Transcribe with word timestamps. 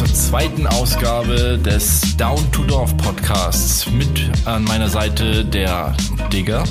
zur 0.00 0.14
zweiten 0.14 0.66
Ausgabe 0.66 1.58
des 1.58 2.16
Down 2.16 2.50
to 2.52 2.64
Dorf 2.64 2.96
Podcasts. 2.96 3.86
Mit 3.90 4.30
an 4.46 4.64
meiner 4.64 4.88
Seite 4.88 5.44
der 5.44 5.94
Digger. 6.32 6.64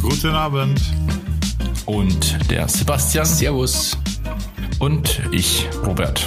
Guten 0.00 0.30
Abend. 0.30 0.80
Und 1.84 2.38
der 2.50 2.68
Sebastian. 2.68 3.26
Servus. 3.26 3.98
Und 4.78 5.20
ich, 5.30 5.68
Robert. 5.84 6.26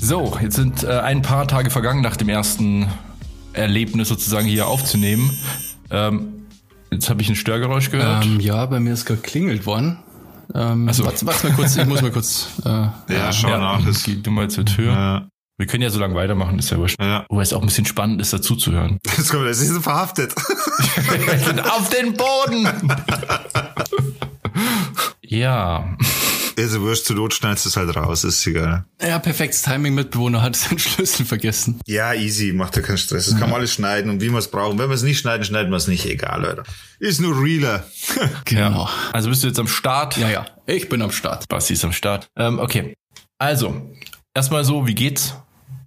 So, 0.00 0.38
jetzt 0.40 0.54
sind 0.54 0.84
äh, 0.84 1.00
ein 1.00 1.22
paar 1.22 1.48
Tage 1.48 1.70
vergangen 1.70 2.00
nach 2.00 2.16
dem 2.16 2.28
ersten 2.28 2.86
Erlebnis 3.52 4.06
sozusagen 4.06 4.46
hier 4.46 4.68
aufzunehmen. 4.68 5.36
Ähm, 5.90 6.44
jetzt 6.92 7.10
habe 7.10 7.22
ich 7.22 7.28
ein 7.28 7.34
Störgeräusch 7.34 7.90
gehört. 7.90 8.24
Ähm, 8.24 8.38
ja, 8.38 8.64
bei 8.66 8.78
mir 8.78 8.92
ist 8.92 9.04
gerade 9.04 9.20
klingelt 9.20 9.66
worden. 9.66 9.98
Ähm, 10.54 10.88
also, 10.88 11.04
warte, 11.04 11.26
warte 11.26 11.48
mal 11.48 11.56
kurz, 11.56 11.76
ich 11.76 11.86
muss 11.86 12.02
mal 12.02 12.10
kurz. 12.10 12.48
Äh, 12.64 12.68
ja, 12.68 13.32
schau 13.32 13.48
ja, 13.48 13.58
nach. 13.58 13.86
Es 13.86 14.02
geht 14.02 14.26
du 14.26 14.30
mal 14.30 14.48
zur 14.48 14.64
Tür. 14.64 14.92
Ja. 14.92 15.28
Wir 15.58 15.66
können 15.66 15.82
ja 15.82 15.90
so 15.90 16.00
lange 16.00 16.14
weitermachen, 16.14 16.58
ist 16.58 16.70
ja 16.70 16.78
wurscht. 16.78 16.98
Ja. 16.98 17.26
Wobei 17.28 17.42
es 17.42 17.52
auch 17.52 17.60
ein 17.60 17.66
bisschen 17.66 17.84
spannend 17.84 18.22
ist, 18.22 18.32
dazu 18.32 18.56
zu 18.56 18.72
hören. 18.72 18.98
Das 19.16 19.28
kommt, 19.28 19.46
das 19.46 19.60
ist 19.60 19.82
verhaftet. 19.82 20.34
Auf 20.36 21.90
den 21.90 22.14
Boden! 22.14 22.66
ja. 25.30 25.96
Also 26.58 26.82
wurscht, 26.82 27.06
zur 27.06 27.16
Not 27.16 27.32
schneidest 27.32 27.64
du 27.64 27.68
es 27.70 27.76
halt 27.76 27.96
raus, 27.96 28.24
ist 28.24 28.46
egal. 28.46 28.84
Ja, 29.00 29.18
perfektes 29.18 29.62
Timing. 29.62 29.94
Mitbewohner 29.94 30.42
hat 30.42 30.56
seinen 30.56 30.78
Schlüssel 30.78 31.24
vergessen. 31.24 31.80
Ja, 31.86 32.12
easy, 32.12 32.52
macht 32.52 32.76
ja 32.76 32.82
keinen 32.82 32.98
Stress. 32.98 33.26
Das 33.26 33.34
ja. 33.34 33.40
kann 33.40 33.50
man 33.50 33.60
alles 33.60 33.72
schneiden 33.72 34.10
und 34.10 34.20
wie 34.20 34.30
wir 34.30 34.38
es 34.38 34.48
brauchen. 34.48 34.78
Wenn 34.78 34.90
wir 34.90 34.94
es 34.94 35.02
nicht 35.02 35.20
schneiden, 35.20 35.44
schneiden 35.44 35.70
wir 35.70 35.76
es 35.76 35.86
nicht. 35.86 36.04
Egal, 36.04 36.42
Leute. 36.42 36.64
Ist 36.98 37.20
nur 37.20 37.40
realer. 37.42 37.84
genau. 38.44 38.88
Also 39.12 39.30
bist 39.30 39.42
du 39.42 39.46
jetzt 39.46 39.58
am 39.58 39.68
Start? 39.68 40.16
Ja, 40.16 40.28
ja. 40.28 40.44
Ich 40.66 40.88
bin 40.88 41.00
am 41.00 41.12
Start. 41.12 41.48
Basti 41.48 41.72
ist 41.72 41.84
am 41.84 41.92
Start. 41.92 42.28
Ähm, 42.36 42.58
okay. 42.58 42.94
Also, 43.38 43.90
erstmal 44.34 44.64
so, 44.64 44.86
wie 44.86 44.94
geht's? 44.94 45.34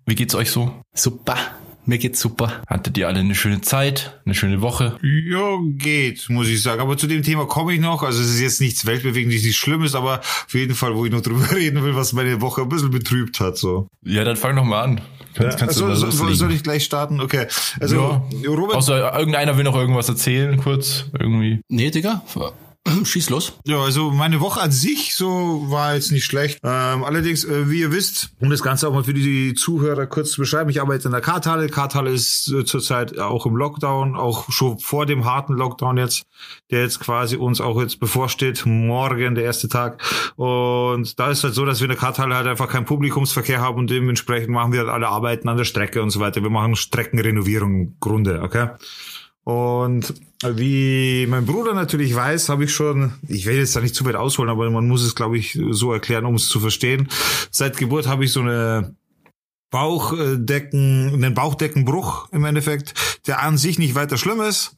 Wie 0.06 0.16
geht's 0.16 0.34
euch 0.34 0.50
so? 0.50 0.82
Super. 0.96 1.38
Mir 1.86 1.98
geht's 1.98 2.22
super. 2.22 2.62
Hattet 2.68 2.98
ihr 2.98 3.08
alle 3.08 3.20
eine 3.20 3.36
schöne 3.36 3.60
Zeit, 3.60 4.20
eine 4.26 4.36
schöne 4.36 4.62
Woche? 4.62 4.98
Ja, 5.02 5.58
geht, 5.62 6.30
muss 6.30 6.48
ich 6.48 6.62
sagen. 6.62 6.80
Aber 6.80 6.98
zu 6.98 7.08
dem 7.08 7.24
Thema 7.24 7.46
komme 7.46 7.74
ich 7.74 7.82
noch. 7.82 8.04
Also 8.04 8.22
es 8.22 8.30
ist 8.30 8.40
jetzt 8.40 8.62
nichts 8.62 8.86
weltbewegendes, 8.86 9.44
nichts 9.44 9.58
Schlimmes, 9.58 9.94
aber 9.94 10.20
auf 10.20 10.54
jeden 10.54 10.76
Fall, 10.76 10.96
wo 10.96 11.06
ich 11.06 11.12
noch 11.12 11.22
drüber 11.22 11.52
reden 11.56 11.84
will, 11.84 11.96
was 11.96 12.14
meine 12.14 12.40
Woche 12.40 12.62
ein 12.62 12.70
bisschen 12.70 12.92
betrübt 12.92 13.40
hat. 13.42 13.58
So. 13.58 13.88
Ja, 14.06 14.24
dann 14.24 14.38
fang 14.38 14.56
doch 14.56 14.64
mal 14.64 14.82
an. 14.82 15.02
Kannst, 15.34 15.58
kannst 15.58 15.80
ja, 15.80 15.88
also, 15.88 16.10
soll, 16.12 16.36
soll 16.36 16.52
ich 16.54 16.64
gleich 16.64 16.86
starten? 16.86 17.20
Okay. 17.20 17.48
Also 17.80 18.24
ja. 18.42 18.50
Robert. 18.50 18.76
Außer 18.76 19.18
irgendeiner 19.18 19.58
will 19.58 19.64
noch 19.64 19.76
irgendwas 19.76 20.08
erzählen, 20.08 20.58
kurz 20.58 21.06
irgendwie. 21.18 21.62
Nee, 21.68 21.92
Digga. 21.92 22.22
Schieß 23.06 23.30
los. 23.30 23.54
Ja, 23.66 23.82
also 23.82 24.12
meine 24.12 24.42
Woche 24.42 24.62
an 24.62 24.72
sich 24.72 25.16
so 25.16 25.66
war 25.68 25.96
jetzt 25.96 26.12
nicht 26.12 26.26
schlecht. 26.26 26.60
Ähm, 26.64 27.04
allerdings, 27.04 27.46
äh, 27.46 27.70
wie 27.70 27.80
ihr 27.80 27.92
wisst, 27.92 28.32
um 28.40 28.50
das 28.50 28.62
Ganze 28.62 28.88
auch 28.88 28.94
mal 28.94 29.04
für 29.04 29.14
die 29.14 29.54
Zuhörer 29.54 30.06
kurz 30.06 30.32
zu 30.32 30.42
beschreiben, 30.42 30.70
ich 30.70 30.82
arbeite 30.82 31.08
in 31.08 31.12
der 31.12 31.22
Karthalle. 31.22 31.70
Karthalle 31.70 32.12
ist 32.12 32.52
äh, 32.52 32.66
zurzeit 32.66 33.18
auch 33.20 33.46
im 33.46 33.56
Lockdown, 33.56 34.16
auch 34.16 34.50
schon 34.52 34.80
vor 34.80 35.06
dem 35.06 35.26
harten 35.26 35.54
Lockdown 35.54 35.98
jetzt, 35.98 36.24
der 36.72 36.82
jetzt 36.82 37.00
quasi 37.00 37.38
uns 37.38 37.62
auch 37.62 37.80
jetzt 37.80 38.00
bevorsteht. 38.00 38.66
Morgen 38.66 39.36
der 39.36 39.46
erste 39.46 39.70
Tag. 39.70 40.02
Und 40.36 41.20
da 41.20 41.30
ist 41.30 41.44
halt 41.44 41.54
so, 41.54 41.66
dass 41.66 41.80
wir 41.80 41.86
in 41.86 41.92
der 41.92 42.00
Karthalle 42.00 42.36
halt 42.36 42.48
einfach 42.48 42.68
keinen 42.68 42.86
Publikumsverkehr 42.86 43.62
haben 43.62 43.78
und 43.78 43.90
dementsprechend 43.90 44.50
machen 44.50 44.74
wir 44.74 44.80
halt 44.80 44.90
alle 44.90 45.08
Arbeiten 45.08 45.48
an 45.48 45.58
der 45.58 45.66
Strecke 45.66 46.02
und 46.02 46.10
so 46.10 46.20
weiter. 46.20 46.42
Wir 46.42 46.50
machen 46.50 46.76
Streckenrenovierung 46.76 47.74
im 47.76 47.96
Grunde, 48.00 48.42
okay? 48.42 48.70
Und 49.46 50.14
wie 50.52 51.26
mein 51.28 51.46
Bruder 51.46 51.74
natürlich 51.74 52.16
weiß, 52.16 52.50
habe 52.50 52.66
ich 52.66 52.74
schon, 52.74 53.14
ich 53.28 53.46
will 53.46 53.58
jetzt 53.58 53.76
da 53.76 53.82
nicht 53.82 53.96
zu 53.96 54.06
weit 54.06 54.16
ausholen, 54.16 54.50
aber 54.50 54.70
man 54.70 54.88
muss 54.88 55.04
es, 55.04 55.16
glaube 55.16 55.38
ich, 55.38 55.60
so 55.72 55.94
erklären, 55.94 56.26
um 56.26 56.36
es 56.36 56.48
zu 56.48 56.60
verstehen. 56.60 57.10
Seit 57.52 57.78
Geburt 57.78 58.08
habe 58.08 58.26
ich 58.26 58.32
so 58.32 58.42
eine 58.42 58.96
Bauchdecken, 59.72 61.14
einen 61.14 61.34
Bauchdeckenbruch 61.34 62.30
im 62.32 62.46
Endeffekt, 62.46 62.94
der 63.28 63.42
an 63.42 63.58
sich 63.58 63.80
nicht 63.80 63.96
weiter 63.96 64.18
schlimm 64.18 64.42
ist 64.42 64.78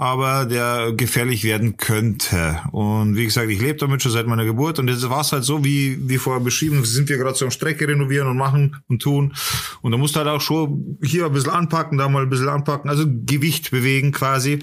aber 0.00 0.46
der 0.46 0.92
gefährlich 0.92 1.44
werden 1.44 1.76
könnte. 1.76 2.58
Und 2.72 3.16
wie 3.16 3.26
gesagt, 3.26 3.50
ich 3.50 3.60
lebe 3.60 3.78
damit 3.78 4.02
schon 4.02 4.12
seit 4.12 4.26
meiner 4.26 4.46
Geburt 4.46 4.78
und 4.78 4.88
jetzt 4.88 5.06
war 5.10 5.20
es 5.20 5.30
halt 5.30 5.44
so, 5.44 5.62
wie, 5.62 6.08
wie 6.08 6.16
vorher 6.16 6.42
beschrieben, 6.42 6.82
sind 6.86 7.10
wir 7.10 7.18
gerade 7.18 7.36
so 7.36 7.44
am 7.44 7.50
Strecke 7.50 7.86
renovieren 7.86 8.26
und 8.26 8.38
machen 8.38 8.76
und 8.88 9.02
tun. 9.02 9.34
Und 9.82 9.92
da 9.92 9.98
musst 9.98 10.16
du 10.16 10.20
halt 10.20 10.28
auch 10.30 10.40
schon 10.40 10.96
hier 11.02 11.26
ein 11.26 11.32
bisschen 11.34 11.50
anpacken, 11.50 11.98
da 11.98 12.08
mal 12.08 12.22
ein 12.22 12.30
bisschen 12.30 12.48
anpacken, 12.48 12.88
also 12.88 13.04
Gewicht 13.06 13.72
bewegen 13.72 14.10
quasi. 14.12 14.60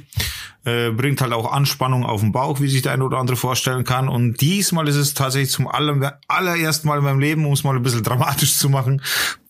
Äh, 0.65 0.89
bringt 0.89 1.21
halt 1.21 1.33
auch 1.33 1.53
Anspannung 1.53 2.03
auf 2.03 2.21
den 2.21 2.31
Bauch, 2.31 2.59
wie 2.59 2.67
sich 2.67 2.81
der 2.81 2.93
eine 2.93 3.05
oder 3.05 3.19
andere 3.19 3.37
vorstellen 3.37 3.83
kann. 3.83 4.09
Und 4.09 4.41
diesmal 4.41 4.87
ist 4.87 4.97
es 4.97 5.13
tatsächlich 5.13 5.51
zum 5.51 5.67
aller, 5.67 6.19
allerersten 6.27 6.87
Mal 6.87 6.97
in 6.97 7.03
meinem 7.03 7.19
Leben, 7.19 7.45
um 7.45 7.53
es 7.53 7.63
mal 7.63 7.75
ein 7.75 7.83
bisschen 7.83 8.03
dramatisch 8.03 8.57
zu 8.57 8.69
machen, 8.69 9.01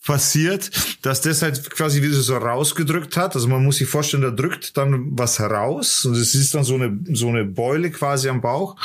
passiert, 0.07 0.71
dass 1.03 1.21
das 1.21 1.41
halt 1.41 1.69
quasi 1.69 2.01
wieder 2.01 2.15
so 2.15 2.37
rausgedrückt 2.37 3.17
hat. 3.17 3.35
Also 3.35 3.47
man 3.47 3.63
muss 3.63 3.77
sich 3.77 3.87
vorstellen, 3.87 4.23
da 4.23 4.31
drückt 4.31 4.77
dann 4.77 5.17
was 5.17 5.37
heraus 5.37 6.05
und 6.05 6.15
es 6.15 6.33
ist 6.33 6.55
dann 6.55 6.63
so 6.63 6.75
eine, 6.75 6.97
so 7.11 7.27
eine 7.27 7.43
Beule 7.43 7.91
quasi 7.91 8.29
am 8.29 8.41
Bauch. 8.41 8.75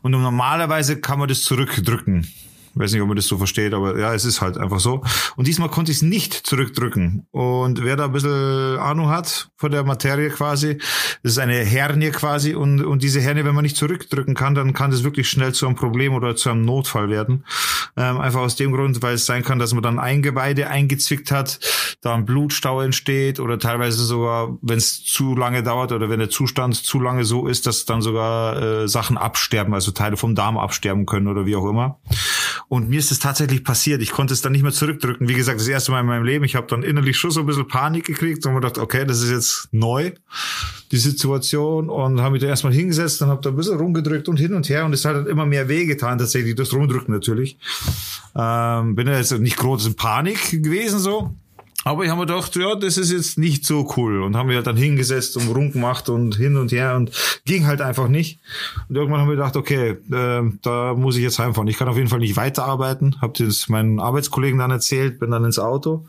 Und 0.00 0.12
normalerweise 0.12 1.00
kann 1.00 1.18
man 1.18 1.28
das 1.28 1.42
zurückdrücken. 1.42 2.32
Ich 2.78 2.84
weiß 2.84 2.92
nicht, 2.92 3.02
ob 3.02 3.08
man 3.08 3.16
das 3.16 3.26
so 3.26 3.38
versteht, 3.38 3.74
aber 3.74 3.98
ja, 3.98 4.14
es 4.14 4.24
ist 4.24 4.40
halt 4.40 4.56
einfach 4.56 4.78
so. 4.78 5.02
Und 5.34 5.48
diesmal 5.48 5.68
konnte 5.68 5.90
ich 5.90 5.98
es 5.98 6.02
nicht 6.02 6.32
zurückdrücken. 6.32 7.26
Und 7.32 7.82
wer 7.82 7.96
da 7.96 8.04
ein 8.04 8.12
bisschen 8.12 8.78
Ahnung 8.78 9.08
hat 9.08 9.50
von 9.56 9.72
der 9.72 9.82
Materie 9.82 10.30
quasi, 10.30 10.78
das 11.24 11.32
ist 11.32 11.38
eine 11.38 11.56
Hernie 11.64 12.12
quasi. 12.12 12.54
Und, 12.54 12.84
und 12.84 13.02
diese 13.02 13.20
Hernie, 13.20 13.44
wenn 13.44 13.56
man 13.56 13.64
nicht 13.64 13.76
zurückdrücken 13.76 14.36
kann, 14.36 14.54
dann 14.54 14.74
kann 14.74 14.92
das 14.92 15.02
wirklich 15.02 15.28
schnell 15.28 15.52
zu 15.54 15.66
einem 15.66 15.74
Problem 15.74 16.14
oder 16.14 16.36
zu 16.36 16.50
einem 16.50 16.64
Notfall 16.64 17.08
werden. 17.08 17.44
Ähm, 17.96 18.20
einfach 18.20 18.42
aus 18.42 18.54
dem 18.54 18.70
Grund, 18.70 19.02
weil 19.02 19.14
es 19.14 19.26
sein 19.26 19.42
kann, 19.42 19.58
dass 19.58 19.74
man 19.74 19.82
dann 19.82 19.98
Eingeweide 19.98 20.68
eingezwickt 20.68 21.32
hat, 21.32 21.58
da 22.00 22.14
ein 22.14 22.26
Blutstau 22.26 22.80
entsteht 22.80 23.40
oder 23.40 23.58
teilweise 23.58 24.04
sogar, 24.04 24.56
wenn 24.62 24.78
es 24.78 25.02
zu 25.02 25.34
lange 25.34 25.64
dauert 25.64 25.90
oder 25.90 26.08
wenn 26.08 26.20
der 26.20 26.30
Zustand 26.30 26.76
zu 26.76 27.00
lange 27.00 27.24
so 27.24 27.48
ist, 27.48 27.66
dass 27.66 27.86
dann 27.86 28.02
sogar 28.02 28.62
äh, 28.62 28.88
Sachen 28.88 29.18
absterben, 29.18 29.74
also 29.74 29.90
Teile 29.90 30.16
vom 30.16 30.36
Darm 30.36 30.58
absterben 30.58 31.06
können 31.06 31.26
oder 31.26 31.44
wie 31.44 31.56
auch 31.56 31.68
immer. 31.68 31.98
Und 32.68 32.90
mir 32.90 32.98
ist 32.98 33.10
es 33.10 33.18
tatsächlich 33.18 33.64
passiert. 33.64 34.02
Ich 34.02 34.10
konnte 34.10 34.34
es 34.34 34.42
dann 34.42 34.52
nicht 34.52 34.62
mehr 34.62 34.72
zurückdrücken. 34.72 35.26
Wie 35.26 35.34
gesagt, 35.34 35.58
das 35.58 35.68
erste 35.68 35.90
Mal 35.90 36.00
in 36.00 36.06
meinem 36.06 36.24
Leben. 36.24 36.44
Ich 36.44 36.54
habe 36.54 36.66
dann 36.66 36.82
innerlich 36.82 37.16
schon 37.16 37.30
so 37.30 37.40
ein 37.40 37.46
bisschen 37.46 37.66
Panik 37.66 38.04
gekriegt 38.04 38.44
und 38.44 38.52
mir 38.52 38.60
gedacht, 38.60 38.76
okay, 38.76 39.06
das 39.06 39.22
ist 39.22 39.30
jetzt 39.30 39.68
neu, 39.72 40.12
die 40.92 40.98
Situation. 40.98 41.88
Und 41.88 42.20
habe 42.20 42.32
mich 42.32 42.42
da 42.42 42.48
erstmal 42.48 42.74
hingesetzt 42.74 43.22
und 43.22 43.28
habe 43.28 43.40
da 43.40 43.48
ein 43.48 43.56
bisschen 43.56 43.78
rumgedrückt 43.78 44.28
und 44.28 44.36
hin 44.36 44.52
und 44.52 44.68
her. 44.68 44.84
Und 44.84 44.92
es 44.92 45.06
hat 45.06 45.14
halt 45.14 45.28
immer 45.28 45.46
mehr 45.46 45.68
wehgetan, 45.68 46.18
tatsächlich, 46.18 46.56
das 46.56 46.74
Rumdrücken 46.74 47.14
natürlich. 47.14 47.56
Ähm, 48.36 48.94
bin 48.94 49.06
ja 49.06 49.16
jetzt 49.16 49.32
nicht 49.38 49.56
groß 49.56 49.86
in 49.86 49.94
Panik 49.94 50.50
gewesen 50.62 50.98
so. 50.98 51.34
Aber 51.88 52.04
ich 52.04 52.10
habe 52.10 52.20
mir 52.20 52.26
gedacht, 52.26 52.54
ja, 52.54 52.74
das 52.74 52.98
ist 52.98 53.10
jetzt 53.10 53.38
nicht 53.38 53.64
so 53.64 53.90
cool. 53.96 54.20
Und 54.20 54.36
haben 54.36 54.50
wir 54.50 54.56
halt 54.56 54.66
dann 54.66 54.76
hingesetzt 54.76 55.38
und 55.38 55.48
rumgemacht 55.48 56.10
und 56.10 56.36
hin 56.36 56.58
und 56.58 56.70
her 56.70 56.96
und 56.96 57.10
ging 57.46 57.66
halt 57.66 57.80
einfach 57.80 58.08
nicht. 58.08 58.40
Und 58.90 58.96
irgendwann 58.96 59.22
haben 59.22 59.28
wir 59.28 59.36
gedacht, 59.36 59.56
okay, 59.56 59.96
äh, 60.12 60.42
da 60.60 60.92
muss 60.94 61.16
ich 61.16 61.22
jetzt 61.22 61.38
heimfahren. 61.38 61.66
Ich 61.66 61.78
kann 61.78 61.88
auf 61.88 61.96
jeden 61.96 62.10
Fall 62.10 62.18
nicht 62.18 62.36
weiterarbeiten. 62.36 63.16
Hab 63.22 63.32
das 63.34 63.70
meinen 63.70 64.00
Arbeitskollegen 64.00 64.58
dann 64.58 64.70
erzählt, 64.70 65.18
bin 65.18 65.30
dann 65.30 65.46
ins 65.46 65.58
Auto 65.58 66.06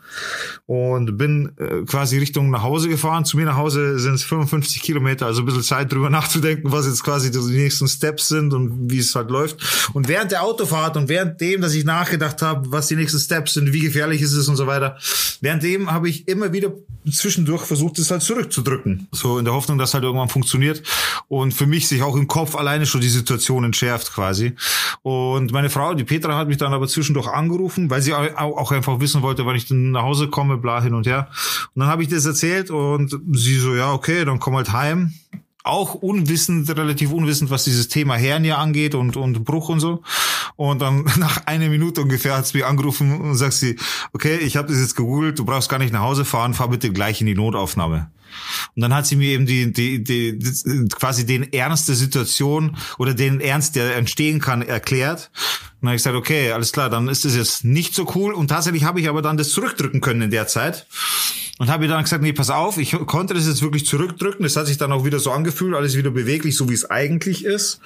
und 0.66 1.18
bin 1.18 1.54
äh, 1.58 1.86
quasi 1.86 2.18
Richtung 2.18 2.50
nach 2.50 2.64
Hause 2.64 2.90
gefahren. 2.90 3.24
Zu 3.24 3.38
mir 3.38 3.46
nach 3.46 3.56
Hause 3.56 4.00
sind 4.00 4.16
es 4.16 4.24
55 4.26 4.82
Kilometer, 4.82 5.28
also 5.28 5.44
ein 5.44 5.46
bisschen 5.46 5.64
Zeit 5.64 5.94
drüber 5.94 6.10
nachzudenken, 6.10 6.74
was 6.74 6.88
jetzt 6.88 7.06
quasi 7.06 7.32
die 7.32 7.38
nächsten 7.38 7.88
Steps 7.88 8.28
sind 8.28 8.54
und 8.54 8.92
wie 8.92 9.00
es 9.00 9.16
halt 9.16 9.32
läuft. 9.32 9.90
Und 9.94 10.10
während 10.10 10.34
der 10.34 10.44
Autofahrt 10.44 10.98
und 10.98 11.08
während 11.08 11.40
dem, 11.40 11.62
dass 11.62 11.74
ich 11.74 11.86
nachgedacht 11.86 12.42
habe, 12.42 12.70
was 12.70 12.88
die 12.88 12.98
nächsten 12.98 13.20
Steps 13.20 13.54
sind, 13.54 13.72
wie 13.72 13.80
gefährlich 13.80 14.22
ist 14.22 14.34
es 14.34 14.50
und 14.50 14.58
so 14.58 14.68
weiter, 14.68 14.98
während 15.40 15.64
seitdem 15.70 15.92
habe 15.92 16.10
ich 16.10 16.28
immer 16.28 16.52
wieder 16.54 16.72
zwischendurch 17.12 17.64
versucht, 17.64 18.00
es 18.00 18.12
halt 18.12 18.22
zurückzudrücken. 18.22 19.08
So 19.12 19.40
in 19.40 19.46
der 19.46 19.54
Hoffnung, 19.54 19.78
dass 19.78 19.94
halt 19.94 20.04
irgendwann 20.04 20.30
funktioniert. 20.30 20.84
Und 21.28 21.54
für 21.54 21.66
mich 21.66 21.88
sich 21.88 22.02
auch 22.02 22.16
im 22.16 22.28
Kopf 22.28 22.56
alleine 22.56 22.86
schon 22.86 23.02
die 23.02 23.10
Situation 23.10 23.64
entschärft 23.64 24.14
quasi. 24.14 24.54
Und 25.02 25.52
meine 25.52 25.70
Frau, 25.70 25.94
die 25.94 26.04
Petra, 26.04 26.38
hat 26.38 26.48
mich 26.48 26.58
dann 26.58 26.74
aber 26.74 26.88
zwischendurch 26.88 27.28
angerufen, 27.28 27.90
weil 27.90 28.02
sie 28.02 28.14
auch 28.14 28.72
einfach 28.72 29.00
wissen 29.00 29.22
wollte, 29.22 29.46
wann 29.46 29.56
ich 29.56 29.68
dann 29.68 29.92
nach 29.92 30.04
Hause 30.04 30.28
komme, 30.28 30.58
bla 30.58 30.82
hin 30.82 30.94
und 30.94 31.08
her. 31.08 31.30
Und 31.76 31.82
dann 31.82 31.90
habe 31.90 32.04
ich 32.04 32.10
das 32.10 32.26
erzählt 32.26 32.72
und 32.72 33.18
sie 33.34 33.60
so, 33.60 33.76
ja, 33.76 33.94
okay, 33.94 34.26
dann 34.26 34.40
komm 34.40 34.56
halt 34.56 34.72
heim 34.74 35.14
auch 35.64 35.96
unwissend, 35.96 36.70
relativ 36.70 37.12
unwissend, 37.12 37.50
was 37.50 37.66
dieses 37.66 37.90
Thema 37.90 38.16
Hernie 38.16 38.54
angeht 38.54 38.96
und, 38.96 39.18
und 39.18 39.44
Bruch 39.44 39.70
und 39.70 39.80
so. 39.80 40.04
Und 40.56 40.82
dann 40.82 41.04
nach 41.18 41.46
einer 41.46 41.70
Minute 41.70 42.02
ungefähr 42.02 42.38
hat 42.38 42.48
sie 42.48 42.58
mich 42.58 42.66
angerufen 42.66 43.20
und 43.20 43.36
sagt 43.36 43.54
sie, 43.54 43.78
okay, 44.14 44.38
ich 44.38 44.58
habe 44.58 44.70
das 44.70 44.80
jetzt 44.80 44.96
gegoogelt, 44.96 45.38
du 45.40 45.46
brauchst 45.46 45.70
gar 45.70 45.80
nicht 45.80 45.94
nach 45.94 46.02
Hause 46.02 46.26
fahren, 46.26 46.54
fahr 46.54 46.70
bitte 46.70 46.92
gleich 46.92 47.22
in 47.22 47.28
die 47.28 47.36
Notaufnahme. 47.36 48.10
Und 48.76 48.82
dann 48.82 48.94
hat 48.94 49.08
sie 49.08 49.16
mir 49.16 49.30
eben 49.30 49.46
die, 49.46 49.74
die, 49.74 50.04
die, 50.04 50.38
die 50.38 50.88
quasi 50.90 51.26
den 51.26 51.52
Ernst 51.52 51.90
der 51.90 51.96
Situation 51.96 52.78
oder 52.98 53.14
den 53.14 53.42
Ernst, 53.42 53.76
der 53.76 53.96
entstehen 53.96 54.40
kann, 54.40 54.62
erklärt. 54.62 55.32
Und 55.34 55.82
dann 55.82 55.90
habe 55.90 55.96
ich 55.96 56.04
gesagt, 56.04 56.16
okay, 56.16 56.52
alles 56.52 56.72
klar, 56.72 56.90
dann 56.90 57.08
ist 57.08 57.26
das 57.26 57.36
jetzt 57.36 57.64
nicht 57.64 57.94
so 57.96 58.12
cool. 58.16 58.34
Und 58.34 58.50
tatsächlich 58.50 58.84
habe 58.84 59.00
ich 59.00 59.10
aber 59.10 59.22
dann 59.22 59.38
das 59.38 59.50
zurückdrücken 59.50 60.02
können 60.02 60.22
in 60.22 60.32
der 60.32 60.48
Zeit. 60.48 60.88
Und 61.60 61.70
habe 61.70 61.84
ihr 61.84 61.90
dann 61.90 62.02
gesagt, 62.02 62.24
nee, 62.24 62.32
pass 62.32 62.50
auf, 62.50 62.78
ich 62.78 62.94
konnte 63.06 63.34
das 63.34 63.46
jetzt 63.46 63.62
wirklich 63.62 63.86
zurückdrücken. 63.86 64.44
Das 64.44 64.56
hat 64.56 64.66
sich 64.66 64.78
dann 64.78 64.94
auch 64.94 65.04
wieder 65.04 65.20
so 65.20 65.32
angefühlt, 65.32 65.76
alles 65.76 65.98
wieder 65.98 66.10
beweglich, 66.10 66.56
so 66.56 66.70
wie 66.70 66.74
es 66.74 66.90
eigentlich 66.90 67.44
ist. 67.44 67.82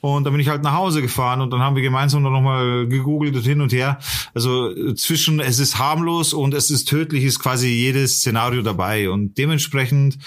Und 0.00 0.24
dann 0.24 0.32
bin 0.32 0.40
ich 0.40 0.48
halt 0.48 0.62
nach 0.62 0.74
Hause 0.74 1.02
gefahren 1.02 1.40
und 1.40 1.50
dann 1.50 1.60
haben 1.60 1.74
wir 1.74 1.82
gemeinsam 1.82 2.22
noch 2.22 2.40
mal 2.40 2.86
gegoogelt 2.86 3.34
und 3.34 3.42
hin 3.42 3.60
und 3.60 3.72
her. 3.72 3.98
Also 4.32 4.72
zwischen 4.94 5.40
es 5.40 5.58
ist 5.58 5.76
harmlos 5.76 6.32
und 6.32 6.54
es 6.54 6.70
ist 6.70 6.88
tödlich 6.88 7.24
ist 7.24 7.40
quasi 7.40 7.66
jedes 7.66 8.18
Szenario 8.18 8.62
dabei 8.62 9.10
und 9.10 9.36
dementsprechend 9.36 10.18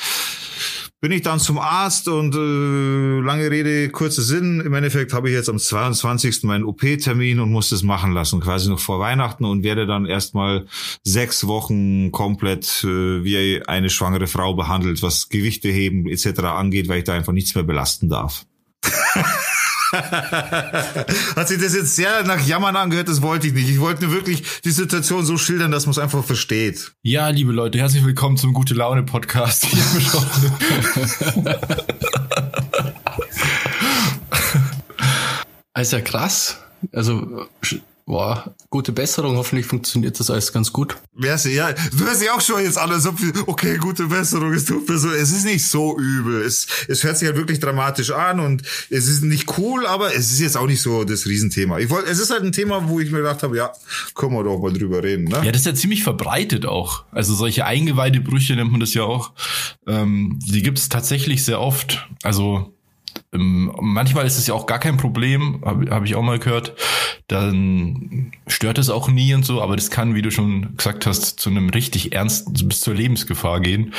bin 1.02 1.12
ich 1.14 1.22
dann 1.22 1.40
zum 1.40 1.58
Arzt 1.58 2.08
und 2.10 2.36
äh, 2.36 3.26
lange 3.26 3.50
Rede, 3.50 3.90
kurzer 3.90 4.22
Sinn. 4.22 4.60
Im 4.60 4.74
Endeffekt 4.74 5.14
habe 5.14 5.30
ich 5.30 5.36
jetzt 5.36 5.50
am 5.50 5.58
22. 5.58 6.44
meinen 6.44 6.66
OP-Termin 6.66 7.40
und 7.40 7.52
muss 7.52 7.70
das 7.70 7.84
machen 7.84 8.12
lassen, 8.12 8.42
quasi 8.42 8.70
noch 8.70 8.80
vor 8.80 9.00
Weihnachten 9.00 9.46
und 9.46 9.64
werde 9.64 9.88
dann 9.88 10.06
erstmal 10.06 10.66
sechs 11.04 11.48
Wochen 11.48 12.12
komplett 12.12 12.84
äh, 12.84 13.24
wie 13.24 13.62
eine 13.66 13.90
schwangere 13.90 14.28
Frau 14.28 14.54
behandelt, 14.56 15.02
was 15.02 15.30
Gewichte 15.30 15.70
heben 15.70 16.06
etc. 16.08 16.40
angeht, 16.42 16.90
weil 16.90 17.00
ich 17.00 17.06
da 17.06 17.14
einfach 17.14 17.34
nichts 17.34 17.56
mehr 17.56 17.64
belasten 17.64 18.10
darf. 18.10 18.46
Hat 21.36 21.48
sich 21.48 21.60
das 21.60 21.74
jetzt 21.74 21.96
sehr 21.96 22.24
nach 22.24 22.40
Jammern 22.46 22.76
angehört, 22.76 23.08
das 23.08 23.24
wollte 23.24 23.48
ich 23.48 23.54
nicht. 23.54 23.70
Ich 23.70 23.80
wollte 23.80 24.06
nur 24.06 24.14
wirklich 24.14 24.44
die 24.64 24.70
Situation 24.72 25.26
so 25.26 25.38
schildern, 25.38 25.72
dass 25.72 25.88
man 25.88 25.92
es 25.92 25.98
einfach 25.98 26.24
versteht. 26.24 26.92
Ja, 27.02 27.30
liebe 27.30 27.52
Leute, 27.52 27.80
herzlich 27.80 28.06
willkommen 28.06 28.38
zum 28.38 28.54
Gute 28.54 28.76
Laune 28.76 29.02
Podcast. 29.04 29.66
ist 35.76 35.94
ja 35.94 36.02
krass. 36.02 36.58
Also 36.92 37.48
Boah, 38.10 38.56
gute 38.72 38.92
Besserung, 38.92 39.38
hoffentlich 39.38 39.68
funktioniert 39.68 40.20
das 40.20 40.32
alles 40.32 40.52
ganz 40.52 40.74
gut. 40.74 40.98
Wär's, 41.14 41.46
ja, 41.46 41.72
du 41.74 42.06
hörst 42.06 42.24
dich 42.24 42.32
auch 42.32 42.42
schon 42.42 42.64
jetzt 42.64 42.80
an, 42.80 42.90
als 42.92 43.06
ob, 43.06 43.20
okay, 43.46 43.78
gute 43.78 44.08
Besserung, 44.08 44.52
es 44.52 44.66
tut 44.66 44.90
mir 44.90 44.98
so, 44.98 45.12
es 45.12 45.32
ist 45.32 45.46
nicht 45.46 45.70
so 45.70 45.96
übel. 45.96 46.42
Es, 46.42 46.66
es 46.88 47.04
hört 47.04 47.20
sich 47.20 47.28
halt 47.28 47.38
wirklich 47.38 47.60
dramatisch 47.60 48.10
an 48.10 48.40
und 48.40 48.64
es 48.90 49.08
ist 49.08 49.22
nicht 49.22 49.60
cool, 49.60 49.86
aber 49.86 50.16
es 50.16 50.32
ist 50.32 50.40
jetzt 50.40 50.58
auch 50.58 50.66
nicht 50.66 50.82
so 50.82 51.04
das 51.04 51.28
Riesenthema. 51.28 51.78
Ich 51.78 51.92
wollte, 51.92 52.10
es 52.10 52.18
ist 52.18 52.32
halt 52.32 52.42
ein 52.42 52.52
Thema, 52.52 52.90
wo 52.90 53.00
ich 53.00 53.12
mir 53.12 53.20
gedacht 53.20 53.44
habe, 53.44 53.56
ja, 53.56 53.72
können 54.16 54.34
wir 54.34 54.44
doch 54.44 54.58
mal 54.58 54.74
drüber 54.74 55.04
reden, 55.04 55.26
ne? 55.26 55.44
Ja, 55.46 55.52
das 55.52 55.62
ist 55.62 55.68
ja 55.68 55.76
ziemlich 55.76 56.02
verbreitet 56.02 56.66
auch. 56.66 57.04
Also 57.12 57.36
solche 57.36 57.68
Eingeweidebrüche 57.68 58.56
nennt 58.56 58.72
man 58.72 58.80
das 58.80 58.96
ja 58.96 59.04
auch. 59.04 59.34
Ähm, 59.86 60.40
die 60.42 60.64
gibt 60.64 60.80
es 60.80 60.90
tatsächlich 60.90 61.46
sehr 61.46 61.62
oft. 61.62 62.08
Also 62.24 62.74
ähm, 63.34 63.72
manchmal 63.80 64.26
ist 64.26 64.38
es 64.38 64.48
ja 64.48 64.54
auch 64.54 64.66
gar 64.66 64.80
kein 64.80 64.98
Problem, 64.98 65.62
habe 65.64 65.92
hab 65.92 66.06
ich 66.06 66.16
auch 66.16 66.24
mal 66.24 66.40
gehört. 66.40 66.74
Dann 67.30 68.32
stört 68.48 68.80
es 68.80 68.90
auch 68.90 69.08
nie 69.08 69.36
und 69.36 69.46
so, 69.46 69.62
aber 69.62 69.76
das 69.76 69.92
kann, 69.92 70.16
wie 70.16 70.24
du 70.24 70.32
schon 70.32 70.76
gesagt 70.76 71.06
hast, 71.06 71.40
zu 71.40 71.52
einem 71.52 71.70
richtig 71.70 72.12
ernsten, 72.14 72.54
bis 72.68 72.82
zur 72.82 72.96
Lebensgefahr 72.96 73.60
gehen. 73.60 73.94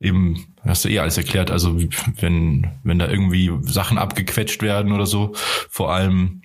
Eben, 0.00 0.46
hast 0.64 0.84
du 0.84 0.88
eh 0.88 1.00
alles 1.00 1.18
erklärt. 1.18 1.50
Also 1.50 1.80
wenn, 2.20 2.68
wenn 2.84 3.00
da 3.00 3.08
irgendwie 3.08 3.50
Sachen 3.62 3.98
abgequetscht 3.98 4.62
werden 4.62 4.92
oder 4.92 5.06
so, 5.06 5.34
vor 5.68 5.92
allem 5.92 6.42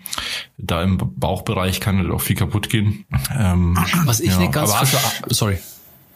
da 0.58 0.82
im 0.82 0.98
Bauchbereich 0.98 1.80
kann 1.80 2.00
halt 2.00 2.10
auch 2.10 2.22
viel 2.22 2.36
kaputt 2.36 2.72
gehen. 2.72 3.06
Ähm, 3.38 3.78
Was 4.06 4.20
ich 4.20 4.32
ja. 4.32 4.40
nicht 4.40 4.52
ganz, 4.52 4.74
sorry. 5.28 5.60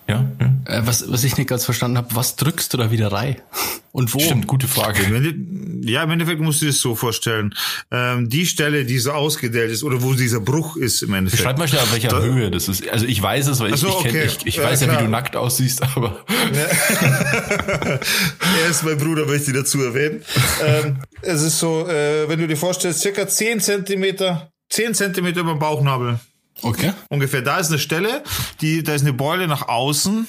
Ja, 0.08 0.30
ja. 0.40 0.54
Äh, 0.66 0.82
was, 0.86 1.12
was 1.12 1.24
ich 1.24 1.36
nicht 1.38 1.50
ganz 1.50 1.66
verstanden 1.66 1.98
habe, 1.98 2.16
was 2.16 2.36
drückst 2.36 2.74
du 2.74 2.78
da 2.78 2.92
wieder 2.92 3.12
rein? 3.12 3.38
Und 3.92 4.14
wo? 4.14 4.20
Stimmt, 4.20 4.46
gute 4.48 4.68
Frage. 4.68 5.00
Ja, 5.82 6.04
im 6.04 6.12
Endeffekt 6.12 6.42
musst 6.42 6.60
du 6.62 6.66
dir 6.66 6.72
das 6.72 6.82
so 6.82 6.96
vorstellen. 6.96 7.56
Ähm, 7.92 8.30
die 8.30 8.46
Stelle, 8.46 8.84
die 8.84 9.00
so 9.00 9.14
ausgedellt 9.14 9.72
ist 9.72 9.84
oder 9.84 10.04
wo 10.04 10.14
dieser 10.14 10.42
Bruch 10.42 10.76
ist 10.76 11.02
im 11.02 11.14
Endeffekt. 11.14 11.44
Schreib 11.44 11.58
mal 11.58 11.68
schnell, 11.68 11.82
auf 11.82 11.94
welcher 11.94 12.10
da, 12.10 12.20
Höhe 12.20 12.52
das 12.52 12.68
ist. 12.68 12.90
Also 12.90 13.06
ich 13.06 13.22
weiß 13.22 13.48
es, 13.48 13.62
weil 13.62 13.74
ich, 13.74 13.80
so, 13.80 13.88
ich, 14.04 14.12
kenn, 14.12 14.28
ich, 14.28 14.46
ich 14.46 14.56
ja, 14.58 14.64
weiß 14.64 14.82
ja, 14.82 14.92
wie 14.92 15.06
du 15.06 15.10
nackt 15.10 15.38
aussiehst, 15.38 15.82
aber... 15.96 16.26
Ja. 16.54 17.00
er 18.66 18.70
ist 18.70 18.84
mein 18.84 18.98
Bruder, 18.98 19.26
möchte 19.26 19.52
ich 19.52 19.58
dazu 19.58 19.82
erwähnen. 19.82 20.24
ähm, 20.62 20.98
es 21.22 21.42
ist 21.42 21.58
so, 21.58 21.88
äh, 21.88 22.28
wenn 22.28 22.40
du 22.40 22.48
dir 22.48 22.58
vorstellst, 22.58 23.00
circa 23.00 23.30
10 23.30 23.62
Zentimeter, 23.62 24.52
10 24.72 24.94
Zentimeter 24.94 25.40
über 25.40 25.54
dem 25.54 25.60
Bauchnabel. 25.60 26.20
Okay. 26.66 26.94
Ungefähr. 27.10 27.44
Da 27.44 27.58
ist 27.58 27.70
eine 27.70 27.78
Stelle, 27.78 28.24
die, 28.62 28.82
da 28.82 28.94
ist 28.94 29.04
eine 29.04 29.14
Beule 29.14 29.48
nach 29.48 29.68
außen. 29.68 30.28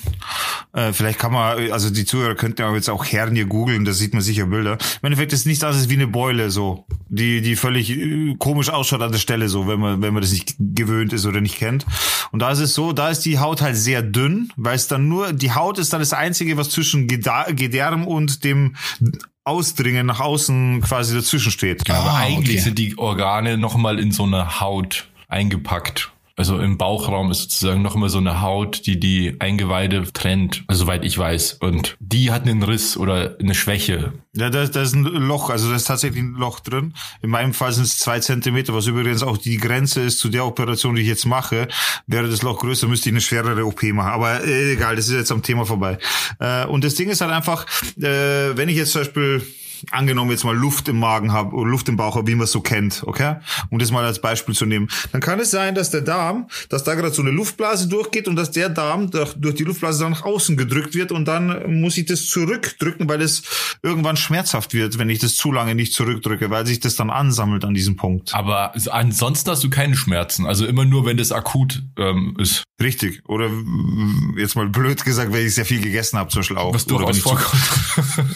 Äh, 0.74 0.92
vielleicht 0.92 1.18
kann 1.18 1.32
man, 1.32 1.70
also 1.72 1.88
die 1.88 2.04
Zuhörer 2.04 2.34
könnten 2.34 2.60
ja 2.60 2.74
jetzt 2.74 2.90
auch 2.90 3.06
Herren 3.06 3.34
hier 3.34 3.46
googeln, 3.46 3.86
da 3.86 3.92
sieht 3.92 4.12
man 4.12 4.22
sicher 4.22 4.44
Bilder. 4.44 4.72
Im 4.72 5.06
Endeffekt 5.06 5.32
ist 5.32 5.46
nichts 5.46 5.64
anderes 5.64 5.88
wie 5.88 5.94
eine 5.94 6.06
Beule 6.06 6.50
so, 6.50 6.84
die, 7.08 7.40
die 7.40 7.56
völlig 7.56 7.90
äh, 7.90 8.34
komisch 8.38 8.68
ausschaut 8.68 9.00
an 9.00 9.12
der 9.12 9.18
Stelle 9.18 9.48
so, 9.48 9.66
wenn 9.66 9.80
man, 9.80 10.02
wenn 10.02 10.12
man 10.12 10.20
das 10.20 10.32
nicht 10.32 10.56
gewöhnt 10.58 11.14
ist 11.14 11.24
oder 11.24 11.40
nicht 11.40 11.56
kennt. 11.56 11.86
Und 12.32 12.40
da 12.40 12.50
ist 12.50 12.58
es 12.58 12.74
so, 12.74 12.92
da 12.92 13.08
ist 13.08 13.20
die 13.20 13.38
Haut 13.38 13.62
halt 13.62 13.76
sehr 13.76 14.02
dünn, 14.02 14.52
weil 14.56 14.76
es 14.76 14.88
dann 14.88 15.08
nur, 15.08 15.32
die 15.32 15.52
Haut 15.52 15.78
ist 15.78 15.94
dann 15.94 16.00
das 16.00 16.12
Einzige, 16.12 16.58
was 16.58 16.68
zwischen 16.68 17.08
Gedärm 17.08 18.06
und 18.06 18.44
dem 18.44 18.76
Ausdringen 19.44 20.06
nach 20.06 20.20
außen 20.20 20.82
quasi 20.82 21.14
dazwischen 21.14 21.52
steht. 21.52 21.88
Aber 21.88 22.10
ah, 22.10 22.18
eigentlich 22.18 22.56
okay. 22.56 22.64
sind 22.64 22.78
die 22.78 22.98
Organe 22.98 23.56
nochmal 23.56 23.98
in 23.98 24.10
so 24.10 24.24
eine 24.24 24.60
Haut 24.60 25.08
eingepackt. 25.28 26.12
Also 26.36 26.58
im 26.58 26.76
Bauchraum 26.76 27.30
ist 27.30 27.40
sozusagen 27.42 27.80
noch 27.80 27.94
immer 27.94 28.10
so 28.10 28.18
eine 28.18 28.42
Haut, 28.42 28.86
die 28.86 29.00
die 29.00 29.36
Eingeweide 29.38 30.04
trennt, 30.12 30.64
also 30.66 30.84
soweit 30.84 31.02
ich 31.02 31.16
weiß. 31.16 31.54
Und 31.54 31.96
die 31.98 32.30
hat 32.30 32.42
einen 32.42 32.62
Riss 32.62 32.98
oder 32.98 33.36
eine 33.40 33.54
Schwäche. 33.54 34.12
Ja, 34.34 34.50
da, 34.50 34.66
da 34.66 34.82
ist 34.82 34.94
ein 34.94 35.04
Loch, 35.04 35.48
also 35.48 35.70
da 35.70 35.76
ist 35.76 35.84
tatsächlich 35.84 36.22
ein 36.22 36.34
Loch 36.34 36.60
drin. 36.60 36.92
In 37.22 37.30
meinem 37.30 37.54
Fall 37.54 37.72
sind 37.72 37.84
es 37.84 37.98
zwei 37.98 38.20
Zentimeter, 38.20 38.74
was 38.74 38.86
übrigens 38.86 39.22
auch 39.22 39.38
die 39.38 39.56
Grenze 39.56 40.02
ist 40.02 40.18
zu 40.18 40.28
der 40.28 40.44
Operation, 40.44 40.94
die 40.94 41.02
ich 41.02 41.08
jetzt 41.08 41.24
mache. 41.24 41.68
Wäre 42.06 42.28
das 42.28 42.42
Loch 42.42 42.58
größer, 42.58 42.86
müsste 42.86 43.08
ich 43.08 43.14
eine 43.14 43.22
schwerere 43.22 43.64
OP 43.64 43.82
machen. 43.84 44.10
Aber 44.10 44.44
äh, 44.44 44.74
egal, 44.74 44.96
das 44.96 45.08
ist 45.08 45.14
jetzt 45.14 45.32
am 45.32 45.42
Thema 45.42 45.64
vorbei. 45.64 45.96
Äh, 46.38 46.66
und 46.66 46.84
das 46.84 46.96
Ding 46.96 47.08
ist 47.08 47.22
halt 47.22 47.32
einfach, 47.32 47.64
äh, 47.96 48.54
wenn 48.54 48.68
ich 48.68 48.76
jetzt 48.76 48.92
zum 48.92 49.00
Beispiel 49.00 49.42
angenommen 49.90 50.30
jetzt 50.30 50.44
mal 50.44 50.56
Luft 50.56 50.88
im 50.88 50.98
Magen 50.98 51.32
habe 51.32 51.54
oder 51.54 51.70
Luft 51.70 51.88
im 51.88 51.96
Bauch 51.96 52.16
habe, 52.16 52.26
wie 52.26 52.34
man 52.34 52.44
es 52.44 52.52
so 52.52 52.60
kennt, 52.60 53.02
okay? 53.06 53.36
Um 53.70 53.78
das 53.78 53.90
mal 53.90 54.04
als 54.04 54.20
Beispiel 54.20 54.54
zu 54.54 54.66
nehmen. 54.66 54.88
Dann 55.12 55.20
kann 55.20 55.40
es 55.40 55.50
sein, 55.50 55.74
dass 55.74 55.90
der 55.90 56.02
Darm, 56.02 56.48
dass 56.68 56.84
da 56.84 56.94
gerade 56.94 57.12
so 57.12 57.22
eine 57.22 57.30
Luftblase 57.30 57.88
durchgeht 57.88 58.28
und 58.28 58.36
dass 58.36 58.50
der 58.50 58.68
Darm 58.68 59.10
durch, 59.10 59.34
durch 59.34 59.54
die 59.54 59.64
Luftblase 59.64 60.02
dann 60.02 60.12
nach 60.12 60.24
außen 60.24 60.56
gedrückt 60.56 60.94
wird 60.94 61.12
und 61.12 61.26
dann 61.26 61.80
muss 61.80 61.96
ich 61.96 62.06
das 62.06 62.26
zurückdrücken, 62.26 63.08
weil 63.08 63.22
es 63.22 63.42
irgendwann 63.82 64.16
schmerzhaft 64.16 64.74
wird, 64.74 64.98
wenn 64.98 65.10
ich 65.10 65.18
das 65.18 65.36
zu 65.36 65.52
lange 65.52 65.74
nicht 65.74 65.92
zurückdrücke, 65.92 66.50
weil 66.50 66.66
sich 66.66 66.80
das 66.80 66.96
dann 66.96 67.10
ansammelt 67.10 67.64
an 67.64 67.74
diesem 67.74 67.96
Punkt. 67.96 68.34
Aber 68.34 68.74
ansonsten 68.90 69.50
hast 69.50 69.64
du 69.64 69.70
keine 69.70 69.96
Schmerzen, 69.96 70.46
also 70.46 70.66
immer 70.66 70.84
nur, 70.84 71.06
wenn 71.06 71.16
das 71.16 71.32
akut 71.32 71.82
ähm, 71.96 72.36
ist. 72.38 72.64
Richtig. 72.82 73.22
Oder 73.26 73.50
jetzt 74.36 74.54
mal 74.54 74.68
blöd 74.68 75.02
gesagt, 75.02 75.32
wenn 75.32 75.46
ich 75.46 75.54
sehr 75.54 75.64
viel 75.64 75.80
gegessen 75.80 76.18
habe, 76.18 76.30
zum 76.30 76.40
Beispiel 76.40 76.58
auch. 76.58 76.74
Was 76.74 76.84
durchaus 76.84 77.18
vorkommt. 77.20 77.62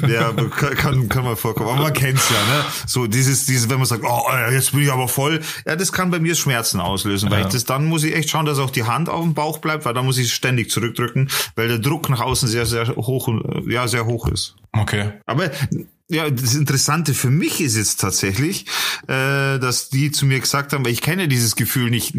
ja, 0.08 0.32
kann, 0.76 1.08
kann 1.10 1.24
man 1.24 1.29
vorkommen. 1.36 1.70
Aber 1.70 1.82
man 1.82 1.92
kennt's 1.92 2.28
ja, 2.30 2.54
ne? 2.54 2.64
So 2.86 3.06
dieses, 3.06 3.46
dieses, 3.46 3.68
wenn 3.68 3.78
man 3.78 3.86
sagt, 3.86 4.04
oh, 4.04 4.22
jetzt 4.50 4.72
bin 4.72 4.82
ich 4.82 4.92
aber 4.92 5.08
voll. 5.08 5.40
Ja, 5.66 5.76
das 5.76 5.92
kann 5.92 6.10
bei 6.10 6.20
mir 6.20 6.34
Schmerzen 6.34 6.80
auslösen, 6.80 7.30
weil 7.30 7.40
ja. 7.40 7.46
ich 7.46 7.52
das 7.52 7.64
dann 7.64 7.86
muss 7.86 8.04
ich 8.04 8.14
echt 8.14 8.30
schauen, 8.30 8.46
dass 8.46 8.58
auch 8.58 8.70
die 8.70 8.84
Hand 8.84 9.08
auf 9.08 9.22
dem 9.22 9.34
Bauch 9.34 9.58
bleibt, 9.58 9.84
weil 9.84 9.94
dann 9.94 10.04
muss 10.04 10.18
ich 10.18 10.32
ständig 10.32 10.70
zurückdrücken, 10.70 11.30
weil 11.56 11.68
der 11.68 11.78
Druck 11.78 12.08
nach 12.08 12.20
außen 12.20 12.48
sehr, 12.48 12.66
sehr 12.66 12.88
hoch, 12.96 13.28
ja, 13.66 13.86
sehr 13.88 14.06
hoch 14.06 14.28
ist. 14.28 14.56
Okay. 14.72 15.12
Aber 15.26 15.50
ja, 16.10 16.28
das 16.28 16.54
Interessante 16.54 17.14
für 17.14 17.30
mich 17.30 17.60
ist 17.60 17.76
jetzt 17.76 18.00
tatsächlich, 18.00 18.66
äh, 19.06 19.58
dass 19.58 19.90
die 19.90 20.10
zu 20.10 20.26
mir 20.26 20.40
gesagt 20.40 20.72
haben, 20.72 20.84
weil 20.84 20.92
ich 20.92 21.02
kenne 21.02 21.28
dieses 21.28 21.54
Gefühl 21.54 21.88
nicht, 21.88 22.14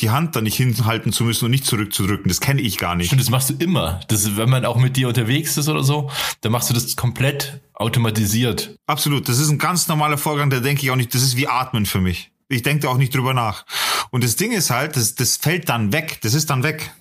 die 0.00 0.10
Hand 0.10 0.36
da 0.36 0.42
nicht 0.42 0.56
hinhalten 0.56 1.12
zu 1.12 1.24
müssen 1.24 1.46
und 1.46 1.50
nicht 1.50 1.64
zurückzudrücken. 1.64 2.28
Das 2.28 2.40
kenne 2.40 2.60
ich 2.60 2.76
gar 2.76 2.94
nicht. 2.94 3.06
Stimmt, 3.06 3.22
das 3.22 3.30
machst 3.30 3.50
du 3.50 3.54
immer. 3.54 4.00
Das, 4.08 4.36
wenn 4.36 4.50
man 4.50 4.66
auch 4.66 4.76
mit 4.76 4.96
dir 4.96 5.08
unterwegs 5.08 5.56
ist 5.56 5.68
oder 5.68 5.82
so, 5.82 6.10
dann 6.42 6.52
machst 6.52 6.68
du 6.68 6.74
das 6.74 6.94
komplett 6.94 7.60
automatisiert. 7.82 8.76
Absolut. 8.86 9.28
Das 9.28 9.38
ist 9.38 9.50
ein 9.50 9.58
ganz 9.58 9.88
normaler 9.88 10.18
Vorgang, 10.18 10.50
da 10.50 10.60
denke 10.60 10.82
ich 10.82 10.90
auch 10.90 10.96
nicht, 10.96 11.14
das 11.14 11.22
ist 11.22 11.36
wie 11.36 11.48
Atmen 11.48 11.86
für 11.86 12.00
mich. 12.00 12.30
Ich 12.48 12.62
denke 12.62 12.82
da 12.82 12.88
auch 12.88 12.98
nicht 12.98 13.14
drüber 13.14 13.34
nach. 13.34 13.64
Und 14.10 14.24
das 14.24 14.36
Ding 14.36 14.52
ist 14.52 14.70
halt, 14.70 14.96
das, 14.96 15.14
das 15.14 15.36
fällt 15.36 15.68
dann 15.68 15.92
weg. 15.92 16.18
Das 16.22 16.34
ist 16.34 16.50
dann 16.50 16.62
weg. 16.62 16.92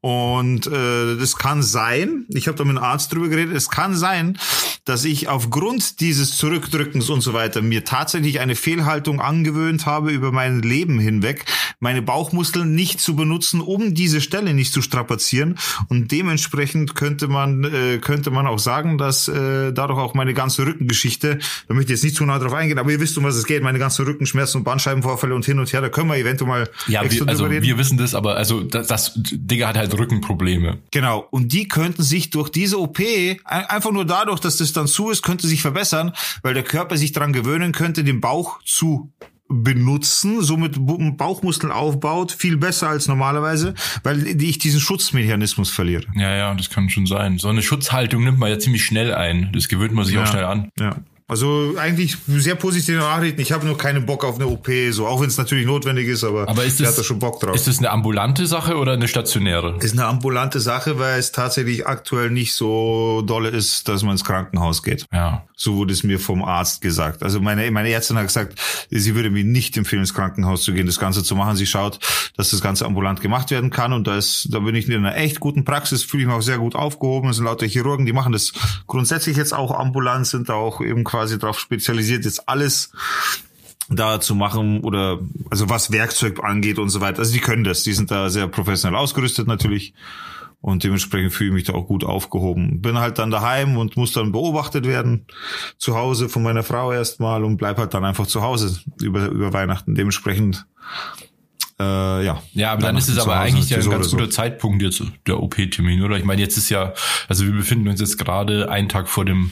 Und 0.00 0.66
äh, 0.66 1.16
das 1.16 1.36
kann 1.36 1.62
sein, 1.62 2.26
ich 2.28 2.48
habe 2.48 2.56
da 2.56 2.64
mit 2.64 2.76
einem 2.76 2.84
Arzt 2.84 3.12
drüber 3.12 3.28
geredet, 3.28 3.56
es 3.56 3.70
kann 3.70 3.96
sein, 3.96 4.38
dass 4.84 5.04
ich 5.04 5.28
aufgrund 5.28 6.00
dieses 6.00 6.36
Zurückdrückens 6.36 7.10
und 7.10 7.20
so 7.20 7.32
weiter 7.32 7.60
mir 7.60 7.84
tatsächlich 7.84 8.38
eine 8.38 8.54
Fehlhaltung 8.54 9.20
angewöhnt 9.20 9.84
habe 9.84 10.12
über 10.12 10.30
mein 10.30 10.62
Leben 10.62 11.00
hinweg, 11.00 11.44
meine 11.80 12.02
Bauchmuskeln 12.02 12.74
nicht 12.74 13.00
zu 13.00 13.16
benutzen, 13.16 13.60
um 13.60 13.94
diese 13.94 14.20
Stelle 14.20 14.54
nicht 14.54 14.72
zu 14.72 14.82
strapazieren. 14.82 15.58
Und 15.88 16.12
dementsprechend 16.12 16.94
könnte 16.94 17.26
man 17.26 17.64
äh, 17.64 17.98
könnte 17.98 18.30
man 18.30 18.46
auch 18.46 18.60
sagen, 18.60 18.96
dass 18.96 19.26
äh, 19.26 19.72
dadurch 19.72 19.98
auch 19.98 20.14
meine 20.14 20.34
ganze 20.34 20.64
Rückengeschichte, 20.64 21.40
da 21.66 21.74
möchte 21.74 21.92
ich 21.92 21.98
jetzt 21.98 22.04
nicht 22.04 22.16
zu 22.16 22.24
nah 22.24 22.38
drauf 22.38 22.52
eingehen, 22.52 22.78
aber 22.78 22.92
ihr 22.92 23.00
wisst, 23.00 23.18
um 23.18 23.24
was 23.24 23.34
es 23.34 23.46
geht, 23.46 23.64
meine 23.64 23.80
ganzen 23.80 24.04
Rückenschmerzen 24.04 24.58
und 24.58 24.64
Bandscheibenvorfälle 24.64 25.34
und 25.34 25.44
hin 25.44 25.58
und 25.58 25.72
her, 25.72 25.80
da 25.80 25.88
können 25.88 26.08
wir 26.08 26.16
eventuell 26.16 26.48
mal 26.48 26.70
ja, 26.86 27.02
wir, 27.10 27.28
also 27.28 27.50
wir 27.50 27.78
wissen 27.78 27.98
das, 27.98 28.14
aber 28.14 28.36
also 28.36 28.62
das, 28.62 28.86
das 28.86 29.12
Digga 29.46 29.68
hat 29.68 29.76
halt 29.76 29.96
Rückenprobleme. 29.96 30.78
Genau. 30.90 31.26
Und 31.30 31.52
die 31.52 31.68
könnten 31.68 32.02
sich 32.02 32.30
durch 32.30 32.48
diese 32.50 32.80
OP, 32.80 32.98
einfach 33.44 33.92
nur 33.92 34.04
dadurch, 34.04 34.40
dass 34.40 34.56
das 34.56 34.72
dann 34.72 34.86
zu 34.86 35.10
ist, 35.10 35.22
könnte 35.22 35.46
sich 35.46 35.62
verbessern, 35.62 36.12
weil 36.42 36.54
der 36.54 36.64
Körper 36.64 36.96
sich 36.96 37.12
daran 37.12 37.32
gewöhnen 37.32 37.72
könnte, 37.72 38.04
den 38.04 38.20
Bauch 38.20 38.60
zu 38.64 39.10
benutzen, 39.48 40.42
somit 40.42 40.74
Bauchmuskeln 41.16 41.72
aufbaut, 41.72 42.32
viel 42.32 42.56
besser 42.56 42.88
als 42.88 43.06
normalerweise, 43.06 43.74
weil 44.02 44.26
ich 44.42 44.58
diesen 44.58 44.80
Schutzmechanismus 44.80 45.70
verliere. 45.70 46.04
Ja, 46.16 46.34
ja, 46.34 46.54
das 46.54 46.68
kann 46.68 46.90
schon 46.90 47.06
sein. 47.06 47.38
So 47.38 47.48
eine 47.48 47.62
Schutzhaltung 47.62 48.24
nimmt 48.24 48.38
man 48.40 48.50
ja 48.50 48.58
ziemlich 48.58 48.84
schnell 48.84 49.14
ein. 49.14 49.50
Das 49.52 49.68
gewöhnt 49.68 49.92
man 49.92 50.04
sich 50.04 50.16
auch 50.16 50.22
Ja. 50.22 50.26
schnell 50.26 50.44
an. 50.44 50.70
Ja. 50.80 50.96
Also 51.28 51.74
eigentlich 51.76 52.16
sehr 52.28 52.54
positive 52.54 52.98
Nachrichten. 52.98 53.40
Ich 53.40 53.50
habe 53.50 53.66
nur 53.66 53.76
keinen 53.76 54.06
Bock 54.06 54.24
auf 54.24 54.36
eine 54.36 54.46
OP, 54.46 54.68
so 54.90 55.08
auch 55.08 55.20
wenn 55.20 55.26
es 55.28 55.36
natürlich 55.36 55.66
notwendig 55.66 56.06
ist, 56.06 56.22
aber, 56.22 56.48
Aber 56.48 56.64
ist 56.64 56.78
ich 56.78 56.86
das, 56.86 56.94
hatte 56.94 57.04
schon 57.04 57.18
Bock 57.18 57.40
drauf. 57.40 57.56
ist 57.56 57.66
das 57.66 57.78
eine 57.78 57.90
ambulante 57.90 58.46
Sache 58.46 58.76
oder 58.76 58.92
eine 58.92 59.08
stationäre? 59.08 59.76
ist 59.80 59.92
eine 59.92 60.06
ambulante 60.06 60.60
Sache, 60.60 61.00
weil 61.00 61.18
es 61.18 61.32
tatsächlich 61.32 61.84
aktuell 61.84 62.30
nicht 62.30 62.54
so 62.54 63.22
dolle 63.26 63.48
ist, 63.48 63.88
dass 63.88 64.04
man 64.04 64.12
ins 64.12 64.24
Krankenhaus 64.24 64.84
geht. 64.84 65.06
Ja. 65.12 65.44
So 65.56 65.74
wurde 65.74 65.92
es 65.94 66.04
mir 66.04 66.20
vom 66.20 66.44
Arzt 66.44 66.80
gesagt. 66.80 67.24
Also 67.24 67.40
meine, 67.40 67.68
meine 67.72 67.90
Ärztin 67.90 68.16
hat 68.18 68.28
gesagt, 68.28 68.60
sie 68.90 69.14
würde 69.16 69.30
mir 69.30 69.42
nicht 69.42 69.76
empfehlen, 69.76 70.02
ins 70.02 70.14
Krankenhaus 70.14 70.62
zu 70.62 70.72
gehen, 70.72 70.86
das 70.86 71.00
Ganze 71.00 71.24
zu 71.24 71.34
machen. 71.34 71.56
Sie 71.56 71.66
schaut, 71.66 71.98
dass 72.36 72.50
das 72.50 72.60
Ganze 72.60 72.86
ambulant 72.86 73.20
gemacht 73.20 73.50
werden 73.50 73.70
kann. 73.70 73.92
Und 73.92 74.06
da 74.06 74.16
ist, 74.16 74.48
da 74.52 74.60
bin 74.60 74.76
ich 74.76 74.88
in 74.88 74.94
einer 74.94 75.16
echt 75.16 75.40
guten 75.40 75.64
Praxis, 75.64 76.04
fühle 76.04 76.22
ich 76.22 76.26
mich 76.28 76.36
auch 76.36 76.42
sehr 76.42 76.58
gut 76.58 76.76
aufgehoben. 76.76 77.30
Es 77.30 77.36
sind 77.36 77.46
lauter 77.46 77.66
Chirurgen, 77.66 78.06
die 78.06 78.12
machen 78.12 78.32
das 78.32 78.52
grundsätzlich 78.86 79.36
jetzt 79.36 79.54
auch 79.54 79.76
ambulant, 79.76 80.26
sind 80.28 80.48
da 80.48 80.54
auch 80.54 80.80
eben 80.80 81.02
quasi 81.02 81.15
darauf 81.38 81.58
spezialisiert, 81.58 82.24
jetzt 82.24 82.48
alles 82.48 82.90
da 83.88 84.20
zu 84.20 84.34
machen 84.34 84.80
oder 84.80 85.20
also 85.50 85.68
was 85.68 85.92
Werkzeug 85.92 86.42
angeht 86.42 86.78
und 86.78 86.88
so 86.88 87.00
weiter. 87.00 87.20
Also 87.20 87.32
die 87.32 87.40
können 87.40 87.64
das, 87.64 87.82
die 87.82 87.92
sind 87.92 88.10
da 88.10 88.30
sehr 88.30 88.48
professionell 88.48 88.98
ausgerüstet 88.98 89.46
natürlich 89.46 89.94
und 90.60 90.82
dementsprechend 90.82 91.32
fühle 91.32 91.50
ich 91.50 91.54
mich 91.54 91.64
da 91.64 91.74
auch 91.74 91.86
gut 91.86 92.02
aufgehoben. 92.02 92.80
Bin 92.80 92.98
halt 92.98 93.18
dann 93.18 93.30
daheim 93.30 93.76
und 93.76 93.96
muss 93.96 94.12
dann 94.12 94.32
beobachtet 94.32 94.86
werden 94.86 95.26
zu 95.78 95.94
Hause 95.94 96.28
von 96.28 96.42
meiner 96.42 96.64
Frau 96.64 96.92
erstmal 96.92 97.44
und 97.44 97.56
bleib 97.56 97.78
halt 97.78 97.94
dann 97.94 98.04
einfach 98.04 98.26
zu 98.26 98.42
Hause 98.42 98.80
über 99.00 99.26
über 99.26 99.52
Weihnachten. 99.52 99.94
Dementsprechend 99.94 100.66
äh, 101.78 102.24
ja. 102.24 102.42
Ja, 102.54 102.72
aber 102.72 102.82
dann 102.82 102.96
ist 102.96 103.08
es 103.08 103.18
aber 103.18 103.38
eigentlich 103.38 103.68
ja 103.70 103.76
ein 103.78 103.82
ganz 103.84 103.94
oder 103.94 104.04
so. 104.04 104.16
guter 104.16 104.30
Zeitpunkt 104.30 104.82
jetzt, 104.82 105.02
der 105.26 105.42
OP-Termin, 105.42 106.02
oder? 106.02 106.16
Ich 106.16 106.24
meine, 106.24 106.40
jetzt 106.40 106.56
ist 106.56 106.70
ja, 106.70 106.92
also 107.28 107.44
wir 107.44 107.52
befinden 107.52 107.88
uns 107.88 108.00
jetzt 108.00 108.18
gerade 108.18 108.70
einen 108.70 108.88
Tag 108.88 109.08
vor 109.08 109.24
dem 109.24 109.50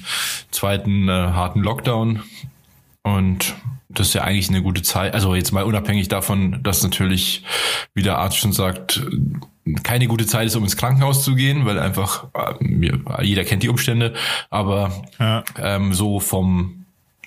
zweiten 0.50 1.08
äh, 1.08 1.12
harten 1.12 1.60
Lockdown 1.60 2.22
und 3.02 3.54
das 3.90 4.08
ist 4.08 4.14
ja 4.14 4.22
eigentlich 4.22 4.48
eine 4.48 4.62
gute 4.62 4.82
Zeit. 4.82 5.14
Also 5.14 5.34
jetzt 5.34 5.52
mal 5.52 5.62
unabhängig 5.64 6.08
davon, 6.08 6.60
dass 6.62 6.82
natürlich, 6.82 7.44
wie 7.94 8.02
der 8.02 8.18
Arzt 8.18 8.38
schon 8.38 8.52
sagt, 8.52 9.02
keine 9.82 10.08
gute 10.08 10.26
Zeit 10.26 10.46
ist, 10.46 10.56
um 10.56 10.64
ins 10.64 10.76
Krankenhaus 10.76 11.22
zu 11.24 11.34
gehen, 11.34 11.64
weil 11.64 11.78
einfach 11.78 12.26
äh, 12.34 13.22
jeder 13.24 13.44
kennt 13.44 13.62
die 13.62 13.68
Umstände, 13.68 14.14
aber 14.50 15.04
Ja. 15.18 15.44
ähm, 15.58 15.92
so 15.92 16.20
vom 16.20 16.83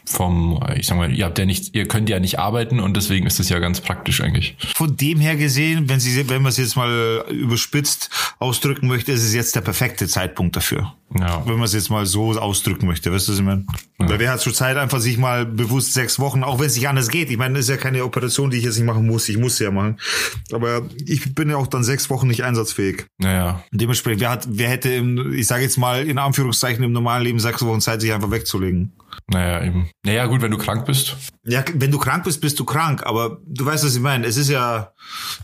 vom, 0.08 0.60
ich 0.76 0.88
sag 0.88 0.98
mal, 0.98 1.14
ihr 1.14 1.26
habt 1.26 1.38
ja 1.38 1.46
nicht, 1.46 1.76
ihr 1.76 1.88
könnt 1.88 2.10
ja 2.10 2.20
nicht 2.20 2.40
arbeiten 2.40 2.80
und 2.80 2.96
deswegen 2.96 3.28
ist 3.28 3.40
es 3.40 3.50
ja 3.50 3.60
ganz 3.60 3.82
praktisch 3.82 4.22
eigentlich. 4.22 4.56
Von 4.76 4.96
dem 4.96 5.20
her 5.20 5.36
gesehen, 5.36 5.90
wenn 5.90 6.00
sie, 6.00 6.30
wenn 6.30 6.42
man 6.42 6.50
es 6.50 6.58
jetzt 6.58 6.76
mal 6.76 7.26
überspitzt 7.30 8.10
ausdrücken 8.40 8.88
möchte, 8.88 9.12
ist 9.12 9.24
es 9.24 9.34
jetzt 9.34 9.56
der 9.56 9.62
perfekte 9.62 10.08
Zeitpunkt 10.08 10.56
dafür. 10.56 10.94
Ja. 11.18 11.46
Wenn 11.46 11.56
man 11.56 11.64
es 11.64 11.74
jetzt 11.74 11.90
mal 11.90 12.06
so 12.06 12.32
ausdrücken 12.40 12.86
möchte, 12.86 13.12
weißt 13.12 13.28
du, 13.28 13.32
was 13.32 13.40
ich 13.40 13.46
meine? 13.46 13.66
Weil 13.98 14.20
wer 14.20 14.32
hat 14.32 14.44
schon 14.44 14.54
Zeit, 14.54 14.78
einfach 14.78 15.00
sich 15.00 15.18
mal 15.18 15.46
bewusst 15.46 15.94
sechs 15.94 16.20
Wochen, 16.20 16.44
auch 16.44 16.60
wenn 16.60 16.68
es 16.68 16.76
nicht 16.76 16.88
anders 16.88 17.10
geht. 17.10 17.30
Ich 17.30 17.38
meine, 17.38 17.56
das 17.56 17.64
ist 17.64 17.70
ja 17.70 17.78
keine 17.78 18.04
Operation, 18.04 18.50
die 18.50 18.58
ich 18.58 18.64
jetzt 18.64 18.78
nicht 18.78 18.86
machen 18.86 19.08
muss. 19.08 19.28
Ich 19.30 19.38
muss 19.38 19.58
sie 19.58 19.64
ja 19.64 19.72
machen. 19.72 20.00
Aber 20.52 20.84
ich 21.06 21.34
bin 21.34 21.50
ja 21.50 21.58
auch 21.58 21.68
dann 21.68 21.84
sechs 21.84 22.10
Wochen 22.10 22.28
nicht 22.28 22.44
einsatzfähig. 22.44 23.06
Naja, 23.18 23.64
Dementsprechend, 23.72 24.22
wer 24.22 24.30
hat, 24.30 24.48
wer 24.50 24.70
hätte 24.70 24.90
im, 24.90 25.34
ich 25.34 25.48
sage 25.48 25.64
jetzt 25.64 25.78
mal 25.78 26.06
in 26.06 26.18
Anführungszeichen 26.18 26.84
im 26.84 26.92
normalen 26.92 27.24
Leben 27.24 27.40
sechs 27.40 27.64
Wochen 27.64 27.82
Zeit, 27.82 28.02
sich 28.02 28.14
einfach 28.14 28.32
wegzulegen? 28.32 28.92
Naja, 29.30 29.64
eben. 29.64 29.90
Naja, 30.04 30.26
gut, 30.26 30.42
wenn 30.42 30.52
du 30.52 30.58
krank 30.58 30.86
bist. 30.86 31.18
Ja, 31.44 31.64
wenn 31.74 31.92
du 31.92 31.98
krank 31.98 32.24
bist, 32.24 32.40
bist 32.40 32.60
du 32.60 32.66
krank, 32.66 33.04
aber 33.06 33.40
du 33.46 33.66
weißt, 33.66 33.84
was 33.84 33.96
ich 33.96 34.02
meine. 34.02 34.26
Es 34.26 34.38
ist 34.38 34.50
ja, 34.50 34.94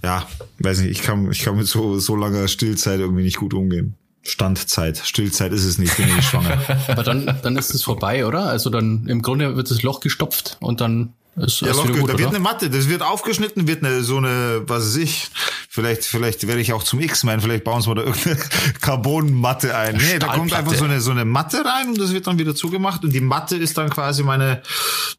ja, 0.01 0.25
weiß 0.59 0.79
nicht, 0.79 0.91
ich 0.91 1.01
kann, 1.01 1.29
ich 1.31 1.43
kann 1.43 1.57
mit 1.57 1.67
so, 1.67 1.99
so 1.99 2.15
langer 2.15 2.47
Stillzeit 2.47 2.99
irgendwie 2.99 3.23
nicht 3.23 3.37
gut 3.37 3.53
umgehen. 3.53 3.95
Standzeit. 4.21 5.01
Stillzeit 5.03 5.51
ist 5.51 5.65
es 5.65 5.77
nicht, 5.77 5.97
bin 5.97 6.07
ich 6.07 6.15
nicht 6.15 6.29
schwanger. 6.29 6.61
Aber 6.87 7.03
dann, 7.03 7.39
dann 7.43 7.57
ist 7.57 7.73
es 7.73 7.83
vorbei, 7.83 8.25
oder? 8.25 8.45
Also 8.45 8.69
dann 8.69 9.05
im 9.07 9.21
Grunde 9.21 9.57
wird 9.57 9.69
das 9.69 9.83
Loch 9.83 9.99
gestopft 9.99 10.57
und 10.61 10.79
dann 10.79 11.13
ist 11.35 11.61
Ja, 11.61 11.73
wieder 11.73 11.99
gut, 11.99 12.09
da 12.09 12.13
wird 12.13 12.21
oder? 12.21 12.29
eine 12.29 12.39
Matte, 12.39 12.69
das 12.69 12.89
wird 12.89 13.01
aufgeschnitten, 13.01 13.67
wird 13.67 13.83
eine, 13.83 14.03
so 14.03 14.17
eine, 14.17 14.61
was 14.65 14.85
weiß 14.85 14.95
ich, 14.97 15.29
vielleicht, 15.69 16.03
vielleicht 16.05 16.47
werde 16.47 16.61
ich 16.61 16.73
auch 16.73 16.83
zum 16.83 16.99
X-Men, 16.99 17.41
vielleicht 17.41 17.63
bauen 17.63 17.81
sie 17.81 17.89
mal 17.89 17.95
da 17.95 18.03
irgendeine 18.03 18.37
Carbon-Matte 18.81 19.75
ein. 19.75 19.97
Nee, 19.97 20.19
da 20.19 20.27
kommt 20.27 20.53
einfach 20.53 20.73
so 20.73 20.85
eine, 20.85 21.01
so 21.01 21.11
eine 21.11 21.25
Matte 21.25 21.63
rein 21.65 21.89
und 21.89 21.99
das 21.99 22.13
wird 22.13 22.27
dann 22.27 22.37
wieder 22.37 22.55
zugemacht 22.55 23.03
und 23.03 23.13
die 23.13 23.21
Matte 23.21 23.55
ist 23.57 23.77
dann 23.77 23.89
quasi 23.89 24.23
meine, 24.23 24.61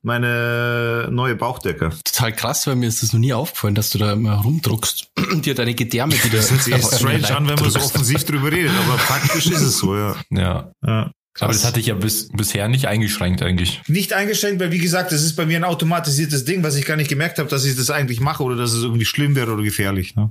meine 0.03 1.09
neue 1.11 1.35
Bauchdecke. 1.35 1.91
Total 2.05 2.33
krass, 2.33 2.67
weil 2.67 2.77
mir 2.77 2.89
ist 2.89 3.03
das 3.03 3.13
noch 3.13 3.21
nie 3.21 3.33
aufgefallen, 3.33 3.75
dass 3.75 3.91
du 3.91 3.99
da 3.99 4.13
immer 4.13 4.37
rumdruckst, 4.37 5.09
dir 5.35 5.55
deine 5.55 5.75
Gedärme 5.75 6.13
wieder. 6.23 6.39
Das 6.39 6.51
hört 6.51 6.63
sich 6.63 6.75
echt 6.75 6.95
strange 6.95 7.37
an, 7.37 7.49
wenn 7.49 7.59
man 7.59 7.71
so 7.71 7.81
offensiv 7.81 8.25
drüber 8.25 8.53
redet, 8.53 8.73
aber 8.87 8.97
praktisch 8.99 9.47
ist 9.47 9.63
es 9.63 9.79
so, 9.79 9.97
ja. 9.97 10.15
Ja. 10.31 10.73
ja. 10.87 11.11
Aber 11.41 11.53
das 11.53 11.65
hatte 11.65 11.81
ich 11.81 11.87
ja 11.87 11.95
bis, 11.95 12.29
bisher 12.29 12.69
nicht 12.69 12.87
eingeschränkt 12.87 13.43
eigentlich. 13.43 13.83
Nicht 13.89 14.13
eingeschränkt, 14.13 14.61
weil 14.61 14.71
wie 14.71 14.79
gesagt, 14.79 15.11
das 15.11 15.23
ist 15.23 15.35
bei 15.35 15.47
mir 15.47 15.57
ein 15.57 15.65
automatisiertes 15.65 16.45
Ding, 16.45 16.63
was 16.63 16.77
ich 16.77 16.85
gar 16.85 16.97
nicht 16.97 17.09
gemerkt 17.09 17.39
habe, 17.39 17.49
dass 17.49 17.65
ich 17.65 17.75
das 17.75 17.91
eigentlich 17.91 18.21
mache 18.21 18.45
oder 18.45 18.55
dass 18.55 18.73
es 18.73 18.85
irgendwie 18.85 19.05
schlimm 19.05 19.35
wäre 19.35 19.53
oder 19.53 19.65
gefährlich. 19.65 20.15
Ne? 20.15 20.31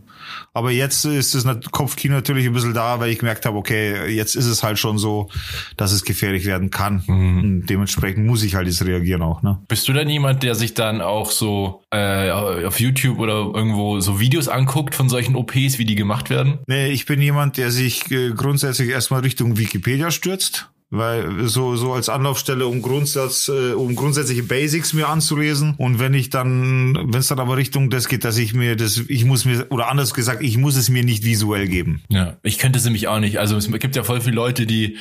Aber 0.53 0.71
jetzt 0.71 1.03
ist 1.03 1.35
das 1.35 1.45
Kopfkino 1.71 2.15
natürlich 2.15 2.45
ein 2.45 2.53
bisschen 2.53 2.73
da, 2.73 3.01
weil 3.01 3.09
ich 3.09 3.19
gemerkt 3.19 3.45
habe, 3.45 3.57
okay, 3.57 4.13
jetzt 4.13 4.35
ist 4.35 4.45
es 4.45 4.63
halt 4.63 4.79
schon 4.79 4.97
so, 4.97 5.29
dass 5.75 5.91
es 5.91 6.05
gefährlich 6.05 6.45
werden 6.45 6.69
kann. 6.69 7.03
Und 7.07 7.65
dementsprechend 7.65 8.25
muss 8.25 8.41
ich 8.43 8.55
halt 8.55 8.67
jetzt 8.67 8.85
reagieren 8.85 9.23
auch. 9.23 9.41
Ne? 9.41 9.59
Bist 9.67 9.85
du 9.89 9.93
denn 9.93 10.07
jemand, 10.07 10.41
der 10.41 10.55
sich 10.55 10.73
dann 10.73 11.01
auch 11.01 11.31
so 11.31 11.83
äh, 11.91 12.29
auf 12.31 12.79
YouTube 12.79 13.19
oder 13.19 13.51
irgendwo 13.53 13.99
so 13.99 14.21
Videos 14.21 14.47
anguckt 14.47 14.95
von 14.95 15.09
solchen 15.09 15.35
OPs, 15.35 15.79
wie 15.79 15.85
die 15.85 15.95
gemacht 15.95 16.29
werden? 16.29 16.59
Nee, 16.67 16.91
ich 16.91 17.05
bin 17.05 17.21
jemand, 17.21 17.57
der 17.57 17.71
sich 17.71 18.09
äh, 18.09 18.31
grundsätzlich 18.31 18.89
erstmal 18.89 19.19
Richtung 19.19 19.57
Wikipedia 19.57 20.09
stürzt. 20.09 20.69
Weil 20.95 21.47
so, 21.47 21.75
so 21.75 21.93
als 21.93 22.07
Anlaufstelle, 22.07 22.67
um 22.67 22.83
Grundsatz, 22.83 23.49
äh, 23.49 23.73
um 23.73 23.95
grundsätzliche 23.95 24.43
Basics 24.43 24.93
mir 24.93 25.09
anzulesen. 25.09 25.73
Und 25.77 25.97
wenn 25.97 26.13
ich 26.13 26.29
dann, 26.29 26.95
wenn 26.95 27.19
es 27.19 27.29
dann 27.29 27.39
aber 27.39 27.57
Richtung 27.57 27.89
das 27.89 28.07
geht, 28.07 28.23
dass 28.23 28.37
ich 28.37 28.53
mir 28.53 28.75
das, 28.75 29.01
ich 29.07 29.25
muss 29.25 29.43
mir, 29.45 29.65
oder 29.71 29.89
anders 29.89 30.13
gesagt, 30.13 30.43
ich 30.43 30.55
muss 30.55 30.75
es 30.75 30.89
mir 30.89 31.03
nicht 31.03 31.25
visuell 31.25 31.67
geben. 31.67 32.03
Ja, 32.09 32.37
ich 32.43 32.59
könnte 32.59 32.77
es 32.77 32.85
nämlich 32.85 33.07
auch 33.07 33.19
nicht. 33.19 33.39
Also 33.39 33.57
es 33.57 33.71
gibt 33.71 33.95
ja 33.95 34.03
voll 34.03 34.21
viele 34.21 34.35
Leute, 34.35 34.67
die, 34.67 34.97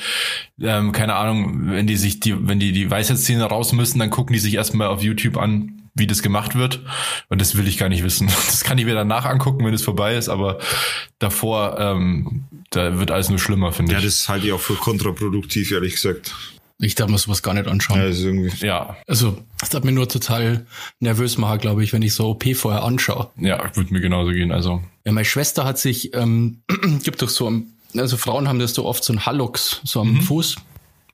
ähm, 0.59 0.93
keine 0.93 1.13
Ahnung, 1.13 1.69
wenn 1.69 1.85
die 1.85 1.97
sich 1.97 2.19
die, 2.19 2.47
wenn 2.47 2.59
die 2.59 2.71
die 2.71 2.89
Weisheitszähne 2.89 3.43
raus 3.43 3.71
müssen, 3.71 3.99
dann 3.99 4.09
gucken 4.09 4.33
die 4.33 4.39
sich 4.39 4.55
erstmal 4.55 4.87
auf 4.87 5.03
YouTube 5.03 5.37
an, 5.37 5.82
wie 5.95 6.07
das 6.07 6.21
gemacht 6.23 6.55
wird. 6.55 6.81
Und 7.29 7.39
das 7.41 7.55
will 7.55 7.67
ich 7.67 7.77
gar 7.77 7.89
nicht 7.89 8.03
wissen. 8.03 8.27
Das 8.47 8.63
kann 8.63 8.77
ich 8.77 8.85
mir 8.85 8.95
danach 8.95 9.25
angucken, 9.25 9.65
wenn 9.65 9.73
es 9.73 9.83
vorbei 9.83 10.15
ist, 10.15 10.29
aber 10.29 10.59
davor, 11.19 11.77
ähm, 11.79 12.45
da 12.71 12.99
wird 12.99 13.11
alles 13.11 13.29
nur 13.29 13.39
schlimmer, 13.39 13.71
finde 13.71 13.93
Ja, 13.93 13.99
ich. 13.99 14.05
das 14.05 14.29
halte 14.29 14.47
ich 14.47 14.53
auch 14.53 14.59
für 14.59 14.75
kontraproduktiv, 14.75 15.71
ehrlich 15.71 15.93
gesagt. 15.95 16.33
Ich 16.79 16.95
darf 16.95 17.07
mir 17.09 17.17
sowas 17.17 17.43
gar 17.43 17.53
nicht 17.53 17.67
anschauen. 17.67 17.97
Ja, 17.99 18.07
das 18.07 18.17
ist 18.17 18.23
irgendwie. 18.25 18.65
Ja, 18.65 18.97
Also, 19.07 19.37
das 19.59 19.73
hat 19.73 19.85
mir 19.85 19.91
nur 19.91 20.09
total 20.09 20.65
nervös 20.99 21.37
machen, 21.37 21.59
glaube 21.59 21.83
ich, 21.83 21.93
wenn 21.93 22.01
ich 22.01 22.13
so 22.13 22.29
OP 22.31 22.43
vorher 22.55 22.83
anschaue. 22.83 23.29
ja, 23.37 23.63
würde 23.75 23.93
mir 23.93 24.01
genauso 24.01 24.31
gehen. 24.31 24.51
Also 24.51 24.81
Ja, 25.05 25.11
meine 25.11 25.25
Schwester 25.25 25.63
hat 25.65 25.77
sich, 25.77 26.13
ähm, 26.15 26.61
gibt 27.03 27.21
doch 27.21 27.29
so, 27.29 27.47
am- 27.47 27.67
also 27.95 28.17
Frauen 28.17 28.47
haben 28.47 28.59
das 28.59 28.73
so 28.73 28.85
oft 28.85 29.03
so 29.03 29.13
ein 29.13 29.25
Hallux, 29.25 29.79
so 29.83 30.01
am 30.01 30.19
Fuß. 30.21 30.55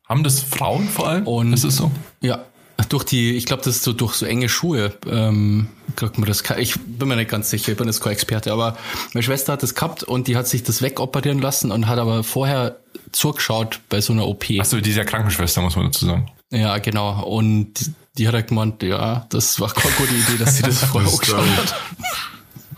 haben 0.07 0.24
das 0.24 0.41
Frauen 0.41 0.88
vor 0.88 1.09
allem? 1.09 1.27
Und- 1.27 1.53
ist 1.53 1.65
es 1.65 1.75
so? 1.75 1.91
Ja, 2.21 2.45
durch 2.88 3.03
die, 3.03 3.36
ich 3.36 3.45
glaube, 3.45 3.63
das 3.63 3.77
ist 3.77 3.83
so 3.83 3.93
durch 3.93 4.15
so 4.15 4.25
enge 4.25 4.50
Schuhe, 4.50 4.93
ähm, 5.09 5.67
kriegt 5.95 6.17
man 6.17 6.27
das, 6.27 6.43
ich 6.57 6.75
bin 6.79 7.07
mir 7.07 7.15
nicht 7.15 7.29
ganz 7.29 7.50
sicher, 7.50 7.71
ich 7.71 7.77
bin 7.77 7.88
jetzt 7.88 8.01
kein 8.01 8.13
Experte, 8.13 8.53
aber 8.53 8.77
meine 9.13 9.24
Schwester 9.24 9.53
hat 9.53 9.63
das 9.63 9.75
gehabt 9.75 10.03
und 10.03 10.27
die 10.27 10.38
hat 10.38 10.48
sich 10.48 10.63
das 10.63 10.81
wegoperieren 10.81 11.39
lassen 11.39 11.71
und 11.71 11.88
hat 11.88 12.00
aber 12.00 12.24
vorher 12.24 12.77
zugeschaut 13.12 13.79
bei 13.89 14.01
so 14.01 14.13
einer 14.13 14.27
OP. 14.27 14.45
Achso, 14.59 14.79
die 14.79 14.89
ist 14.89 14.95
ja 14.95 15.03
Krankenschwester, 15.03 15.62
muss 15.62 15.75
man 15.75 15.86
dazu 15.86 16.05
sagen. 16.05 16.31
Ja, 16.51 16.77
genau. 16.77 17.24
Und 17.24 17.91
die 18.17 18.27
hat 18.27 18.33
halt 18.33 18.48
gemeint, 18.48 18.81
ja, 18.83 19.25
das 19.29 19.59
war 19.59 19.71
keine 19.74 19.93
gute 19.95 20.13
Idee, 20.13 20.38
dass 20.38 20.57
sie 20.57 20.63
das 20.63 20.79
vorher 20.86 21.12
angeschaut 21.12 21.45
hat. 21.57 21.75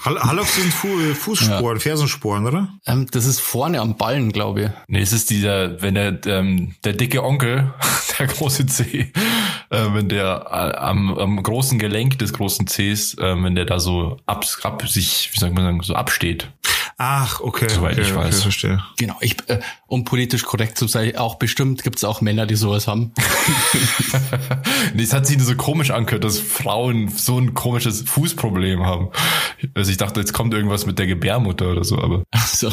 Hall- 0.03 0.19
Hallox 0.19 0.55
sind 0.55 0.73
Fu 0.73 0.87
äh, 0.87 1.13
Fußsporen, 1.13 1.79
Fersensporen, 1.79 2.45
oder? 2.47 2.69
Ähm, 2.87 3.07
das 3.11 3.25
ist 3.25 3.39
vorne 3.39 3.79
am 3.81 3.97
Ballen, 3.97 4.31
glaube 4.31 4.61
ich. 4.63 4.69
Nee, 4.87 5.01
es 5.01 5.13
ist 5.13 5.29
dieser, 5.29 5.81
wenn 5.81 5.95
der, 5.95 6.19
ähm, 6.25 6.75
der 6.83 6.93
dicke 6.93 7.23
Onkel, 7.23 7.73
der 8.19 8.27
große 8.27 8.65
C, 8.65 9.11
äh, 9.69 9.85
wenn 9.93 10.09
der 10.09 10.45
äh, 10.51 10.77
am, 10.77 11.17
am 11.17 11.41
großen 11.43 11.77
Gelenk 11.79 12.17
des 12.19 12.33
großen 12.33 12.65
Cs, 12.65 13.15
äh, 13.19 13.43
wenn 13.43 13.55
der 13.55 13.65
da 13.65 13.79
so 13.79 14.17
ab, 14.25 14.45
ab 14.63 14.87
sich, 14.87 15.29
wie 15.33 15.39
soll 15.39 15.51
man 15.51 15.63
sagen, 15.63 15.81
so 15.83 15.93
absteht. 15.95 16.49
Ach, 17.03 17.39
okay. 17.39 17.67
Soweit 17.67 17.93
okay, 17.93 18.01
ich 18.01 18.13
weiß. 18.13 18.35
Okay, 18.35 18.41
verstehe. 18.43 18.83
Genau, 18.99 19.15
ich, 19.21 19.35
äh, 19.49 19.59
um 19.87 20.05
politisch 20.05 20.43
korrekt 20.43 20.77
zu 20.77 20.87
sein, 20.87 21.15
auch 21.15 21.39
bestimmt 21.39 21.81
gibt's 21.81 22.03
auch 22.03 22.21
Männer, 22.21 22.45
die 22.45 22.55
sowas 22.55 22.87
haben. 22.87 23.11
Nee, 24.93 25.03
es 25.03 25.13
hat 25.13 25.25
sich 25.25 25.37
nur 25.37 25.45
so 25.45 25.55
komisch 25.55 25.89
angehört, 25.89 26.23
dass 26.23 26.37
Frauen 26.37 27.07
so 27.07 27.39
ein 27.39 27.53
komisches 27.53 28.01
Fußproblem 28.01 28.85
haben. 28.85 29.09
Also 29.73 29.89
ich 29.89 29.97
dachte, 29.97 30.19
jetzt 30.19 30.33
kommt 30.33 30.53
irgendwas 30.53 30.85
mit 30.85 30.99
der 30.99 31.07
Gebärmutter 31.07 31.71
oder 31.71 31.83
so, 31.83 31.97
aber 31.97 32.23
So. 32.45 32.71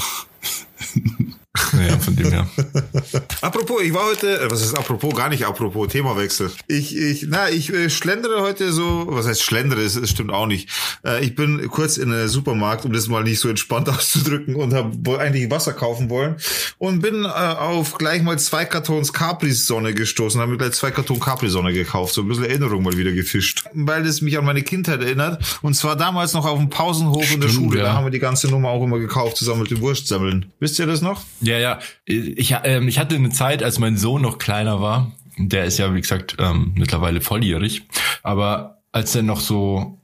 Naja, 1.72 1.98
von 1.98 2.16
dem 2.16 2.30
her. 2.30 2.48
apropos, 3.40 3.82
ich 3.82 3.94
war 3.94 4.04
heute, 4.04 4.40
äh, 4.40 4.50
was 4.50 4.62
ist 4.62 4.74
apropos, 4.76 5.14
gar 5.14 5.28
nicht 5.28 5.44
apropos, 5.44 5.88
Themawechsel. 5.88 6.50
Ich, 6.66 6.96
ich, 6.96 7.26
na, 7.28 7.50
ich 7.50 7.72
äh, 7.72 7.90
schlendere 7.90 8.42
heute 8.42 8.72
so, 8.72 9.06
was 9.08 9.26
heißt 9.26 9.42
schlendere, 9.42 9.82
das, 9.82 9.94
das 9.94 10.10
stimmt 10.10 10.32
auch 10.32 10.46
nicht. 10.46 10.68
Äh, 11.04 11.24
ich 11.24 11.34
bin 11.34 11.68
kurz 11.68 11.96
in 11.96 12.10
den 12.10 12.28
Supermarkt, 12.28 12.84
um 12.84 12.92
das 12.92 13.08
mal 13.08 13.22
nicht 13.22 13.40
so 13.40 13.48
entspannt 13.48 13.88
auszudrücken 13.88 14.56
und 14.56 14.74
habe 14.74 15.18
eigentlich 15.18 15.50
Wasser 15.50 15.72
kaufen 15.72 16.10
wollen 16.10 16.36
und 16.78 17.00
bin 17.00 17.26
auf 17.26 17.98
gleich 17.98 18.22
mal 18.22 18.38
zwei 18.38 18.64
Kartons 18.64 19.12
Capri-Sonne 19.12 19.94
gestoßen, 19.94 20.40
habe 20.40 20.52
mir 20.52 20.58
gleich 20.58 20.72
zwei 20.72 20.90
Karton 20.90 21.20
Capri-Sonne 21.20 21.72
gekauft, 21.72 22.14
so 22.14 22.22
ein 22.22 22.28
bisschen 22.28 22.44
Erinnerung 22.44 22.82
mal 22.82 22.96
wieder 22.96 23.12
gefischt, 23.12 23.64
weil 23.74 24.06
es 24.06 24.20
mich 24.20 24.38
an 24.38 24.44
meine 24.44 24.62
Kindheit 24.62 25.00
erinnert 25.02 25.58
und 25.62 25.74
zwar 25.74 25.96
damals 25.96 26.34
noch 26.34 26.46
auf 26.46 26.58
dem 26.58 26.70
Pausenhof 26.70 27.32
in 27.32 27.40
der 27.40 27.48
Stimmt, 27.48 27.64
Schule, 27.64 27.78
ja. 27.78 27.84
da 27.86 27.92
haben 27.94 28.04
wir 28.04 28.10
die 28.10 28.18
ganze 28.18 28.48
Nummer 28.48 28.68
auch 28.70 28.84
immer 28.84 28.98
gekauft, 28.98 29.36
zusammen 29.36 29.62
mit 29.62 29.70
den 29.70 29.80
Wurstsemmeln. 29.80 30.46
Wisst 30.60 30.78
ihr 30.78 30.86
das 30.86 31.00
noch? 31.00 31.22
Ja, 31.40 31.47
ja. 31.56 31.78
Ich, 32.04 32.54
ähm, 32.64 32.88
ich 32.88 32.98
hatte 32.98 33.14
eine 33.14 33.30
Zeit, 33.30 33.62
als 33.62 33.78
mein 33.78 33.96
Sohn 33.96 34.20
noch 34.20 34.36
kleiner 34.36 34.82
war. 34.82 35.12
Der 35.38 35.64
ist 35.64 35.78
ja, 35.78 35.94
wie 35.94 36.00
gesagt, 36.00 36.36
ähm, 36.38 36.72
mittlerweile 36.74 37.22
volljährig. 37.22 37.84
Aber 38.22 38.78
als 38.92 39.14
er 39.14 39.22
noch 39.22 39.40
so, 39.40 39.98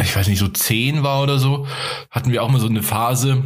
ich 0.00 0.16
weiß 0.16 0.28
nicht, 0.28 0.38
so 0.38 0.48
zehn 0.48 1.02
war 1.02 1.22
oder 1.22 1.38
so, 1.38 1.66
hatten 2.10 2.32
wir 2.32 2.42
auch 2.42 2.50
mal 2.50 2.60
so 2.60 2.68
eine 2.68 2.82
Phase, 2.82 3.42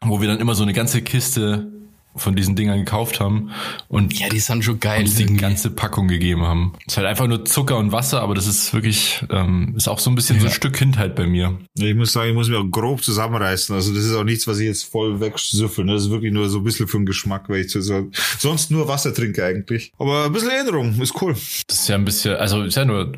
wo 0.00 0.20
wir 0.20 0.26
dann 0.26 0.40
immer 0.40 0.56
so 0.56 0.64
eine 0.64 0.72
ganze 0.72 1.02
Kiste 1.02 1.70
von 2.18 2.36
diesen 2.36 2.56
Dingern 2.56 2.78
gekauft 2.78 3.20
haben 3.20 3.50
und 3.88 4.18
Ja, 4.18 4.28
die 4.28 4.38
sind 4.40 4.64
schon 4.64 4.80
geil. 4.80 5.00
uns 5.02 5.14
die 5.16 5.22
irgendwie. 5.22 5.40
ganze 5.40 5.70
Packung 5.70 6.08
gegeben 6.08 6.42
haben. 6.42 6.72
Es 6.86 6.94
ist 6.94 6.96
halt 6.98 7.06
einfach 7.06 7.26
nur 7.26 7.44
Zucker 7.44 7.78
und 7.78 7.92
Wasser, 7.92 8.20
aber 8.22 8.34
das 8.34 8.46
ist 8.46 8.72
wirklich, 8.74 9.24
ähm, 9.30 9.74
ist 9.76 9.88
auch 9.88 9.98
so 9.98 10.10
ein 10.10 10.14
bisschen 10.14 10.38
so 10.40 10.46
ein 10.46 10.52
Stück 10.52 10.74
Kindheit 10.74 11.14
bei 11.14 11.26
mir. 11.26 11.58
Ich 11.78 11.94
muss 11.94 12.12
sagen, 12.12 12.28
ich 12.30 12.34
muss 12.34 12.48
mich 12.48 12.58
auch 12.58 12.70
grob 12.70 13.02
zusammenreißen. 13.02 13.74
Also 13.74 13.94
das 13.94 14.04
ist 14.04 14.14
auch 14.14 14.24
nichts, 14.24 14.46
was 14.46 14.58
ich 14.58 14.66
jetzt 14.66 14.84
voll 14.84 15.20
wegsüffel. 15.20 15.86
Das 15.86 16.02
ist 16.04 16.10
wirklich 16.10 16.32
nur 16.32 16.48
so 16.48 16.58
ein 16.58 16.64
bisschen 16.64 16.88
für 16.88 16.98
den 16.98 17.06
Geschmack, 17.06 17.48
weil 17.48 17.60
ich 17.64 17.70
so, 17.72 18.08
sonst 18.38 18.70
nur 18.70 18.88
Wasser 18.88 19.14
trinke 19.14 19.44
eigentlich. 19.44 19.92
Aber 19.98 20.26
ein 20.26 20.32
bisschen 20.32 20.50
Erinnerung, 20.50 21.00
ist 21.00 21.14
cool. 21.22 21.34
Das 21.66 21.80
ist 21.80 21.88
ja 21.88 21.94
ein 21.96 22.04
bisschen, 22.04 22.36
also 22.36 22.62
ist 22.62 22.76
ja 22.76 22.84
nur, 22.84 23.12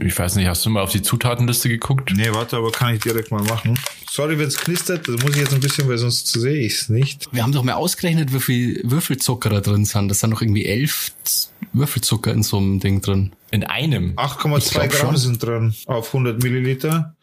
ich 0.00 0.18
weiß 0.18 0.36
nicht, 0.36 0.46
hast 0.48 0.64
du 0.64 0.70
mal 0.70 0.82
auf 0.82 0.92
die 0.92 1.02
Zutatenliste 1.02 1.68
geguckt? 1.68 2.12
Nee, 2.14 2.28
warte, 2.32 2.56
aber 2.56 2.70
kann 2.72 2.94
ich 2.94 3.00
direkt 3.02 3.30
mal 3.30 3.42
machen. 3.44 3.78
Sorry, 4.16 4.38
wenn 4.38 4.48
es 4.48 4.56
knistert, 4.56 5.06
das 5.08 5.22
muss 5.22 5.32
ich 5.32 5.42
jetzt 5.42 5.52
ein 5.52 5.60
bisschen, 5.60 5.86
weil 5.90 5.98
sonst 5.98 6.28
sehe 6.28 6.64
ich 6.64 6.72
es 6.72 6.88
nicht. 6.88 7.28
Wir 7.32 7.42
haben 7.42 7.52
doch 7.52 7.62
mal 7.62 7.74
ausgerechnet, 7.74 8.32
wie 8.32 8.40
viel 8.40 8.80
Würfelzucker 8.82 9.50
da 9.50 9.60
drin 9.60 9.84
sind. 9.84 10.08
Das 10.08 10.20
sind 10.20 10.30
noch 10.30 10.40
irgendwie 10.40 10.64
elf 10.64 11.12
Würfelzucker 11.74 12.32
in 12.32 12.42
so 12.42 12.56
einem 12.56 12.80
Ding 12.80 13.02
drin. 13.02 13.32
In 13.50 13.64
einem. 13.64 14.12
Ich 14.12 14.16
8,2 14.18 14.70
glaub 14.70 14.88
Gramm 14.88 15.06
schon. 15.08 15.16
sind 15.18 15.42
drin 15.42 15.74
auf 15.84 16.06
100 16.14 16.42
Milliliter. 16.42 17.14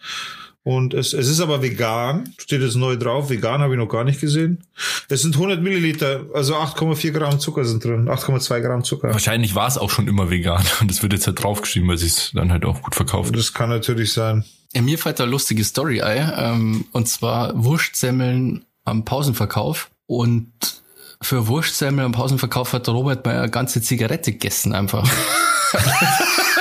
Und 0.64 0.94
es, 0.94 1.12
es 1.12 1.28
ist 1.28 1.42
aber 1.42 1.62
vegan. 1.62 2.34
Steht 2.38 2.62
jetzt 2.62 2.76
neu 2.76 2.96
drauf. 2.96 3.30
Vegan 3.30 3.62
habe 3.62 3.74
ich 3.74 3.80
noch 3.80 3.90
gar 3.90 4.06
nicht 4.06 4.22
gesehen. 4.22 4.64
Es 5.10 5.22
sind 5.22 5.36
100 5.36 5.62
Milliliter, 5.62 6.22
also 6.34 6.56
8,4 6.56 7.12
Gramm 7.12 7.40
Zucker 7.40 7.66
sind 7.66 7.84
drin. 7.84 8.08
8,2 8.08 8.62
Gramm 8.62 8.84
Zucker. 8.84 9.10
Wahrscheinlich 9.10 9.56
war 9.56 9.68
es 9.68 9.78
auch 9.78 9.90
schon 9.90 10.08
immer 10.08 10.30
vegan 10.30 10.64
und 10.80 10.90
das 10.90 11.04
wird 11.04 11.12
jetzt 11.12 11.28
halt 11.28 11.44
draufgeschrieben, 11.44 11.90
weil 11.90 11.98
sie 11.98 12.08
es 12.08 12.32
dann 12.34 12.52
halt 12.52 12.64
auch 12.64 12.82
gut 12.82 12.96
verkauft. 12.96 13.36
Das 13.36 13.54
kann 13.54 13.70
natürlich 13.70 14.14
sein. 14.14 14.46
Ja, 14.74 14.82
mir 14.82 14.98
fällt 14.98 15.20
da 15.20 15.24
eine 15.24 15.32
lustige 15.32 15.64
Story 15.66 16.02
ein. 16.02 16.32
Ähm, 16.38 16.86
und 16.94 17.10
zwar 17.10 17.62
Wurstsemmeln 17.62 18.64
am 18.86 19.04
Pausenverkauf. 19.04 19.90
Und 20.06 20.52
für 21.22 21.48
Wurstsemmeln 21.48 22.06
am 22.06 22.12
Pausenverkauf 22.14 22.72
hat 22.72 22.88
der 22.88 22.94
Robert 22.94 23.26
mal 23.26 23.38
eine 23.38 23.50
ganze 23.50 23.82
Zigarette 23.82 24.32
gegessen 24.32 24.74
einfach. 24.74 25.10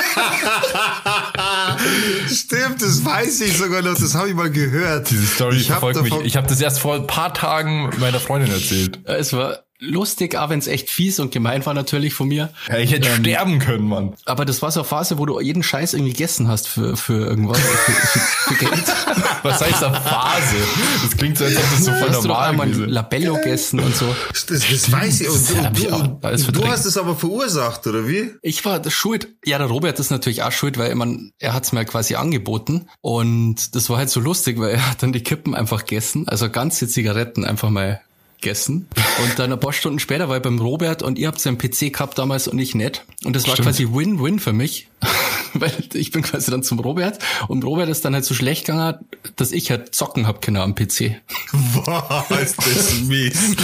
Stimmt, 2.29 2.83
das 2.83 3.05
weiß 3.05 3.41
ich 3.43 3.57
sogar 3.57 3.83
noch. 3.83 3.95
Das 3.99 4.15
habe 4.15 4.29
ich 4.29 4.35
mal 4.35 4.51
gehört. 4.51 5.11
Diese 5.11 5.27
Story 5.27 5.57
ich 5.57 5.67
verfolgt 5.67 6.03
mich. 6.03 6.15
Ich 6.25 6.37
habe 6.37 6.47
das 6.47 6.61
erst 6.61 6.81
vor 6.81 6.95
ein 6.95 7.07
paar 7.07 7.35
Tagen 7.35 7.91
meiner 7.99 8.21
Freundin 8.21 8.53
erzählt. 8.53 9.01
es 9.05 9.33
war 9.33 9.65
lustig, 9.83 10.37
auch 10.37 10.49
wenn 10.49 10.61
es 10.61 10.69
echt 10.69 10.89
fies 10.89 11.19
und 11.19 11.33
gemein 11.33 11.67
war 11.67 11.75
natürlich 11.75 12.15
von 12.15 12.29
mir. 12.29 12.51
Ja, 12.69 12.79
ich 12.79 12.93
hätte 12.93 13.11
sterben 13.11 13.59
können, 13.59 13.89
Mann. 13.89 14.15
Aber 14.25 14.45
das 14.45 14.63
war 14.63 14.71
so 14.71 14.81
eine 14.81 14.89
Phase, 14.89 15.19
wo 15.19 15.27
du 15.27 15.41
jeden 15.41 15.63
Scheiß 15.63 15.95
irgendwie 15.95 16.13
gegessen 16.13 16.49
hast 16.49 16.69
für, 16.69 16.97
für 16.97 17.27
irgendwas, 17.27 17.59
für, 17.59 17.93
für, 17.93 18.19
für 18.55 18.65
Geld. 18.65 18.85
Was 19.43 19.61
heißt 19.61 19.83
da 19.83 19.93
Phase? 19.93 20.57
Das 21.03 21.17
klingt 21.17 21.37
so, 21.37 21.45
als 21.45 21.57
ob 21.57 21.63
das 21.63 21.85
so 21.85 21.91
voll 21.91 22.09
hast 22.11 22.25
du 22.25 22.29
doch 22.29 22.47
normal 22.47 22.69
gewesen. 22.69 22.89
Labello 22.89 23.35
gegessen 23.35 23.81
und 23.81 23.97
so. 23.97 24.15
Das, 24.31 24.47
das 24.47 24.93
weiß 24.93 25.21
ich. 25.23 25.29
Und, 25.29 25.35
und, 25.35 25.79
ich 25.79 25.87
du, 25.87 25.95
auch 25.95 26.09
alles 26.23 26.47
und 26.47 26.57
du 26.57 26.67
hast 26.67 26.85
es 26.85 26.97
aber 26.97 27.17
verursacht, 27.17 27.87
oder 27.87 28.07
wie? 28.07 28.31
Ich 28.43 28.65
war 28.65 28.79
das 28.79 28.93
schuld. 28.93 29.29
Ja, 29.45 29.59
der 29.59 29.67
Robert 29.67 29.99
ist 29.99 30.11
natürlich 30.11 30.45
auch 30.45 30.53
schuld, 30.53 30.79
weil 30.79 30.95
man, 30.95 31.33
er 31.41 31.55
hat's 31.55 31.73
mir 31.73 31.85
quasi 31.85 32.15
angeboten. 32.15 32.87
Und 33.01 33.75
das 33.75 33.91
war 33.91 33.99
halt 33.99 34.11
so 34.11 34.21
lustig, 34.21 34.61
weil 34.61 34.71
er 34.71 34.91
hat 34.91 35.03
dann 35.03 35.13
die 35.13 35.23
Kippen 35.23 35.57
einfach 35.57 35.81
gegessen, 35.81 36.29
also 36.29 36.49
ganze 36.49 36.87
Zigaretten 36.87 37.45
einfach 37.45 37.71
mal 37.71 38.01
gegessen. 38.43 38.89
Und 39.23 39.39
dann 39.39 39.53
ein 39.53 39.61
paar 39.61 39.73
Stunden 39.73 39.99
später 39.99 40.29
war 40.29 40.37
ich 40.37 40.43
beim 40.43 40.59
Robert 40.59 41.03
und 41.03 41.19
ihr 41.19 41.29
habt 41.29 41.41
seinen 41.41 41.57
PC 41.57 41.93
gehabt 41.93 42.19
damals 42.19 42.49
und 42.49 42.59
ich 42.59 42.75
nicht. 42.75 43.05
Und 43.25 43.35
das 43.35 43.47
war 43.47 43.55
Stimmt. 43.55 43.69
quasi 43.69 43.89
Win-Win 43.91 44.39
für 44.41 44.53
mich. 44.53 44.89
Weil 45.55 45.73
ich 45.95 46.11
bin 46.11 46.23
quasi 46.23 46.51
dann 46.51 46.63
zum 46.63 46.79
Robert 46.81 47.19
und 47.49 47.65
Robert 47.65 47.89
ist 47.89 48.05
dann 48.05 48.15
halt 48.15 48.25
so 48.25 48.35
schlecht 48.35 48.67
gegangen, 48.67 48.99
dass 49.37 49.53
ich 49.53 49.71
halt 49.71 49.95
zocken 49.95 50.27
hab 50.27 50.41
können 50.41 50.57
am 50.57 50.75
PC. 50.75 51.21
Boah, 51.75 52.27
ist 52.43 52.57
das 52.67 53.01
mies. 53.03 53.57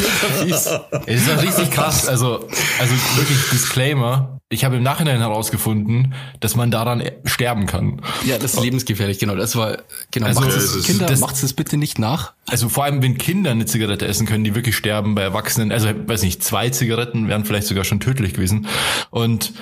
Ist 0.47 1.31
auch 1.31 1.43
richtig 1.43 1.71
krass. 1.71 2.07
Also, 2.07 2.47
also 2.79 2.95
wirklich 3.17 3.39
Disclaimer. 3.53 4.38
Ich 4.51 4.65
habe 4.65 4.77
im 4.77 4.83
Nachhinein 4.83 5.19
herausgefunden, 5.19 6.15
dass 6.41 6.57
man 6.57 6.71
daran 6.71 7.03
sterben 7.27 7.67
kann. 7.67 8.01
Ja, 8.25 8.39
das 8.39 8.55
ist 8.55 8.61
lebensgefährlich, 8.63 9.19
genau. 9.19 9.35
Das 9.37 9.57
war, 9.57 9.77
genau. 10.11 10.27
Also, 10.27 10.41
macht's 10.41 10.55
das 10.55 10.65
es, 10.75 10.87
Kinder, 10.87 11.05
das- 11.05 11.21
macht's 11.21 11.43
das 11.43 11.53
bitte 11.53 11.77
nicht 11.77 11.99
nach. 11.99 12.33
Also 12.47 12.71
vor 12.71 12.85
allem, 12.85 13.03
wenn 13.03 13.19
Kinder 13.19 13.51
eine 13.51 13.67
Zigarette 13.67 14.07
essen 14.07 14.27
können, 14.27 14.45
die 14.45 14.55
wirklich 14.55 14.75
sterben 14.75 15.15
bei 15.15 15.21
Erwachsenen. 15.21 15.71
Also 15.71 15.89
weiß 15.89 16.23
nicht, 16.23 16.43
zwei 16.43 16.71
Zigaretten 16.71 17.29
wären 17.29 17.45
vielleicht 17.45 17.67
sogar 17.67 17.85
schon 17.85 18.01
tödlich 18.01 18.33
gewesen. 18.33 18.67
Und 19.11 19.53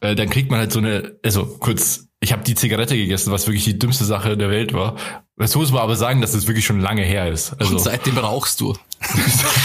äh, 0.00 0.16
dann 0.16 0.28
kriegt 0.30 0.50
man 0.50 0.58
halt 0.58 0.72
so 0.72 0.80
eine, 0.80 1.12
also 1.24 1.46
kurz, 1.46 2.08
ich 2.18 2.32
habe 2.32 2.42
die 2.42 2.56
Zigarette 2.56 2.96
gegessen, 2.96 3.30
was 3.30 3.46
wirklich 3.46 3.64
die 3.64 3.78
dümmste 3.78 4.04
Sache 4.04 4.36
der 4.36 4.50
Welt 4.50 4.72
war. 4.72 4.96
Das 5.36 5.54
muss 5.54 5.70
man 5.70 5.82
aber 5.82 5.94
sagen, 5.94 6.20
dass 6.20 6.34
es 6.34 6.48
wirklich 6.48 6.64
schon 6.66 6.80
lange 6.80 7.02
her 7.02 7.28
ist. 7.30 7.52
Also 7.60 7.74
Und 7.74 7.80
seitdem 7.80 8.18
rauchst 8.18 8.60
du. 8.60 8.76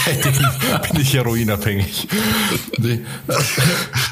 Seitdem 0.04 0.32
bin 0.92 1.00
ich 1.00 1.14
heroinabhängig. 1.14 2.08
Nee. 2.78 3.00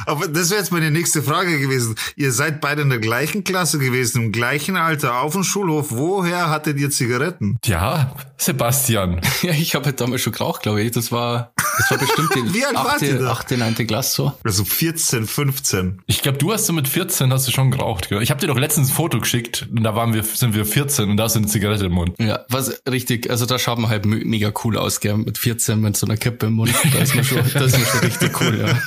Aber 0.07 0.29
das 0.29 0.51
wäre 0.51 0.61
jetzt 0.61 0.73
meine 0.73 0.91
nächste 0.91 1.23
Frage 1.23 1.59
gewesen. 1.59 1.95
Ihr 2.17 2.33
seid 2.33 2.61
beide 2.61 2.83
in 2.83 2.91
der 2.91 2.99
gleichen 2.99 3.45
Klasse 3.45 3.79
gewesen, 3.79 4.25
im 4.25 4.33
gleichen 4.33 4.77
Alter, 4.77 5.21
auf 5.21 5.33
dem 5.33 5.45
Schulhof. 5.45 5.87
Woher 5.91 6.51
hattet 6.51 6.79
ihr 6.79 6.91
Zigaretten? 6.91 7.59
Ja, 7.65 8.15
Sebastian. 8.37 9.21
Ja, 9.43 9.53
ich 9.53 9.75
habe 9.77 9.85
halt 9.87 10.01
damals 10.01 10.23
schon 10.23 10.33
geraucht, 10.33 10.63
glaube 10.63 10.83
ich. 10.83 10.91
Das 10.91 11.13
war, 11.13 11.53
das 11.57 11.91
war 11.93 11.99
bestimmt 11.99 12.31
die 12.35 12.55
Wie 12.55 12.65
alt 12.65 12.75
wart 12.75 13.03
ihr 13.03 13.11
achte, 13.15 13.19
da? 13.23 13.31
achte, 13.31 13.57
neunte 13.59 13.87
Klasse 13.87 14.15
so. 14.17 14.33
Also 14.43 14.65
14, 14.65 15.27
15. 15.27 16.03
Ich 16.07 16.23
glaube, 16.23 16.39
du 16.39 16.53
hast 16.53 16.67
so 16.67 16.73
mit 16.73 16.89
14 16.89 17.33
hast 17.33 17.47
du 17.47 17.53
schon 17.53 17.71
geraucht. 17.71 18.09
Gell? 18.09 18.21
Ich 18.23 18.31
habe 18.31 18.41
dir 18.41 18.49
doch 18.49 18.59
letztens 18.59 18.89
ein 18.91 18.95
Foto 18.95 19.21
geschickt 19.21 19.69
und 19.71 19.85
da 19.85 19.95
waren 19.95 20.13
wir, 20.15 20.25
sind 20.25 20.55
wir 20.55 20.65
14 20.67 21.09
und 21.11 21.17
da 21.19 21.25
hast 21.25 21.35
du 21.37 21.39
eine 21.39 21.47
Zigarette 21.47 21.87
im 21.87 21.93
Mund. 21.93 22.15
Ja, 22.19 22.41
was 22.49 22.83
richtig, 22.91 23.31
also 23.31 23.47
da 23.47 23.59
schaut 23.61 23.79
man 23.79 23.91
halt 23.91 24.07
me- 24.07 24.25
mega 24.25 24.53
cool 24.65 24.77
aus, 24.77 24.99
gell, 25.01 25.18
mit 25.25 25.39
14 25.39 25.81
mit 25.81 25.97
so 25.97 26.07
einer 26.07 26.17
Kippe 26.17 26.47
im 26.47 26.55
Mund. 26.55 26.73
Da 26.93 26.99
ist 26.99 27.15
man 27.15 27.25
schon, 27.25 27.39
das 27.55 27.73
ist 27.73 27.79
man 27.79 27.87
schon 27.87 28.01
richtig 28.01 28.41
cool, 28.41 28.59
ja. 28.67 28.83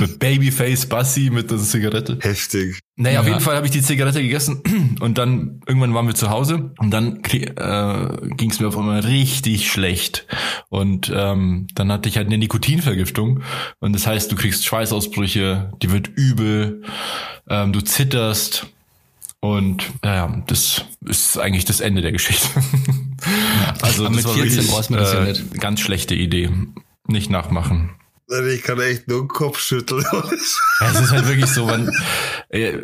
Mit 0.00 0.18
Babyface 0.18 0.86
Bassi 0.86 1.30
mit 1.32 1.50
der 1.50 1.58
Zigarette. 1.58 2.18
Heftig. 2.20 2.78
Naja, 2.96 3.20
auf 3.20 3.26
Ja. 3.26 3.32
jeden 3.32 3.42
Fall 3.44 3.56
habe 3.56 3.66
ich 3.66 3.72
die 3.72 3.80
Zigarette 3.82 4.20
gegessen 4.22 4.62
und 5.00 5.16
dann 5.18 5.60
irgendwann 5.66 5.94
waren 5.94 6.06
wir 6.06 6.14
zu 6.14 6.30
Hause 6.30 6.72
und 6.78 6.90
dann 6.90 7.20
äh, 7.24 8.34
ging 8.36 8.50
es 8.50 8.60
mir 8.60 8.68
auf 8.68 8.76
einmal 8.78 9.00
richtig 9.00 9.70
schlecht. 9.70 10.26
Und 10.68 11.10
ähm, 11.14 11.66
dann 11.74 11.90
hatte 11.90 12.08
ich 12.08 12.16
halt 12.16 12.26
eine 12.26 12.38
Nikotinvergiftung 12.38 13.42
und 13.80 13.92
das 13.94 14.06
heißt, 14.06 14.30
du 14.30 14.36
kriegst 14.36 14.64
Schweißausbrüche, 14.66 15.72
die 15.82 15.90
wird 15.92 16.08
übel, 16.08 16.82
ähm, 17.48 17.72
du 17.72 17.80
zitterst 17.80 18.66
und 19.40 19.90
ja, 20.04 20.42
das 20.46 20.84
ist 21.06 21.38
eigentlich 21.38 21.64
das 21.64 21.80
Ende 21.80 22.02
der 22.02 22.12
Geschichte. 22.12 22.48
also 23.82 24.06
Aber 24.06 24.14
das 24.14 24.16
mit 24.16 24.24
war 24.26 24.34
14 24.34 24.56
wirklich, 24.56 24.72
weiß 24.72 24.90
man 24.90 25.00
das 25.00 25.12
ja 25.12 25.20
nicht. 25.24 25.60
Ganz 25.60 25.80
schlechte 25.80 26.14
Idee. 26.14 26.50
Nicht 27.06 27.30
nachmachen. 27.30 27.90
Ich 28.54 28.62
kann 28.62 28.80
echt 28.80 29.08
nur 29.08 29.20
den 29.20 29.28
Kopf 29.28 29.58
schütteln. 29.58 30.04
Ja, 30.12 30.90
es 30.92 31.00
ist 31.00 31.10
halt 31.10 31.26
wirklich 31.26 31.50
so, 31.50 31.66
man, 31.66 31.90
äh, 32.48 32.78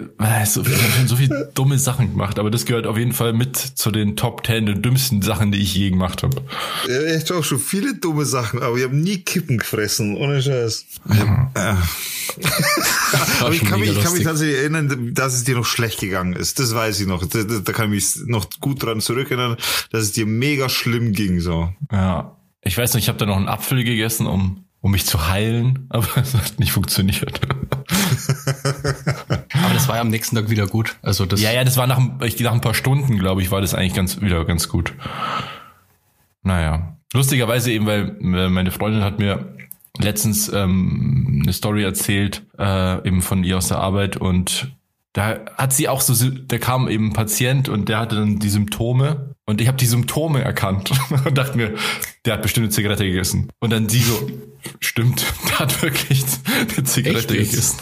so, 0.44 0.62
ich 0.62 0.68
habe 0.68 0.92
schon 0.96 1.08
so 1.08 1.16
viele 1.16 1.50
dumme 1.54 1.78
Sachen 1.78 2.10
gemacht, 2.10 2.38
aber 2.38 2.50
das 2.50 2.64
gehört 2.64 2.86
auf 2.86 2.98
jeden 2.98 3.12
Fall 3.12 3.32
mit 3.32 3.56
zu 3.56 3.90
den 3.90 4.16
Top 4.16 4.46
10 4.46 4.66
der 4.66 4.74
dümmsten 4.74 5.22
Sachen, 5.22 5.52
die 5.52 5.58
ich 5.58 5.74
je 5.74 5.90
gemacht 5.90 6.22
habe. 6.22 6.42
Ich 6.86 7.30
habe 7.30 7.40
auch 7.40 7.44
schon 7.44 7.58
viele 7.58 7.94
dumme 7.94 8.24
Sachen, 8.24 8.62
aber 8.62 8.76
ich 8.76 8.84
habe 8.84 8.96
nie 8.96 9.18
Kippen 9.18 9.58
gefressen, 9.58 10.16
ohne 10.16 10.42
Scheiß. 10.42 10.86
Ja. 11.08 11.52
aber 13.40 13.52
ich 13.52 13.64
kann, 13.64 13.80
mich, 13.80 13.90
ich 13.90 14.02
kann 14.02 14.12
mich 14.12 14.24
tatsächlich 14.24 14.58
erinnern, 14.58 15.14
dass 15.14 15.34
es 15.34 15.44
dir 15.44 15.56
noch 15.56 15.66
schlecht 15.66 16.00
gegangen 16.00 16.34
ist. 16.34 16.58
Das 16.58 16.74
weiß 16.74 17.00
ich 17.00 17.06
noch. 17.06 17.24
Da, 17.24 17.44
da 17.44 17.58
da 17.58 17.72
kann 17.72 17.92
ich 17.92 18.16
mich 18.16 18.26
noch 18.26 18.48
gut 18.60 18.82
dran 18.82 19.00
zurückerinnern, 19.00 19.56
dass 19.90 20.02
es 20.02 20.12
dir 20.12 20.26
mega 20.26 20.68
schlimm 20.68 21.12
ging. 21.12 21.40
So. 21.40 21.72
Ja, 21.92 22.36
ich 22.62 22.76
weiß 22.76 22.94
nicht, 22.94 23.04
ich 23.04 23.08
habe 23.08 23.18
da 23.18 23.26
noch 23.26 23.36
einen 23.36 23.48
Apfel 23.48 23.84
gegessen, 23.84 24.26
um 24.26 24.65
um 24.86 24.92
mich 24.92 25.04
zu 25.04 25.28
heilen, 25.28 25.86
aber 25.90 26.06
es 26.16 26.32
hat 26.32 26.60
nicht 26.60 26.70
funktioniert. 26.70 27.40
Aber 29.52 29.74
das 29.74 29.88
war 29.88 29.96
ja 29.96 30.00
am 30.00 30.10
nächsten 30.10 30.36
Tag 30.36 30.48
wieder 30.48 30.68
gut. 30.68 30.96
Also 31.02 31.26
das, 31.26 31.40
ja, 31.40 31.50
ja, 31.50 31.64
das 31.64 31.76
war 31.76 31.88
nach, 31.88 31.98
nach 31.98 32.52
ein 32.52 32.60
paar 32.60 32.74
Stunden, 32.74 33.18
glaube 33.18 33.42
ich, 33.42 33.50
war 33.50 33.60
das 33.60 33.74
eigentlich 33.74 33.94
ganz 33.94 34.20
wieder 34.20 34.44
ganz 34.44 34.68
gut. 34.68 34.94
Naja. 36.42 36.96
lustigerweise 37.12 37.72
eben, 37.72 37.86
weil 37.86 38.16
äh, 38.20 38.48
meine 38.48 38.70
Freundin 38.70 39.02
hat 39.02 39.18
mir 39.18 39.56
letztens 39.98 40.48
ähm, 40.52 41.40
eine 41.42 41.52
Story 41.52 41.82
erzählt, 41.82 42.44
äh, 42.58 43.06
eben 43.06 43.22
von 43.22 43.42
ihr 43.42 43.56
aus 43.56 43.66
der 43.68 43.78
Arbeit 43.78 44.16
und 44.16 44.76
da 45.16 45.40
hat 45.56 45.72
sie 45.72 45.88
auch 45.88 46.02
so, 46.02 46.30
da 46.30 46.58
kam 46.58 46.88
eben 46.88 47.08
ein 47.08 47.12
Patient 47.14 47.70
und 47.70 47.88
der 47.88 47.98
hatte 47.98 48.16
dann 48.16 48.38
die 48.38 48.50
Symptome 48.50 49.34
und 49.46 49.62
ich 49.62 49.66
habe 49.66 49.78
die 49.78 49.86
Symptome 49.86 50.42
erkannt 50.42 50.90
und 51.24 51.38
dachte 51.38 51.56
mir, 51.56 51.74
der 52.26 52.34
hat 52.34 52.42
bestimmt 52.42 52.64
eine 52.64 52.72
Zigarette 52.72 53.04
gegessen. 53.04 53.48
Und 53.58 53.70
dann 53.70 53.88
sie 53.88 54.00
so, 54.00 54.28
stimmt, 54.80 55.24
der 55.48 55.58
hat 55.60 55.82
wirklich 55.82 56.24
eine 56.76 56.84
Zigarette 56.84 57.36
Echt? 57.38 57.50
gegessen. 57.50 57.76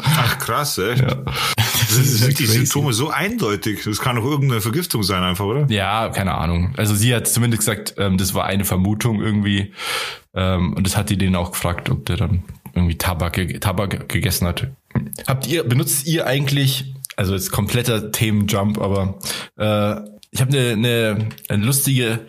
Ach 0.00 0.38
krass, 0.38 0.78
echt. 0.78 1.02
Ja. 1.02 1.16
Das 1.56 1.90
sind 1.94 2.38
die 2.38 2.46
Symptome 2.46 2.92
so 2.92 3.10
eindeutig. 3.10 3.80
Das 3.84 3.98
kann 4.00 4.16
doch 4.16 4.24
irgendeine 4.24 4.60
Vergiftung 4.60 5.02
sein 5.02 5.22
einfach, 5.22 5.44
oder? 5.44 5.66
ja, 5.70 6.08
keine 6.10 6.34
Ahnung. 6.34 6.72
Also 6.76 6.94
sie 6.94 7.14
hat 7.14 7.26
zumindest 7.26 7.60
gesagt, 7.60 7.94
ähm, 7.98 8.16
das 8.16 8.32
war 8.34 8.44
eine 8.44 8.64
Vermutung 8.64 9.20
irgendwie. 9.20 9.72
Ähm, 10.34 10.74
und 10.74 10.86
das 10.86 10.96
hat 10.96 11.10
die 11.10 11.18
denen 11.18 11.34
auch 11.34 11.52
gefragt, 11.52 11.90
ob 11.90 12.06
der 12.06 12.16
dann 12.16 12.44
irgendwie 12.74 12.96
Tabak, 12.96 13.32
ge- 13.34 13.58
Tabak 13.58 14.08
gegessen 14.08 14.46
hat. 14.46 14.68
Habt 15.26 15.46
ihr, 15.48 15.64
benutzt 15.64 16.06
ihr 16.06 16.26
eigentlich, 16.26 16.94
also 17.16 17.34
jetzt 17.34 17.50
kompletter 17.50 18.12
Themenjump, 18.12 18.78
aber 18.78 19.18
äh, 19.56 19.96
ich 20.30 20.40
habe 20.40 20.56
eine, 20.56 20.72
eine, 20.72 21.28
eine 21.48 21.64
lustige 21.64 22.20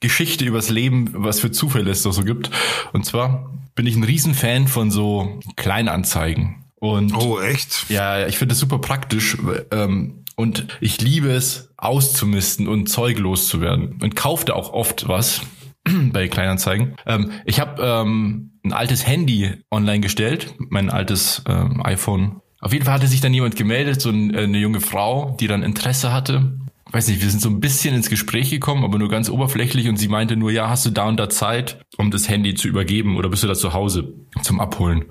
Geschichte 0.00 0.44
übers 0.44 0.70
Leben, 0.70 1.10
was 1.12 1.40
für 1.40 1.50
Zufälle 1.50 1.90
es 1.90 2.02
da 2.02 2.12
so 2.12 2.22
gibt. 2.22 2.50
Und 2.92 3.04
zwar 3.04 3.50
bin 3.74 3.86
ich 3.86 3.96
ein 3.96 4.04
Riesenfan 4.04 4.68
von 4.68 4.90
so 4.90 5.40
Kleinanzeigen. 5.56 6.64
Und 6.76 7.14
Oh, 7.14 7.40
echt? 7.40 7.86
ja, 7.88 8.26
ich 8.26 8.38
finde 8.38 8.52
das 8.52 8.60
super 8.60 8.78
praktisch 8.78 9.36
ähm, 9.70 10.24
und 10.36 10.66
ich 10.80 11.00
liebe 11.00 11.30
es, 11.30 11.70
auszumisten 11.78 12.68
und 12.68 12.88
Zeug 12.88 13.18
loszuwerden 13.18 13.98
und 14.02 14.14
kaufte 14.14 14.54
auch 14.54 14.72
oft 14.72 15.08
was 15.08 15.40
bei 15.84 16.28
Kleinanzeigen. 16.28 16.94
Ähm, 17.06 17.30
ich 17.44 17.60
habe 17.60 17.82
ähm, 17.82 18.52
ein 18.64 18.72
altes 18.72 19.06
Handy 19.06 19.54
online 19.70 20.00
gestellt, 20.00 20.54
mein 20.58 20.90
altes 20.90 21.42
ähm, 21.48 21.80
iPhone. 21.84 22.40
Auf 22.60 22.72
jeden 22.72 22.84
Fall 22.84 22.94
hatte 22.94 23.06
sich 23.06 23.20
dann 23.20 23.32
jemand 23.34 23.56
gemeldet, 23.56 24.00
so 24.00 24.10
äh, 24.10 24.12
eine 24.12 24.58
junge 24.58 24.80
Frau, 24.80 25.36
die 25.40 25.46
dann 25.46 25.62
Interesse 25.62 26.12
hatte. 26.12 26.58
Weiß 26.96 27.08
nicht, 27.08 27.20
wir 27.20 27.28
sind 27.28 27.42
so 27.42 27.50
ein 27.50 27.60
bisschen 27.60 27.94
ins 27.94 28.08
Gespräch 28.08 28.48
gekommen, 28.48 28.82
aber 28.82 28.98
nur 28.98 29.10
ganz 29.10 29.28
oberflächlich 29.28 29.86
und 29.86 29.98
sie 29.98 30.08
meinte 30.08 30.34
nur, 30.34 30.50
ja, 30.50 30.70
hast 30.70 30.86
du 30.86 30.90
da 30.90 31.04
und 31.04 31.18
da 31.18 31.28
Zeit, 31.28 31.78
um 31.98 32.10
das 32.10 32.26
Handy 32.26 32.54
zu 32.54 32.68
übergeben 32.68 33.18
oder 33.18 33.28
bist 33.28 33.42
du 33.42 33.46
da 33.46 33.54
zu 33.54 33.74
Hause 33.74 34.14
zum 34.40 34.60
Abholen? 34.60 35.04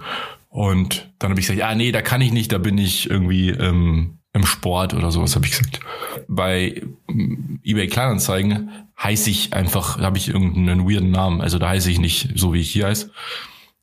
Und 0.49 1.13
dann 1.19 1.29
habe 1.29 1.39
ich 1.39 1.45
gesagt, 1.45 1.59
ja, 1.59 1.75
nee, 1.75 1.91
da 1.91 2.01
kann 2.01 2.21
ich 2.21 2.31
nicht, 2.31 2.51
da 2.51 2.57
bin 2.57 2.79
ich 2.79 3.07
irgendwie 3.07 3.51
ähm, 3.51 4.17
im 4.33 4.47
Sport 4.47 4.95
oder 4.95 5.11
sowas, 5.11 5.35
habe 5.35 5.45
ich 5.45 5.51
gesagt. 5.51 5.79
Bei 6.27 6.81
ähm, 7.07 7.59
eBay 7.63 7.85
Kleinanzeigen 7.85 8.71
heiße 8.99 9.29
ich 9.29 9.53
einfach, 9.53 9.99
habe 9.99 10.17
ich 10.17 10.27
irgendeinen 10.27 10.89
weirden 10.89 11.11
Namen, 11.11 11.39
also 11.39 11.59
da 11.59 11.69
heiße 11.69 11.91
ich 11.91 11.99
nicht 11.99 12.31
so, 12.33 12.51
wie 12.51 12.61
ich 12.61 12.71
hier 12.71 12.87
heiße. 12.87 13.11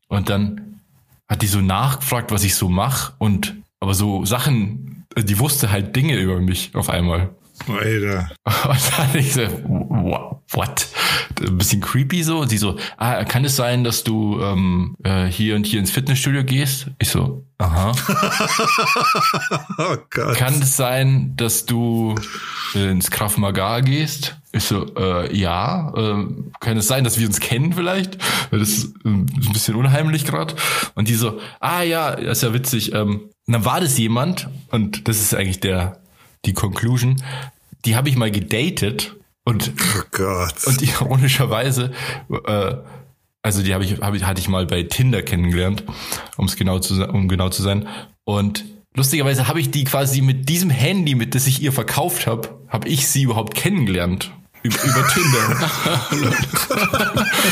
Und 0.09 0.29
dann 0.29 0.81
hat 1.29 1.43
die 1.43 1.47
so 1.47 1.61
nachgefragt, 1.61 2.33
was 2.33 2.43
ich 2.43 2.57
so 2.57 2.69
mache 2.69 3.13
und 3.19 3.55
aber 3.79 3.95
so 3.95 4.25
Sachen, 4.25 5.07
die 5.17 5.39
wusste 5.39 5.71
halt 5.71 5.95
Dinge 5.95 6.17
über 6.17 6.41
mich 6.41 6.75
auf 6.75 6.91
einmal. 6.91 7.37
Alter. 7.69 8.31
Und 8.69 8.99
dann 8.99 9.15
ich 9.15 9.33
so, 9.35 9.43
"Wha- 9.43 10.41
what? 10.53 10.87
Ein 11.41 11.59
bisschen 11.59 11.81
creepy 11.81 12.23
so. 12.23 12.41
Und 12.41 12.49
sie 12.51 12.59
so, 12.59 12.77
ah, 12.99 13.25
kann 13.25 13.45
es 13.45 13.57
sein, 13.57 13.85
dass 13.85 14.05
du 14.05 14.41
ähm, 14.41 14.95
äh, 15.03 15.27
hier 15.27 15.57
und 15.57 15.67
hier 15.67 15.81
ins 15.81 15.91
Fitnessstudio 15.91 16.45
gehst? 16.45 16.89
Ich 16.99 17.09
so, 17.09 17.45
aha. 17.59 17.93
Oh 19.79 19.97
Gott. 20.11 20.37
Kann 20.37 20.55
es 20.61 20.77
sein, 20.77 21.33
dass 21.37 21.67
du 21.67 22.15
äh, 22.75 22.91
ins 22.91 23.11
Krav 23.11 23.39
Maga 23.39 23.81
gehst? 23.81 24.37
Ich 24.53 24.65
so, 24.65 24.95
äh, 24.97 25.35
ja. 25.37 25.93
Äh, 25.97 26.27
kann 26.61 26.77
es 26.77 26.87
sein, 26.87 27.05
dass 27.05 27.19
wir 27.19 27.27
uns 27.27 27.41
kennen 27.41 27.73
vielleicht? 27.73 28.19
Weil 28.51 28.61
das 28.61 28.69
ist 28.71 28.95
äh, 29.05 29.09
ein 29.09 29.27
bisschen 29.53 29.75
unheimlich 29.75 30.25
gerade. 30.27 30.55
Und 30.95 31.09
die 31.09 31.15
so, 31.15 31.41
ah 31.61 31.83
ja, 31.83 32.15
das 32.17 32.39
ist 32.39 32.43
ja 32.43 32.55
witzig. 32.55 32.93
Ähm, 32.95 33.31
und 33.47 33.53
dann 33.55 33.65
war 33.65 33.81
das 33.81 33.99
jemand, 33.99 34.49
und 34.71 35.09
das 35.09 35.21
ist 35.21 35.35
eigentlich 35.35 35.59
der 35.61 36.02
die 36.45 36.53
Conclusion, 36.53 37.23
die 37.85 37.97
habe 37.97 38.09
ich 38.09 38.17
mal 38.17 38.31
gedatet 38.31 39.17
und 39.45 39.73
Oh 39.99 40.03
Gott. 40.13 40.65
und 40.67 40.83
ironischerweise, 40.83 41.93
äh, 42.47 42.75
also 43.43 43.63
die 43.63 43.75
habe 43.75 43.85
ich, 43.85 44.01
hab 44.01 44.15
ich, 44.15 44.25
hatte 44.25 44.41
ich 44.41 44.49
mal 44.49 44.67
bei 44.67 44.83
Tinder 44.85 45.23
kennengelernt, 45.23 45.85
um 46.37 46.47
es 46.47 46.57
genau 46.57 46.79
zu, 46.79 47.05
um 47.09 47.29
genau 47.29 47.49
zu 47.49 47.63
sein. 47.63 47.89
Und 48.25 48.65
lustigerweise 48.95 49.49
habe 49.49 49.61
ich 49.61 49.71
die 49.71 49.85
quasi 49.85 50.21
mit 50.21 50.49
diesem 50.49 50.71
Handy, 50.71 51.15
mit 51.15 51.35
das 51.35 51.47
ich 51.47 51.61
ihr 51.61 51.73
verkauft 51.73 52.27
habe, 52.27 52.49
habe 52.69 52.89
ich 52.89 53.09
sie 53.09 53.23
überhaupt 53.23 53.55
kennengelernt. 53.55 54.31
Über, 54.63 54.77
über 54.85 55.09
Tinder. 55.09 55.71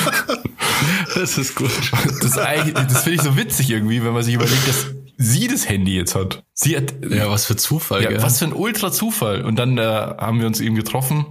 Das 1.15 1.37
ist 1.37 1.55
gut. 1.55 1.71
Das, 2.23 2.33
das 2.35 3.03
finde 3.03 3.15
ich 3.17 3.23
so 3.23 3.37
witzig 3.37 3.71
irgendwie, 3.71 4.03
wenn 4.03 4.13
man 4.13 4.23
sich 4.23 4.35
überlegt, 4.35 4.67
dass 4.67 4.87
sie 5.23 5.47
das 5.49 5.69
Handy 5.69 5.95
jetzt 5.95 6.15
hat. 6.15 6.43
Sie 6.55 6.77
hat, 6.77 6.95
Ja, 7.09 7.31
was 7.31 7.45
für 7.45 7.55
Zufall, 7.57 8.03
Ja, 8.03 8.09
gell? 8.09 8.23
was 8.23 8.39
für 8.39 8.47
ein 8.47 8.53
Ultra-Zufall. 8.55 9.45
Und 9.45 9.57
dann 9.59 9.77
äh, 9.77 9.83
haben 9.83 10.41
wir 10.41 10.47
uns 10.47 10.61
eben 10.61 10.75
getroffen. 10.75 11.27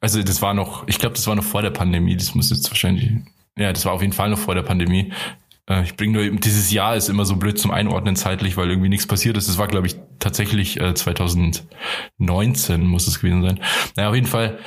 Also 0.00 0.22
das 0.22 0.40
war 0.42 0.54
noch, 0.54 0.86
ich 0.86 0.98
glaube, 0.98 1.16
das 1.16 1.26
war 1.26 1.34
noch 1.34 1.44
vor 1.44 1.60
der 1.62 1.70
Pandemie. 1.70 2.16
Das 2.16 2.34
muss 2.36 2.50
jetzt 2.50 2.70
wahrscheinlich, 2.70 3.10
ja, 3.58 3.72
das 3.72 3.84
war 3.84 3.92
auf 3.92 4.00
jeden 4.00 4.12
Fall 4.12 4.30
noch 4.30 4.38
vor 4.38 4.54
der 4.54 4.62
Pandemie. 4.62 5.12
Äh, 5.68 5.82
ich 5.84 5.96
bringe 5.96 6.14
nur, 6.14 6.22
eben- 6.22 6.40
dieses 6.40 6.70
Jahr 6.72 6.96
ist 6.96 7.08
immer 7.08 7.24
so 7.24 7.36
blöd 7.36 7.58
zum 7.58 7.70
Einordnen 7.70 8.16
zeitlich, 8.16 8.56
weil 8.56 8.68
irgendwie 8.70 8.88
nichts 8.88 9.06
passiert 9.06 9.36
ist. 9.36 9.48
Das 9.48 9.58
war, 9.58 9.68
glaube 9.68 9.86
ich, 9.86 9.96
tatsächlich 10.18 10.80
äh, 10.80 10.94
2019 10.94 12.86
muss 12.86 13.06
es 13.06 13.20
gewesen 13.20 13.42
sein. 13.42 13.60
Naja, 13.96 14.08
auf 14.08 14.14
jeden 14.14 14.26
Fall 14.26 14.58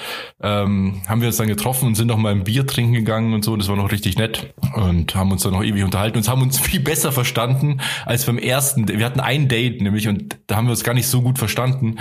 ähm, 0.42 1.02
haben 1.08 1.22
wir 1.22 1.28
uns 1.28 1.38
dann 1.38 1.48
getroffen 1.48 1.88
und 1.88 1.96
sind 1.96 2.08
noch 2.08 2.18
mal 2.18 2.32
ein 2.32 2.44
Bier 2.44 2.66
trinken 2.68 2.94
gegangen 2.94 3.34
und 3.34 3.44
so. 3.44 3.56
Das 3.56 3.68
war 3.68 3.76
noch 3.76 3.92
richtig 3.92 4.18
nett 4.18 4.54
und 4.76 5.16
haben 5.16 5.32
uns 5.32 5.44
dann 5.44 5.54
noch 5.54 5.64
ewig 5.64 5.84
unterhalten 5.84 6.18
und 6.18 6.28
haben 6.28 6.42
uns 6.42 6.60
viel 6.66 6.80
besser 6.80 7.12
verstanden 7.12 7.80
als 8.06 8.26
beim 8.26 8.38
ersten. 8.38 8.88
Wir 8.88 9.06
hatten 9.06 9.20
ein 9.20 9.48
Date 9.48 9.82
nämlich 9.82 10.08
und 10.08 10.38
da 10.48 10.56
haben 10.58 10.66
wir 10.68 10.72
uns 10.72 10.84
gar 10.84 10.94
nicht 10.94 11.08
so 11.08 11.22
gut 11.22 11.38
verstanden. 11.40 11.98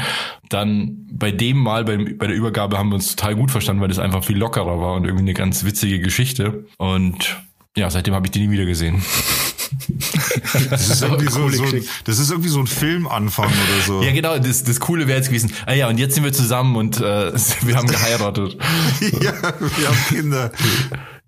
Dann 0.49 1.07
bei 1.13 1.31
dem 1.31 1.59
Mal, 1.59 1.85
bei, 1.85 1.97
bei 1.97 2.27
der 2.27 2.37
Übergabe 2.37 2.79
haben 2.79 2.91
wir 2.91 2.97
uns 2.97 3.15
total 3.17 3.37
gut 3.37 3.51
verstanden, 3.51 3.81
weil 3.83 3.89
das 3.89 3.99
einfach 3.99 4.25
viel 4.25 4.37
lockerer 4.37 4.81
war 4.81 4.95
und 4.95 5.05
irgendwie 5.05 5.23
eine 5.25 5.35
ganz 5.35 5.65
witzige 5.65 6.01
Geschichte. 6.01 6.67
Und 6.79 7.37
ja, 7.77 7.91
seitdem 7.91 8.15
habe 8.15 8.27
ich 8.27 8.33
die 8.33 8.41
nie 8.47 8.51
wieder 8.53 8.65
gesehen. 8.67 9.03
Das 10.71 10.89
ist 10.89 11.03
irgendwie 11.03 11.31
so, 11.31 11.49
so, 11.49 11.65
ein- 11.65 11.85
das 12.05 12.19
ist 12.19 12.31
irgendwie 12.31 12.49
so 12.49 12.61
ein 12.61 12.67
Filmanfang 12.67 13.47
oder 13.49 13.83
so. 13.87 14.03
Ja, 14.03 14.13
genau, 14.13 14.39
das, 14.39 14.63
das 14.65 14.79
Coole 14.81 15.07
wäre 15.09 15.19
jetzt 15.19 15.29
gewesen, 15.29 15.53
ah 15.67 15.73
ja, 15.73 15.89
und 15.89 15.99
jetzt 15.99 16.15
sind 16.15 16.25
wir 16.25 16.33
zusammen 16.33 16.77
und 16.77 16.99
äh, 17.01 17.33
wir 17.63 17.77
haben 17.77 17.89
geheiratet. 17.89 18.55
ja, 19.01 19.33
wir 19.43 19.89
haben 19.89 19.99
Kinder. 20.09 20.53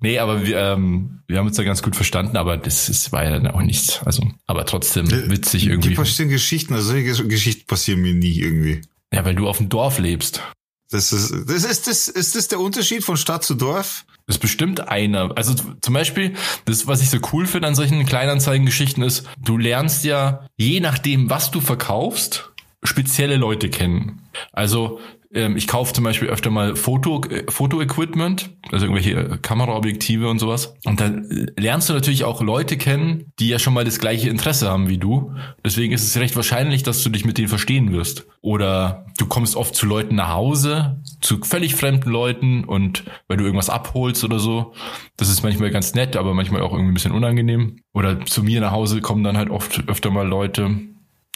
Nee, 0.01 0.19
aber 0.19 0.47
wir, 0.47 0.59
ähm, 0.59 1.23
wir 1.27 1.39
haben 1.39 1.47
uns 1.47 1.57
da 1.57 1.65
ganz 1.65 1.83
gut 1.83 1.97
verstanden, 1.97 2.37
aber 2.37 2.57
das, 2.57 2.87
das 2.87 3.11
war 3.13 3.25
ja 3.25 3.31
dann 3.31 3.49
auch 3.49 3.61
nichts. 3.63 4.01
Also, 4.05 4.23
aber 4.47 4.65
trotzdem 4.65 5.11
witzig 5.31 5.65
Die 5.65 5.71
irgendwie. 5.71 5.95
passieren 5.95 6.31
Geschichten, 6.31 6.75
also 6.75 6.93
solche 6.93 7.27
Geschichten 7.27 7.67
passieren 7.67 8.01
mir 8.01 8.15
nie 8.15 8.39
irgendwie. 8.39 8.83
Ja, 9.13 9.25
weil 9.25 9.35
du 9.35 9.49
auf 9.49 9.59
dem 9.59 9.69
Dorf 9.69 9.99
lebst. 9.99 10.43
Das 10.90 11.12
ist, 11.12 11.33
das 11.49 11.64
ist, 11.64 11.87
das, 11.87 12.09
ist 12.09 12.37
das 12.37 12.49
der 12.49 12.61
Unterschied 12.61 13.03
von 13.03 13.16
Stadt 13.16 13.44
zu 13.44 13.55
Dorf? 13.55 14.05
Das 14.27 14.37
ist 14.37 14.40
bestimmt 14.40 14.88
einer. 14.88 15.37
Also 15.37 15.55
zum 15.55 15.94
Beispiel, 15.94 16.35
das, 16.64 16.87
was 16.87 17.03
ich 17.03 17.11
so 17.11 17.18
cool 17.33 17.46
finde 17.46 17.68
an 17.68 17.75
solchen 17.75 18.05
Kleinanzeigengeschichten 18.07 19.03
ist, 19.03 19.29
du 19.40 19.57
lernst 19.57 20.05
ja, 20.05 20.49
je 20.57 20.81
nachdem, 20.81 21.31
was 21.31 21.51
du 21.51 21.61
verkaufst, 21.61 22.53
spezielle 22.83 23.37
Leute 23.37 23.68
kennen. 23.68 24.22
Also 24.53 25.01
ähm, 25.37 25.57
ich 25.57 25.68
kaufe 25.68 25.92
zum 25.92 26.03
Beispiel 26.03 26.29
öfter 26.29 26.51
mal 26.51 26.75
Foto, 26.75 27.20
äh, 27.31 27.44
Foto-Equipment, 27.49 28.51
also 28.72 28.87
irgendwelche 28.87 29.12
äh, 29.12 29.38
Kameraobjektive 29.38 30.29
und 30.29 30.38
sowas. 30.38 30.75
Und 30.85 31.01
dann 31.01 31.31
äh, 31.31 31.61
lernst 31.61 31.88
du 31.88 31.92
natürlich 31.92 32.25
auch 32.25 32.42
Leute 32.42 32.77
kennen, 32.77 33.33
die 33.38 33.49
ja 33.49 33.59
schon 33.59 33.75
mal 33.75 33.85
das 33.85 33.99
gleiche 33.99 34.29
Interesse 34.31 34.68
haben 34.68 34.88
wie 34.88 34.99
du. 34.99 35.33
Deswegen 35.64 35.92
ist 35.92 36.05
es 36.05 36.16
recht 36.16 36.35
wahrscheinlich, 36.35 36.83
dass 36.83 37.03
du 37.03 37.11
dich 37.11 37.25
mit 37.25 37.38
denen 37.38 37.49
verstehen 37.49 37.92
wirst. 37.92 38.27
Oder 38.40 39.07
du 39.18 39.27
kommst 39.27 39.57
oft 39.57 39.75
zu 39.75 39.87
Leuten 39.87 40.16
nach 40.16 40.33
Hause, 40.33 41.03
zu 41.20 41.38
völlig 41.42 41.75
fremden 41.75 42.11
Leuten 42.11 42.64
und 42.64 43.05
weil 43.29 43.37
du 43.37 43.44
irgendwas 43.44 43.70
abholst 43.70 44.25
oder 44.25 44.38
so. 44.38 44.72
Das 45.16 45.29
ist 45.29 45.42
manchmal 45.42 45.70
ganz 45.70 45.94
nett, 45.94 46.16
aber 46.16 46.33
manchmal 46.33 46.62
auch 46.62 46.72
irgendwie 46.72 46.92
ein 46.92 46.94
bisschen 46.94 47.12
unangenehm. 47.12 47.81
Oder 47.92 48.25
zu 48.25 48.42
mir 48.42 48.61
nach 48.61 48.72
Hause 48.72 49.01
kommen 49.03 49.22
dann 49.22 49.37
halt 49.37 49.51
oft 49.51 49.87
öfter 49.88 50.11
mal 50.11 50.27
Leute, 50.27 50.81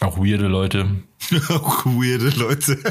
auch 0.01 0.17
weirde 0.17 0.47
Leute. 0.47 0.87
Auch 1.49 1.85
weirde 1.85 2.29
Leute. 2.29 2.79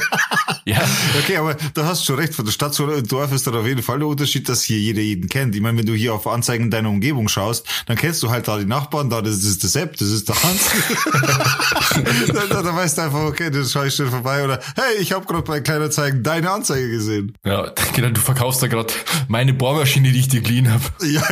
Ja, 0.66 0.82
Okay, 1.18 1.38
aber 1.38 1.54
du 1.54 1.84
hast 1.84 2.04
schon 2.04 2.16
recht, 2.16 2.34
von 2.34 2.44
der 2.44 2.52
Stadt 2.52 2.74
zu 2.74 2.86
Dorf 3.02 3.32
ist 3.32 3.46
dann 3.46 3.56
auf 3.56 3.66
jeden 3.66 3.82
Fall 3.82 3.98
der 3.98 4.06
Unterschied, 4.06 4.48
dass 4.48 4.62
hier 4.62 4.78
jeder 4.78 5.00
jeden 5.00 5.28
kennt. 5.28 5.54
Ich 5.56 5.60
meine, 5.62 5.78
wenn 5.78 5.86
du 5.86 5.94
hier 5.94 6.14
auf 6.14 6.26
Anzeigen 6.26 6.64
in 6.64 6.70
deiner 6.70 6.90
Umgebung 6.90 7.28
schaust, 7.28 7.66
dann 7.86 7.96
kennst 7.96 8.22
du 8.22 8.30
halt 8.30 8.46
da 8.46 8.58
die 8.58 8.66
Nachbarn, 8.66 9.10
da 9.10 9.20
das 9.22 9.42
ist 9.42 9.62
der 9.62 9.70
Sepp, 9.70 9.96
das 9.96 10.08
ist 10.08 10.28
der 10.28 10.40
Hans. 10.42 10.70
da, 12.28 12.46
da, 12.46 12.62
da 12.62 12.76
weißt 12.76 12.98
du 12.98 13.02
einfach, 13.02 13.24
okay, 13.24 13.50
das 13.50 13.72
schaue 13.72 13.88
ich 13.88 13.94
schnell 13.94 14.08
vorbei 14.08 14.44
oder 14.44 14.60
hey, 14.76 15.00
ich 15.00 15.12
habe 15.12 15.24
gerade 15.26 15.42
bei 15.42 15.60
Kleinanzeigen 15.60 16.22
deine 16.22 16.50
Anzeige 16.50 16.88
gesehen. 16.90 17.34
ja, 17.44 17.72
genau, 17.94 18.10
du 18.10 18.20
verkaufst 18.20 18.62
da 18.62 18.68
gerade 18.68 18.92
meine 19.26 19.54
Bohrmaschine, 19.54 20.12
die 20.12 20.20
ich 20.20 20.28
dir 20.28 20.42
geliehen 20.42 20.70
habe. 20.70 20.84
Ja, 21.04 21.22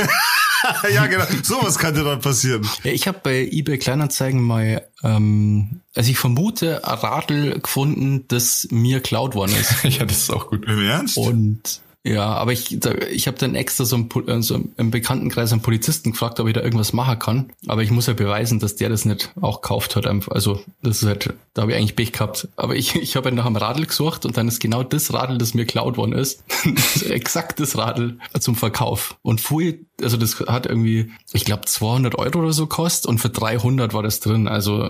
ja 0.93 1.07
genau, 1.07 1.25
sowas 1.43 1.79
kann 1.79 1.95
dir 1.95 2.05
dann 2.05 2.21
passieren. 2.21 2.69
Ja, 2.85 2.93
ich 2.93 3.07
habe 3.09 3.21
bei 3.23 3.49
eBay 3.51 3.79
Kleinanzeigen 3.79 4.41
mal, 4.41 4.87
ähm, 5.03 5.81
also 5.95 6.11
ich 6.11 6.19
vermute, 6.19 6.87
ein 6.87 6.99
Radl 6.99 7.61
gefunden, 7.61 8.25
das 8.29 8.69
mir 8.71 9.01
klaut 9.01 9.35
worden 9.35 9.55
ist. 9.59 9.83
ja, 9.99 10.05
das 10.05 10.19
ist 10.19 10.31
auch 10.31 10.49
gut. 10.49 10.67
Im 10.67 10.83
Ernst? 10.83 11.17
Und 11.17 11.81
Ja, 12.09 12.33
aber 12.33 12.53
ich, 12.53 12.79
ich 13.11 13.27
habe 13.27 13.37
dann 13.37 13.55
extra 13.55 13.85
so, 13.85 14.03
Pol- 14.05 14.29
äh, 14.31 14.41
so 14.41 14.59
im 14.79 14.91
Bekanntenkreis 14.91 15.53
einen 15.53 15.61
Polizisten 15.61 16.13
gefragt, 16.13 16.41
ob 16.41 16.47
ich 16.49 16.55
da 16.55 16.63
irgendwas 16.63 16.95
machen 16.95 17.19
kann. 17.19 17.51
Aber 17.67 17.83
ich 17.83 17.91
muss 17.91 18.07
ja 18.07 18.15
beweisen, 18.15 18.61
dass 18.61 18.77
der 18.77 18.89
das 18.89 19.05
nicht 19.05 19.31
auch 19.43 19.61
gekauft 19.61 19.95
hat. 19.95 20.07
Also 20.07 20.63
das 20.83 21.03
ist 21.03 21.07
halt, 21.09 21.35
da 21.53 21.63
habe 21.63 21.73
ich 21.73 21.77
eigentlich 21.79 21.97
Pech 21.97 22.13
gehabt. 22.13 22.49
Aber 22.57 22.75
ich, 22.77 22.95
ich 23.03 23.15
habe 23.17 23.27
halt 23.27 23.35
nach 23.35 23.45
einem 23.45 23.57
Radl 23.57 23.85
gesucht 23.85 24.25
und 24.25 24.39
dann 24.39 24.49
ist 24.49 24.59
genau 24.61 24.83
das 24.83 25.13
Radl, 25.13 25.37
das 25.37 25.53
mir 25.53 25.67
geklaut 25.67 25.99
worden 25.99 26.13
ist, 26.13 26.43
exakt 27.11 27.61
das 27.61 27.77
Radl 27.77 28.17
zum 28.41 28.55
Verkauf. 28.57 29.17
Und 29.21 29.43
vorher, 29.43 29.75
also 30.01 30.17
das 30.17 30.41
hat 30.41 30.65
irgendwie, 30.65 31.13
ich 31.33 31.45
glaube 31.45 31.67
200 31.67 32.15
Euro 32.17 32.39
oder 32.39 32.53
so 32.53 32.67
kostet 32.67 33.07
und 33.07 33.19
für 33.19 33.29
300 33.29 33.93
war 33.93 34.03
das 34.03 34.21
drin. 34.21 34.49
Also 34.49 34.89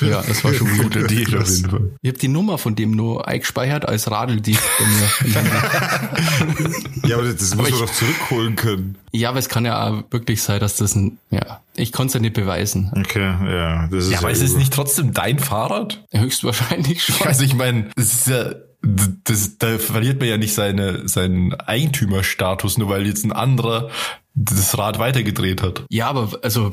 ja, 0.00 0.22
das 0.22 0.44
war 0.44 0.52
schon 0.52 0.68
gut. 0.68 0.94
Guter 0.94 1.02
Deal 1.06 1.38
auf 1.38 1.48
jeden 1.48 1.70
Fall. 1.70 1.90
Ich 2.02 2.08
habe 2.08 2.18
die 2.18 2.28
Nummer 2.28 2.58
von 2.58 2.74
dem 2.74 2.92
nur 2.92 3.26
eingespeichert 3.26 3.88
als 3.88 4.10
Radeldieb 4.10 4.58
bei 4.78 4.84
mir. 4.86 5.40
Ja, 7.06 7.16
aber 7.16 7.32
das 7.32 7.54
muss 7.56 7.70
man 7.70 7.80
doch 7.80 7.92
zurückholen 7.92 8.54
können. 8.56 8.96
Ja, 9.10 9.30
aber 9.30 9.38
es 9.38 9.48
kann 9.48 9.64
ja 9.64 9.88
auch 9.88 10.04
wirklich 10.12 10.42
sein, 10.42 10.60
dass 10.60 10.76
das 10.76 10.94
ein, 10.94 11.18
ja, 11.30 11.60
ich 11.74 11.90
konnte 11.92 12.08
es 12.08 12.14
ja 12.14 12.20
nicht 12.20 12.34
beweisen. 12.34 12.92
Okay, 12.96 13.20
ja, 13.20 13.88
das 13.88 14.04
ist 14.04 14.12
Ja, 14.12 14.18
aber 14.18 14.30
ist 14.30 14.42
es 14.42 14.56
nicht 14.56 14.72
trotzdem 14.72 15.12
dein 15.12 15.38
Fahrrad? 15.40 16.04
Höchstwahrscheinlich 16.12 17.02
schon. 17.04 17.26
Also 17.26 17.42
ich 17.42 17.54
meine, 17.54 17.90
es 17.96 18.12
ist 18.14 18.26
ja, 18.28 18.52
das, 18.82 19.58
da 19.58 19.78
verliert 19.78 20.20
man 20.20 20.28
ja 20.28 20.36
nicht 20.36 20.54
seine, 20.54 21.08
seinen 21.08 21.54
Eigentümerstatus, 21.54 22.78
nur 22.78 22.88
weil 22.88 23.06
jetzt 23.06 23.24
ein 23.24 23.32
anderer 23.32 23.90
das 24.34 24.78
Rad 24.78 24.98
weitergedreht 24.98 25.62
hat. 25.62 25.84
Ja, 25.90 26.08
aber 26.08 26.38
also, 26.42 26.70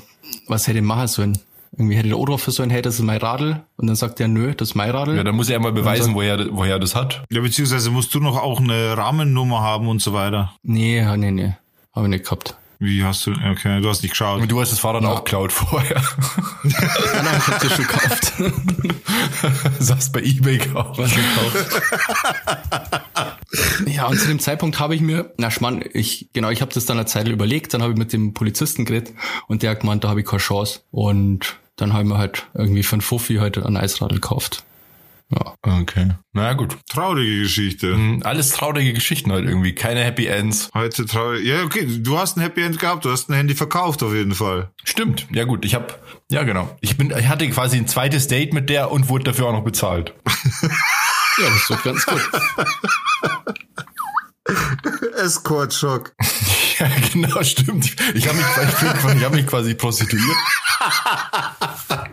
was 0.48 0.68
hätte 0.68 0.80
ich 0.80 0.86
machen 0.86 1.08
sollen? 1.08 1.40
Irgendwie 1.78 1.96
hätte 1.96 2.10
der 2.10 2.18
anrufen 2.18 2.52
sollen, 2.52 2.72
hey, 2.72 2.82
das 2.82 2.96
ist 2.96 3.02
mein 3.02 3.20
Radl. 3.20 3.64
Und 3.76 3.88
dann 3.88 3.96
sagt 3.96 4.20
er, 4.20 4.28
nö, 4.28 4.54
das 4.56 4.70
ist 4.70 4.76
mein 4.76 4.90
Radl. 4.90 5.16
Ja, 5.16 5.24
dann 5.24 5.36
muss 5.36 5.50
er 5.50 5.60
mal 5.60 5.72
beweisen, 5.72 6.16
woher, 6.16 6.48
woher 6.52 6.74
er 6.74 6.80
das 6.80 6.96
hat. 6.96 7.24
Ja, 7.32 7.42
beziehungsweise 7.42 7.92
musst 7.92 8.14
du 8.16 8.20
noch 8.20 8.42
auch 8.42 8.60
eine 8.60 8.98
Rahmennummer 8.98 9.62
haben 9.62 9.88
und 9.88 10.02
so 10.02 10.14
weiter. 10.14 10.54
nee, 10.64 10.98
ja, 10.98 11.16
nee, 11.16 11.32
nee. 11.32 11.54
Habe 11.94 12.08
ich 12.08 12.12
nicht 12.12 12.26
gehabt. 12.26 12.58
Wie 12.80 13.04
hast 13.04 13.26
du, 13.26 13.32
okay, 13.32 13.82
du 13.82 13.90
hast 13.90 14.04
nicht 14.04 14.12
geschaut. 14.12 14.40
Und 14.42 14.52
du 14.52 14.62
hast 14.62 14.72
das 14.72 14.80
Fahrrad 14.80 15.04
auch 15.04 15.24
geklaut 15.24 15.52
vorher. 15.52 15.98
Ah, 15.98 16.04
nein, 17.24 17.36
ich 17.40 17.48
hab 17.48 17.60
das 17.60 17.74
schon 17.74 17.88
gekauft. 17.88 18.34
Sagst 19.80 20.14
bei 20.14 20.22
Ebay 20.22 20.60
gekauft. 20.60 21.00
Was 21.00 21.12
gekauft. 21.12 21.82
ja, 23.88 24.06
und 24.06 24.20
zu 24.20 24.28
dem 24.28 24.40
Zeitpunkt 24.40 24.80
habe 24.80 24.94
ich 24.94 25.02
mir, 25.02 25.34
na 25.38 25.50
Schmarrn, 25.50 25.84
ich, 25.92 26.30
genau, 26.34 26.52
ich 26.52 26.62
habe 26.62 26.72
das 26.72 26.86
dann 26.86 26.98
eine 26.98 27.08
Zeit 27.08 27.28
überlegt, 27.28 27.74
dann 27.74 27.82
habe 27.82 27.94
ich 27.94 27.98
mit 27.98 28.14
dem 28.14 28.36
Polizisten 28.36 28.86
geredet 28.86 29.16
und 29.48 29.64
der 29.64 29.72
hat 29.72 29.80
gemeint, 29.80 30.04
da 30.04 30.10
habe 30.10 30.20
ich 30.20 30.28
keine 30.28 30.42
Chance. 30.42 30.82
Und 30.92 31.58
dann 31.78 31.94
habe 31.94 32.04
ich 32.04 32.10
mir 32.10 32.18
halt 32.18 32.48
irgendwie 32.54 32.84
für 32.84 32.98
ein 32.98 33.02
Fuffi 33.02 33.36
heute 33.38 33.66
ein 33.66 33.78
Eisradl 33.78 34.16
gekauft. 34.16 34.64
Ja. 35.30 35.56
Okay. 35.62 36.12
Na 36.32 36.54
gut. 36.54 36.78
Traurige 36.90 37.42
Geschichte. 37.42 37.94
Hm, 37.94 38.22
Alles 38.24 38.50
traurige 38.52 38.94
Geschichten 38.94 39.32
halt 39.32 39.46
irgendwie. 39.46 39.74
Keine 39.76 40.02
Happy 40.04 40.26
Ends. 40.28 40.70
Heute 40.74 41.06
traurig. 41.06 41.46
Ja, 41.46 41.64
okay, 41.64 41.86
du 42.00 42.18
hast 42.18 42.38
ein 42.38 42.42
Happy 42.42 42.62
End 42.62 42.80
gehabt, 42.80 43.04
du 43.04 43.12
hast 43.12 43.30
ein 43.30 43.34
Handy 43.34 43.54
verkauft 43.54 44.04
auf 44.04 44.14
jeden 44.14 44.34
Fall. 44.34 44.70
Stimmt. 44.86 45.28
Ja 45.34 45.44
gut. 45.44 45.66
Ich 45.66 45.76
habe, 45.76 45.88
ja 46.30 46.44
genau. 46.44 46.76
Ich 46.80 46.96
bin, 46.98 47.12
ich 47.18 47.28
hatte 47.28 47.50
quasi 47.50 47.76
ein 47.78 47.88
zweites 47.88 48.28
Date 48.30 48.54
mit 48.54 48.70
der 48.70 48.90
und 48.90 49.10
wurde 49.10 49.26
dafür 49.26 49.48
auch 49.48 49.54
noch 49.54 49.64
bezahlt. 49.66 50.14
Ja, 51.40 51.50
das 51.50 51.58
ist 51.62 51.70
doch 51.70 51.84
ganz 51.84 52.04
gut. 52.04 52.32
Escort-Schock. 55.18 56.14
Ja, 56.80 56.88
genau, 57.12 57.42
stimmt. 57.42 57.96
Ich 58.14 58.28
habe 58.28 58.38
mich, 58.38 58.46
quasi- 58.46 59.18
ich 59.18 59.24
hab 59.26 59.34
mich 59.34 59.48
quasi 59.48 59.74
prostituiert. 59.74 60.38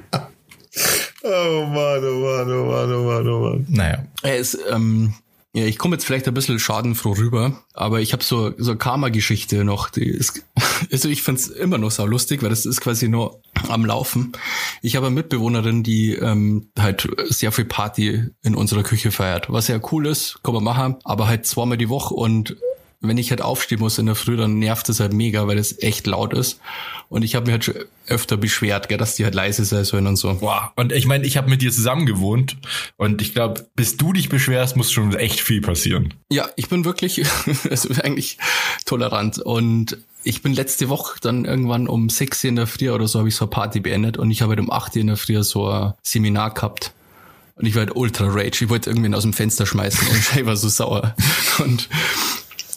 Oh 1.27 1.67
Mann, 1.67 2.05
oh 2.05 2.21
Mann, 2.21 2.51
oh 2.53 2.65
Mann, 2.71 2.93
oh 2.93 3.05
Mann, 3.05 3.29
oh 3.29 3.41
Mann. 3.41 3.67
Naja. 3.69 4.05
Er 4.23 4.37
ist, 4.39 4.59
ähm, 4.71 5.15
ja, 5.57 5.65
ich 5.67 5.79
komme 5.79 5.95
jetzt 5.95 6.05
vielleicht 6.05 6.27
ein 6.27 6.35
bisschen 6.35 6.59
schadenfroh 6.59 7.13
rüber, 7.13 7.63
aber 7.75 8.01
ich 8.01 8.13
habe 8.13 8.25
so 8.25 8.53
so 8.59 8.75
Karma-Geschichte 8.75 9.63
noch. 9.63 9.89
Die 9.89 10.05
ist, 10.05 10.45
also 10.91 11.09
ich 11.09 11.23
find's 11.23 11.47
immer 11.47 11.79
noch 11.79 11.93
sau 11.93 12.07
lustig, 12.07 12.43
weil 12.43 12.51
das 12.51 12.67
ist 12.67 12.81
quasi 12.81 13.09
nur 13.09 13.41
am 13.69 13.87
Laufen. 13.87 14.33
Ich 14.83 14.97
habe 14.97 15.07
eine 15.07 15.15
Mitbewohnerin, 15.15 15.85
die 15.85 16.15
ähm, 16.15 16.71
halt 16.77 17.09
sehr 17.29 17.53
viel 17.53 17.67
Party 17.67 18.25
in 18.43 18.57
unserer 18.57 18.83
Küche 18.83 19.13
feiert, 19.13 19.47
was 19.49 19.69
ja 19.69 19.79
cool 19.93 20.09
ist, 20.09 20.41
kann 20.43 20.55
man 20.55 20.65
machen, 20.65 20.97
aber 21.05 21.29
halt 21.29 21.47
zweimal 21.47 21.79
die 21.79 21.89
Woche 21.89 22.15
und 22.15 22.57
wenn 23.09 23.19
ich 23.19 23.31
halt 23.31 23.43
aufstehen 23.43 23.81
muss 23.81 23.99
in 23.99 24.07
der 24.07 24.15
Früh, 24.15 24.37
dann 24.37 24.59
nervt 24.59 24.89
es 24.89 25.01
halt 25.01 25.13
mega, 25.13 25.47
weil 25.47 25.59
es 25.59 25.83
echt 25.83 26.07
laut 26.07 26.33
ist. 26.33 26.61
Und 27.09 27.23
ich 27.23 27.35
habe 27.35 27.47
mir 27.47 27.53
halt 27.53 27.65
schon 27.65 27.75
öfter 28.07 28.37
beschwert, 28.37 28.89
gell, 28.89 28.99
dass 28.99 29.15
die 29.15 29.25
halt 29.25 29.35
leise 29.35 29.65
sein 29.65 29.85
sollen 29.85 30.07
und 30.07 30.17
so. 30.17 30.35
Boah. 30.35 30.73
Und 30.77 30.93
ich 30.93 31.07
meine, 31.07 31.25
ich 31.27 31.37
habe 31.37 31.49
mit 31.49 31.63
dir 31.63 31.71
zusammen 31.71 32.07
gewohnt 32.07 32.57
und 32.97 33.23
ich 33.23 33.33
glaube, 33.35 33.67
bis 33.77 33.97
du 33.97 34.13
dich 34.13 34.29
beschwerst, 34.29 34.77
muss 34.77 34.91
schon 34.91 35.15
echt 35.15 35.41
viel 35.41 35.61
passieren. 35.61 36.15
Ja, 36.31 36.49
ich 36.57 36.69
bin 36.69 36.85
wirklich, 36.85 37.25
also 37.71 37.89
eigentlich 38.03 38.39
tolerant. 38.85 39.39
Und 39.39 39.99
ich 40.25 40.43
bin 40.43 40.55
letzte 40.55 40.89
Woche 40.89 41.19
dann 41.21 41.45
irgendwann 41.45 41.87
um 41.87 42.09
sechs 42.09 42.43
in 42.45 42.57
der 42.57 42.67
Früh 42.67 42.91
oder 42.91 43.07
so 43.07 43.19
habe 43.19 43.29
ich 43.29 43.37
so 43.37 43.45
eine 43.45 43.51
Party 43.51 43.81
beendet 43.81 44.17
und 44.17 44.31
ich 44.31 44.43
habe 44.43 44.51
halt 44.51 44.61
um 44.61 44.71
acht 44.71 44.97
in 44.97 45.07
der 45.07 45.17
Früh 45.17 45.43
so 45.43 45.69
ein 45.69 45.93
Seminar 46.03 46.53
gehabt. 46.55 46.93
Und 47.57 47.67
ich 47.67 47.75
war 47.75 47.81
halt 47.81 47.95
ultra 47.95 48.27
rage. 48.27 48.65
Ich 48.65 48.69
wollte 48.69 48.91
irgendwen 48.91 49.15
aus 49.15 49.23
dem 49.23 49.33
Fenster 49.33 49.65
schmeißen 49.65 50.09
und 50.09 50.37
ich 50.37 50.47
war 50.47 50.57
so 50.57 50.69
sauer. 50.69 51.15
Und 51.59 51.89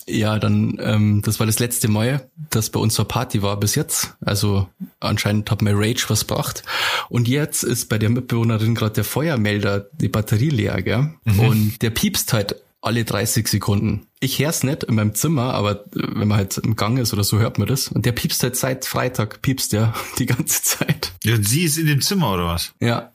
ja, 0.09 0.39
dann, 0.39 0.77
ähm, 0.81 1.21
das 1.23 1.39
war 1.39 1.45
das 1.45 1.59
letzte 1.59 1.89
Mal, 1.89 2.29
dass 2.49 2.69
bei 2.69 2.79
uns 2.79 2.95
so 2.95 3.03
eine 3.03 3.07
Party 3.07 3.41
war 3.41 3.59
bis 3.59 3.75
jetzt. 3.75 4.15
Also 4.21 4.67
anscheinend 4.99 5.51
hat 5.51 5.61
mir 5.61 5.73
Rage 5.75 6.05
was 6.07 6.27
gebracht. 6.27 6.63
Und 7.09 7.27
jetzt 7.27 7.63
ist 7.63 7.89
bei 7.89 7.97
der 7.97 8.09
Mitbewohnerin 8.09 8.73
gerade 8.73 8.93
der 8.93 9.03
Feuermelder, 9.03 9.87
die 9.99 10.07
Batterie 10.07 10.49
leer, 10.49 10.81
gell? 10.81 11.13
Und 11.25 11.81
der 11.81 11.89
piepst 11.89 12.31
halt 12.33 12.55
alle 12.81 13.03
30 13.03 13.47
Sekunden. 13.47 14.07
Ich 14.19 14.39
hör's 14.39 14.63
nicht 14.63 14.83
in 14.83 14.95
meinem 14.95 15.13
Zimmer, 15.13 15.53
aber 15.53 15.83
wenn 15.91 16.27
man 16.27 16.37
halt 16.37 16.57
im 16.57 16.75
Gang 16.75 16.97
ist 16.99 17.11
oder 17.11 17.23
so, 17.23 17.37
hört 17.39 17.57
man 17.57 17.67
das. 17.67 17.89
Und 17.89 18.05
der 18.05 18.13
piepst 18.13 18.41
halt 18.43 18.55
seit 18.55 18.85
Freitag, 18.85 19.41
piepst 19.41 19.73
der 19.73 19.93
die 20.19 20.25
ganze 20.25 20.63
Zeit. 20.63 21.11
Ja, 21.23 21.35
und 21.35 21.47
sie 21.47 21.63
ist 21.63 21.77
in 21.77 21.87
dem 21.87 22.01
Zimmer, 22.01 22.33
oder 22.33 22.47
was? 22.47 22.73
Ja. 22.79 23.11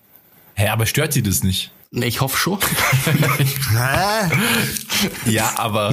Hä, 0.55 0.69
aber 0.69 0.85
stört 0.85 1.15
sie 1.15 1.23
das 1.23 1.43
nicht? 1.43 1.73
Ich 1.95 2.21
hoffe 2.23 2.37
schon. 2.39 2.59
Ja, 5.27 5.55
aber, 5.57 5.93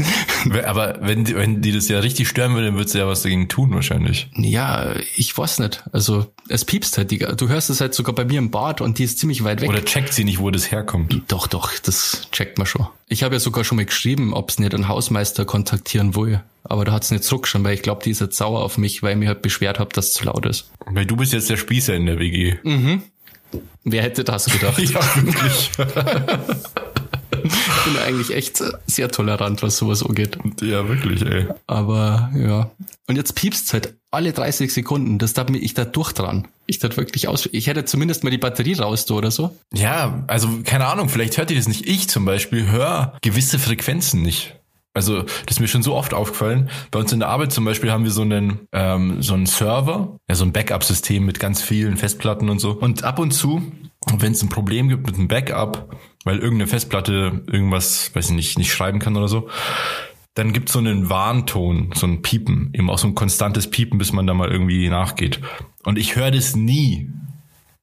aber 0.66 1.00
wenn, 1.02 1.26
die, 1.26 1.36
wenn 1.36 1.62
die 1.64 1.72
das 1.72 1.88
ja 1.88 2.00
richtig 2.00 2.28
stören 2.28 2.54
würde, 2.54 2.68
dann 2.68 2.78
wird 2.78 2.90
sie 2.90 3.00
ja 3.00 3.08
was 3.08 3.24
dagegen 3.24 3.48
tun 3.48 3.74
wahrscheinlich. 3.74 4.30
Ja, 4.36 4.94
ich 5.16 5.36
weiß 5.36 5.60
nicht. 5.60 5.84
Also 5.92 6.32
es 6.48 6.64
piepst 6.64 6.98
halt. 6.98 7.10
Die, 7.10 7.18
du 7.18 7.50
hörst 7.50 7.72
es 7.72 7.82
halt 7.82 7.96
sogar 7.96 8.14
bei 8.14 8.26
mir 8.26 8.38
im 8.38 8.52
Bad 8.52 8.82
und 8.82 9.00
die 9.00 9.04
ist 9.04 9.18
ziemlich 9.18 9.44
weit 9.44 9.62
weg. 9.62 9.70
Oder 9.70 9.84
checkt 9.84 10.14
sie 10.14 10.26
nicht, 10.26 10.40
wo 10.40 10.52
das 10.52 10.72
herkommt. 10.72 11.24
Doch, 11.28 11.48
doch, 11.48 11.72
das 11.80 12.28
checkt 12.32 12.60
man 12.60 12.68
schon. 12.68 12.88
Ich 13.08 13.24
habe 13.24 13.36
ja 13.36 13.40
sogar 13.40 13.64
schon 13.64 13.78
mal 13.78 13.86
geschrieben, 13.86 14.34
ob 14.34 14.52
es 14.52 14.60
nicht 14.60 14.76
einen 14.76 14.88
Hausmeister 14.88 15.46
kontaktieren 15.46 16.16
will. 16.16 16.44
Aber 16.64 16.86
da 16.86 16.92
hat's 16.92 17.10
nicht 17.10 17.24
zurückgeschaut, 17.24 17.64
weil 17.64 17.74
ich 17.74 17.82
glaube, 17.82 18.04
die 18.04 18.12
ist 18.12 18.22
jetzt 18.22 18.38
sauer 18.38 18.64
auf 18.64 18.78
mich, 18.78 19.02
weil 19.02 19.14
ich 19.14 19.18
mir 19.18 19.30
halt 19.30 19.42
beschwert 19.42 19.80
habe, 19.80 19.92
dass 19.94 20.10
es 20.10 20.14
zu 20.14 20.26
laut 20.26 20.46
ist. 20.46 20.70
Weil 20.86 21.08
du 21.08 21.16
bist 21.16 21.34
jetzt 21.34 21.50
der 21.50 21.58
Spießer 21.58 21.96
in 21.96 22.06
der 22.06 22.20
WG. 22.20 22.58
Wer 23.84 24.04
hätte 24.04 24.24
das 24.24 24.46
gedacht? 24.46 24.80
Ja, 24.94 25.02
wirklich. 25.16 25.72
Ich 27.42 27.86
bin 27.86 27.98
eigentlich 28.06 28.36
echt 28.36 28.62
sehr 28.86 29.10
tolerant, 29.10 29.64
was 29.64 29.78
sowas 29.78 30.04
angeht. 30.04 30.38
ja, 30.62 30.88
wirklich, 30.90 31.22
ey. 31.26 31.48
Aber 31.68 32.30
ja. 32.36 32.70
Und 33.08 33.16
jetzt 33.16 33.34
piepst 33.36 33.72
halt 33.72 33.96
alle 34.12 34.34
30 34.34 34.74
Sekunden. 34.74 35.18
Das 35.20 35.34
darf 35.34 35.50
mir 35.50 35.60
ich 35.60 35.74
da 35.74 35.86
durch 35.86 36.12
dran. 36.12 36.48
Ich 36.66 36.80
da 36.80 36.96
wirklich 36.98 37.28
aus. 37.28 37.48
Ich 37.52 37.68
hätte 37.68 37.86
zumindest 37.86 38.24
mal 38.24 38.30
die 38.30 38.38
Batterie 38.38 38.74
raus 38.74 39.10
oder 39.10 39.32
so. 39.32 39.56
Ja, 39.74 40.24
also 40.28 40.50
keine 40.66 40.88
Ahnung, 40.88 41.10
vielleicht 41.10 41.38
hört 41.38 41.50
ihr 41.52 41.58
das 41.58 41.68
nicht. 41.68 41.88
Ich 41.88 42.10
zum 42.10 42.26
Beispiel 42.26 42.68
höre 42.70 43.18
gewisse 43.22 43.58
Frequenzen 43.58 44.22
nicht. 44.22 44.56
Also 45.00 45.22
das 45.22 45.56
ist 45.56 45.60
mir 45.62 45.70
schon 45.70 45.82
so 45.82 45.96
oft 45.96 46.14
aufgefallen. 46.14 46.70
Bei 46.92 47.00
uns 47.00 47.14
in 47.14 47.20
der 47.20 47.30
Arbeit 47.30 47.54
zum 47.54 47.64
Beispiel 47.64 47.90
haben 47.90 48.04
wir 48.04 48.12
so 48.12 48.22
einen 48.22 48.68
ähm, 48.74 49.22
so 49.22 49.34
einen 49.34 49.46
Server, 49.46 50.20
ja 50.28 50.36
so 50.36 50.44
ein 50.44 50.52
Backup-System 50.52 51.26
mit 51.26 51.40
ganz 51.40 51.62
vielen 51.62 51.96
Festplatten 51.96 52.50
und 52.50 52.60
so. 52.60 52.72
Und 52.72 53.06
ab 53.06 53.18
und 53.18 53.32
zu, 53.32 53.62
wenn 54.18 54.34
es 54.34 54.44
ein 54.44 54.50
Problem 54.50 54.90
gibt 54.90 55.08
mit 55.08 55.16
einem 55.16 55.30
Backup, 55.30 55.96
weil 56.26 56.40
irgendeine 56.40 56.68
Festplatte 56.68 57.44
irgendwas, 57.48 58.14
weiß 58.14 58.26
ich 58.26 58.36
nicht, 58.36 58.58
nicht 58.58 58.74
schreiben 58.74 59.00
kann 59.00 59.16
oder 59.16 59.30
so, 59.30 59.48
dann 60.34 60.52
gibt's 60.52 60.74
so 60.74 60.80
einen 60.80 61.10
Warnton, 61.10 61.92
so 61.96 62.06
ein 62.06 62.22
Piepen, 62.22 62.72
eben 62.74 62.90
auch 62.90 62.98
so 62.98 63.08
ein 63.08 63.16
konstantes 63.16 63.70
Piepen, 63.70 64.00
bis 64.00 64.12
man 64.12 64.28
da 64.28 64.34
mal 64.34 64.52
irgendwie 64.52 64.90
nachgeht. 64.90 65.40
Und 65.86 65.98
ich 65.98 66.18
höre 66.18 66.32
das 66.32 66.58
nie. 66.58 67.10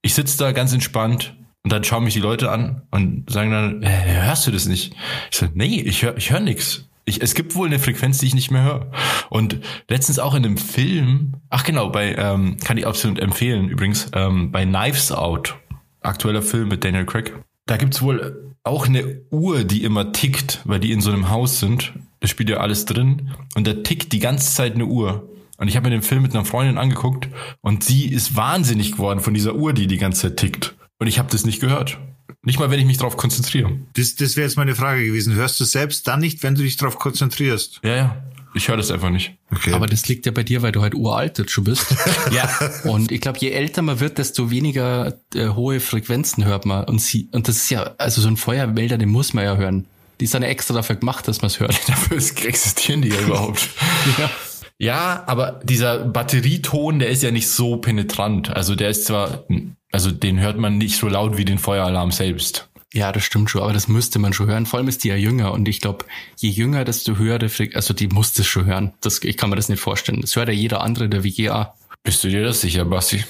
Ich 0.02 0.12
sitze 0.12 0.36
da 0.36 0.52
ganz 0.52 0.74
entspannt 0.74 1.34
und 1.64 1.72
dann 1.72 1.82
schauen 1.82 2.04
mich 2.04 2.12
die 2.12 2.20
Leute 2.20 2.50
an 2.50 2.82
und 2.90 3.30
sagen 3.30 3.50
dann, 3.50 3.82
hörst 3.82 4.46
du 4.46 4.50
das 4.50 4.66
nicht? 4.66 4.94
Ich 5.30 5.38
sage, 5.38 5.52
nee, 5.54 5.80
ich 5.80 6.02
höre 6.02 6.16
ich 6.18 6.30
hör 6.30 6.40
nix. 6.40 6.85
Ich, 7.08 7.22
es 7.22 7.34
gibt 7.34 7.54
wohl 7.54 7.68
eine 7.68 7.78
Frequenz, 7.78 8.18
die 8.18 8.26
ich 8.26 8.34
nicht 8.34 8.50
mehr 8.50 8.64
höre. 8.64 8.90
Und 9.30 9.60
letztens 9.88 10.18
auch 10.18 10.34
in 10.34 10.44
einem 10.44 10.58
Film, 10.58 11.34
ach 11.48 11.64
genau, 11.64 11.88
bei, 11.88 12.14
ähm, 12.16 12.56
kann 12.64 12.76
ich 12.76 12.86
absolut 12.86 13.20
empfehlen 13.20 13.68
übrigens, 13.68 14.10
ähm, 14.12 14.50
bei 14.50 14.64
Knives 14.64 15.12
Out, 15.12 15.56
aktueller 16.00 16.42
Film 16.42 16.68
mit 16.68 16.84
Daniel 16.84 17.06
Craig. 17.06 17.32
Da 17.66 17.76
gibt's 17.76 18.02
wohl 18.02 18.54
auch 18.64 18.88
eine 18.88 19.20
Uhr, 19.30 19.62
die 19.62 19.84
immer 19.84 20.12
tickt, 20.12 20.60
weil 20.64 20.80
die 20.80 20.90
in 20.90 21.00
so 21.00 21.12
einem 21.12 21.30
Haus 21.30 21.60
sind. 21.60 21.92
Da 22.20 22.26
spielt 22.26 22.50
ja 22.50 22.56
alles 22.56 22.84
drin. 22.84 23.30
Und 23.54 23.68
da 23.68 23.74
tickt 23.74 24.12
die 24.12 24.18
ganze 24.18 24.52
Zeit 24.52 24.74
eine 24.74 24.86
Uhr. 24.86 25.30
Und 25.58 25.68
ich 25.68 25.76
habe 25.76 25.88
mir 25.88 25.94
den 25.94 26.02
Film 26.02 26.22
mit 26.22 26.34
einer 26.34 26.44
Freundin 26.44 26.76
angeguckt 26.76 27.28
und 27.62 27.82
sie 27.82 28.06
ist 28.06 28.36
wahnsinnig 28.36 28.92
geworden 28.92 29.20
von 29.20 29.32
dieser 29.32 29.54
Uhr, 29.54 29.72
die 29.72 29.86
die 29.86 29.96
ganze 29.96 30.28
Zeit 30.28 30.36
tickt. 30.36 30.76
Und 30.98 31.06
ich 31.06 31.18
habe 31.18 31.30
das 31.30 31.46
nicht 31.46 31.60
gehört. 31.60 31.98
Nicht 32.46 32.58
mal, 32.58 32.70
wenn 32.70 32.78
ich 32.80 32.86
mich 32.86 32.96
darauf 32.96 33.16
konzentriere. 33.18 33.72
Das, 33.94 34.14
das 34.16 34.36
wäre 34.36 34.46
jetzt 34.46 34.56
meine 34.56 34.74
Frage 34.74 35.04
gewesen. 35.04 35.34
Hörst 35.34 35.60
du 35.60 35.64
selbst 35.64 36.06
dann 36.08 36.20
nicht, 36.20 36.42
wenn 36.42 36.54
du 36.54 36.62
dich 36.62 36.78
darauf 36.78 36.98
konzentrierst? 36.98 37.80
Ja, 37.82 37.96
ja. 37.96 38.16
Ich 38.54 38.68
höre 38.68 38.78
das 38.78 38.90
einfach 38.90 39.10
nicht. 39.10 39.34
Okay. 39.52 39.72
Aber 39.74 39.86
das 39.86 40.08
liegt 40.08 40.24
ja 40.24 40.32
bei 40.32 40.42
dir, 40.42 40.62
weil 40.62 40.72
du 40.72 40.80
halt 40.80 40.94
uralt 40.94 41.36
jetzt 41.38 41.50
schon 41.50 41.64
bist. 41.64 41.86
Ja. 42.32 42.48
Und 42.84 43.12
ich 43.12 43.20
glaube, 43.20 43.38
je 43.38 43.50
älter 43.50 43.82
man 43.82 44.00
wird, 44.00 44.16
desto 44.16 44.50
weniger 44.50 45.18
äh, 45.34 45.48
hohe 45.48 45.78
Frequenzen 45.80 46.44
hört 46.46 46.64
man. 46.64 46.84
Und 46.84 47.00
sie, 47.00 47.28
und 47.32 47.48
das 47.48 47.56
ist 47.56 47.70
ja, 47.70 47.94
also 47.98 48.22
so 48.22 48.28
ein 48.28 48.36
Feuerwälder, 48.38 48.96
den 48.96 49.10
muss 49.10 49.34
man 49.34 49.44
ja 49.44 49.56
hören. 49.56 49.86
Die 50.20 50.26
sind 50.26 50.42
ja 50.42 50.48
extra 50.48 50.72
dafür 50.72 50.96
gemacht, 50.96 51.28
dass 51.28 51.42
man 51.42 51.48
es 51.48 51.60
hört. 51.60 51.76
Dafür 51.88 52.16
ist- 52.16 52.42
existieren 52.44 53.02
die 53.02 53.08
ja 53.10 53.20
überhaupt. 53.20 53.68
Ja. 54.18 54.30
Ja, 54.78 55.24
aber 55.26 55.60
dieser 55.64 55.98
Batterieton, 55.98 56.98
der 56.98 57.08
ist 57.08 57.22
ja 57.22 57.30
nicht 57.30 57.48
so 57.48 57.78
penetrant. 57.78 58.50
Also 58.50 58.74
der 58.74 58.90
ist 58.90 59.06
zwar, 59.06 59.44
also 59.90 60.10
den 60.10 60.40
hört 60.40 60.58
man 60.58 60.78
nicht 60.78 60.96
so 60.96 61.08
laut 61.08 61.38
wie 61.38 61.44
den 61.44 61.58
Feueralarm 61.58 62.10
selbst. 62.10 62.68
Ja, 62.92 63.12
das 63.12 63.24
stimmt 63.24 63.50
schon, 63.50 63.62
aber 63.62 63.72
das 63.72 63.88
müsste 63.88 64.18
man 64.18 64.32
schon 64.32 64.46
hören. 64.46 64.64
Vor 64.64 64.78
allem 64.78 64.88
ist 64.88 65.04
die 65.04 65.08
ja 65.08 65.16
jünger 65.16 65.52
und 65.52 65.68
ich 65.68 65.80
glaube, 65.80 66.04
je 66.36 66.50
jünger, 66.50 66.84
desto 66.84 67.16
höhere 67.16 67.48
Frequenz, 67.48 67.76
also 67.76 67.94
die 67.94 68.08
muss 68.08 68.32
das 68.32 68.46
schon 68.46 68.66
hören. 68.66 68.94
Das, 69.00 69.22
ich 69.22 69.36
kann 69.36 69.50
mir 69.50 69.56
das 69.56 69.68
nicht 69.68 69.80
vorstellen. 69.80 70.20
Das 70.20 70.36
hört 70.36 70.48
ja 70.48 70.54
jeder 70.54 70.82
andere 70.82 71.08
der 71.08 71.24
WGA. 71.24 71.74
Bist 72.06 72.22
du 72.22 72.28
dir 72.28 72.44
das 72.44 72.60
sicher, 72.60 72.84
Basti? 72.84 73.22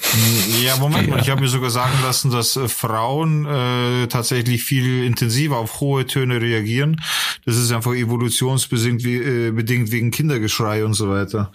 Ja, 0.63 0.77
Moment 0.77 1.09
mal, 1.09 1.17
Ja. 1.17 1.23
ich 1.23 1.29
habe 1.31 1.41
mir 1.41 1.47
sogar 1.47 1.71
sagen 1.71 1.93
lassen, 2.03 2.29
dass 2.29 2.55
äh, 2.55 2.67
Frauen 2.67 3.45
äh, 3.47 4.07
tatsächlich 4.07 4.63
viel 4.63 5.03
intensiver 5.03 5.57
auf 5.57 5.79
hohe 5.81 6.05
Töne 6.05 6.39
reagieren. 6.39 7.01
Das 7.45 7.57
ist 7.57 7.71
einfach 7.71 7.93
evolutionsbedingt 7.95 9.03
wie, 9.03 9.15
äh, 9.15 9.51
bedingt 9.51 9.91
wegen 9.91 10.11
Kindergeschrei 10.11 10.85
und 10.85 10.93
so 10.93 11.09
weiter. 11.09 11.51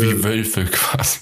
Wie 0.00 0.22
Wölfe 0.24 0.64
quasi. 0.64 1.18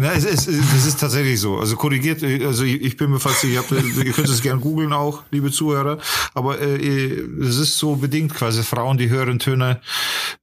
Ja, 0.00 0.12
es, 0.12 0.24
es, 0.24 0.46
das 0.46 0.86
ist 0.86 0.98
tatsächlich 0.98 1.38
so. 1.38 1.58
Also 1.58 1.76
korrigiert, 1.76 2.24
äh, 2.24 2.44
also 2.44 2.64
ich, 2.64 2.82
ich 2.82 2.96
bin 2.96 3.10
mir 3.10 3.20
fast 3.20 3.42
sicher, 3.42 3.62
ihr, 3.70 4.12
könnt 4.12 4.28
es 4.28 4.42
gerne 4.42 4.60
googeln 4.60 4.92
auch, 4.92 5.22
liebe 5.30 5.52
Zuhörer, 5.52 5.98
aber 6.34 6.60
äh, 6.60 7.20
es 7.42 7.58
ist 7.58 7.78
so 7.78 7.94
bedingt 7.94 8.34
quasi. 8.34 8.64
Frauen, 8.64 8.98
die 8.98 9.08
höheren 9.08 9.38
Töne 9.38 9.80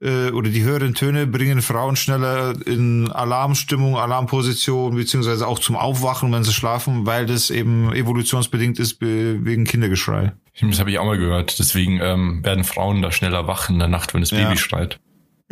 äh, 0.01 0.29
oder 0.31 0.49
die 0.49 0.63
höheren 0.63 0.93
Töne 0.93 1.27
bringen 1.27 1.61
Frauen 1.61 1.97
schneller 1.97 2.53
in 2.65 3.11
Alarmstimmung, 3.11 3.97
Alarmposition, 3.97 4.36
beziehungsweise 4.41 5.47
auch 5.47 5.59
zum 5.59 5.75
Aufwachen, 5.75 6.31
wenn 6.31 6.43
sie 6.43 6.53
schlafen, 6.53 7.05
weil 7.05 7.25
das 7.25 7.49
eben 7.49 7.93
evolutionsbedingt 7.93 8.79
ist 8.79 9.01
wegen 9.01 9.63
Kindergeschrei. 9.65 10.33
Das 10.61 10.79
habe 10.79 10.89
ich 10.91 10.99
auch 10.99 11.05
mal 11.05 11.17
gehört. 11.17 11.59
Deswegen 11.59 11.99
ähm, 12.01 12.43
werden 12.43 12.63
Frauen 12.63 13.01
da 13.01 13.11
schneller 13.11 13.47
wach 13.47 13.69
in 13.69 13.79
der 13.79 13.87
Nacht, 13.87 14.13
wenn 14.13 14.21
das 14.21 14.31
Ja. 14.31 14.47
Baby 14.47 14.57
schreit. 14.57 14.99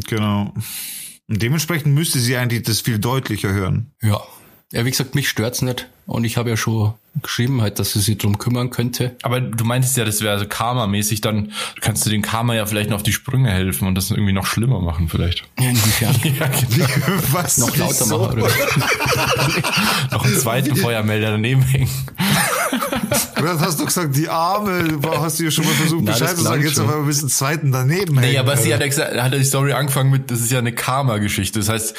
Genau. 0.07 0.53
Und 1.27 1.41
dementsprechend 1.41 1.93
müsste 1.93 2.19
sie 2.19 2.35
eigentlich 2.37 2.63
das 2.63 2.81
viel 2.81 2.99
deutlicher 2.99 3.51
hören. 3.51 3.91
Ja. 4.01 4.21
Ja, 4.71 4.85
wie 4.85 4.89
gesagt, 4.89 5.15
mich 5.15 5.29
stört's 5.29 5.61
nicht. 5.61 5.87
Und 6.07 6.23
ich 6.23 6.37
habe 6.37 6.49
ja 6.51 6.57
schon 6.57 6.93
geschrieben, 7.21 7.61
halt, 7.61 7.79
dass 7.79 7.93
sie 7.93 7.99
sich 7.99 8.17
drum 8.17 8.37
kümmern 8.37 8.69
könnte. 8.69 9.15
Aber 9.23 9.39
du 9.39 9.63
meintest 9.63 9.95
ja, 9.97 10.05
das 10.05 10.21
wäre 10.21 10.37
so 10.37 10.45
Karma-mäßig, 10.47 11.21
dann 11.21 11.51
kannst 11.81 12.05
du 12.05 12.09
dem 12.09 12.21
Karma 12.21 12.53
ja 12.55 12.65
vielleicht 12.65 12.89
noch 12.89 12.97
auf 12.97 13.03
die 13.03 13.13
Sprünge 13.13 13.49
helfen 13.49 13.87
und 13.87 13.95
das 13.95 14.11
irgendwie 14.11 14.33
noch 14.33 14.45
schlimmer 14.45 14.81
machen 14.81 15.09
vielleicht. 15.09 15.43
Ja, 15.59 15.69
inwiefern? 15.69 16.15
Ja, 16.37 16.47
genau. 16.87 17.07
Was? 17.31 17.57
Noch 17.57 17.75
lauter 17.77 18.01
Wieso? 18.01 18.17
machen, 18.19 18.41
oder? 18.41 18.49
noch 20.11 20.25
einen 20.25 20.37
zweiten 20.37 20.75
Feuermelder 20.75 21.31
daneben 21.31 21.61
hängen. 21.61 21.89
Gerade 23.35 23.59
hast 23.59 23.79
du 23.79 23.85
gesagt, 23.85 24.15
die 24.15 24.27
Arme, 24.29 24.99
hast 25.19 25.39
du 25.39 25.45
ja 25.45 25.51
schon 25.51 25.65
mal 25.65 25.73
versucht, 25.73 26.05
Bescheid 26.05 26.35
zu 26.35 26.43
sagen, 26.43 26.63
jetzt 26.63 26.75
schon. 26.75 26.87
aber 26.89 26.97
ein 26.97 27.05
bisschen 27.07 27.29
zweiten 27.29 27.71
daneben 27.71 28.15
Nee, 28.15 28.27
hängen, 28.27 28.39
aber 28.39 28.57
sie 28.57 28.73
hat 28.73 28.81
ja 28.81 28.87
gesagt, 28.87 29.11
hat 29.17 29.31
ja 29.31 29.37
die 29.37 29.45
Story 29.45 29.73
angefangen 29.73 30.11
mit, 30.11 30.29
das 30.31 30.41
ist 30.41 30.51
ja 30.51 30.59
eine 30.59 30.73
Karma-Geschichte. 30.73 31.59
Das 31.59 31.69
heißt, 31.69 31.95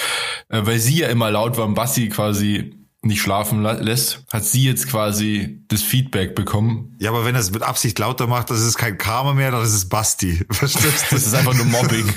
äh, 0.51 0.61
weil 0.65 0.79
sie 0.79 0.99
ja 0.99 1.09
immer 1.09 1.31
laut 1.31 1.57
war 1.57 1.65
und 1.65 1.75
Bassi 1.75 2.09
quasi 2.09 2.75
nicht 3.07 3.21
schlafen 3.21 3.63
la- 3.63 3.73
lässt, 3.73 4.25
hat 4.33 4.45
sie 4.45 4.65
jetzt 4.65 4.89
quasi 4.89 5.61
das 5.69 5.83
Feedback 5.83 6.35
bekommen. 6.35 6.95
Ja, 6.99 7.11
aber 7.11 7.25
wenn 7.25 7.35
er 7.35 7.41
es 7.41 7.51
mit 7.53 7.63
Absicht 7.63 7.99
lauter 7.99 8.27
macht, 8.27 8.51
das 8.51 8.61
ist 8.61 8.77
kein 8.77 8.99
Karma 8.99 9.33
mehr, 9.35 9.51
dann 9.51 9.63
ist 9.63 9.73
es 9.75 9.89
Basti. 9.89 10.45
Verstehst 10.51 11.07
Das 11.11 11.27
ist 11.27 11.35
einfach 11.35 11.55
nur 11.55 11.67
Mobbing. 11.67 12.13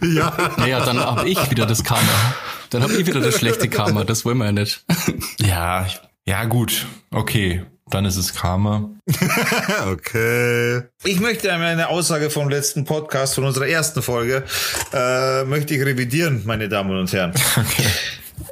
du? 0.00 0.06
Ja. 0.14 0.36
Naja, 0.56 0.84
dann 0.84 0.98
hab 0.98 1.24
ich 1.26 1.50
wieder 1.50 1.66
das 1.66 1.82
Karma. 1.84 2.08
Dann 2.70 2.82
hab 2.82 2.90
ich 2.90 3.06
wieder 3.06 3.20
das 3.20 3.36
schlechte 3.38 3.68
Karma. 3.68 4.04
Das 4.04 4.24
wollen 4.24 4.38
wir 4.38 4.46
ja 4.46 4.52
nicht. 4.52 4.84
ja, 5.40 5.86
ja 6.26 6.44
gut, 6.44 6.86
okay, 7.10 7.64
dann 7.90 8.04
ist 8.04 8.16
es 8.16 8.34
Karma. 8.34 8.90
Okay. 9.90 10.82
Ich 11.04 11.20
möchte 11.20 11.52
einmal 11.52 11.68
eine 11.68 11.88
Aussage 11.88 12.30
vom 12.30 12.48
letzten 12.48 12.84
Podcast, 12.84 13.34
von 13.34 13.44
unserer 13.44 13.66
ersten 13.66 14.02
Folge, 14.02 14.44
äh, 14.92 15.44
möchte 15.44 15.74
ich 15.74 15.80
revidieren, 15.84 16.42
meine 16.44 16.68
Damen 16.68 16.98
und 16.98 17.12
Herren. 17.12 17.32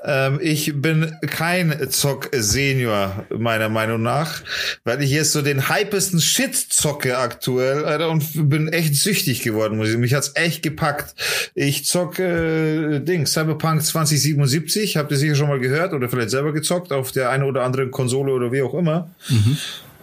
Ähm, 0.05 0.39
ich 0.43 0.73
bin 0.81 1.17
kein 1.27 1.91
Zock-Senior, 1.91 3.27
meiner 3.37 3.69
Meinung 3.69 4.03
nach, 4.03 4.43
weil 4.85 5.03
ich 5.03 5.11
jetzt 5.11 5.33
so 5.33 5.43
den 5.43 5.69
hypesten 5.69 6.21
Shit 6.21 6.55
zocke 6.57 7.19
aktuell, 7.19 7.85
Alter, 7.85 8.11
und 8.11 8.49
bin 8.49 8.69
echt 8.69 8.95
süchtig 8.97 9.43
geworden, 9.43 9.77
muss 9.77 9.89
ich. 9.89 9.97
Mich 9.97 10.15
hat's 10.15 10.33
echt 10.35 10.63
gepackt. 10.63 11.15
Ich 11.55 11.87
zocke 11.87 12.97
äh, 12.97 13.01
Ding, 13.01 13.27
Cyberpunk 13.27 13.83
2077, 13.83 14.97
habt 14.97 15.11
ihr 15.11 15.17
sicher 15.17 15.35
schon 15.35 15.49
mal 15.49 15.61
gehört 15.61 15.93
oder 15.93 16.09
vielleicht 16.09 16.31
selber 16.31 16.53
gezockt 16.53 16.93
auf 16.93 17.13
der 17.13 17.31
einen 17.31 17.45
oder 17.45 17.63
anderen 17.63 17.91
Konsole 17.91 18.33
oder 18.33 18.53
wie 18.53 18.63
auch 18.63 18.75
immer. 18.75 19.11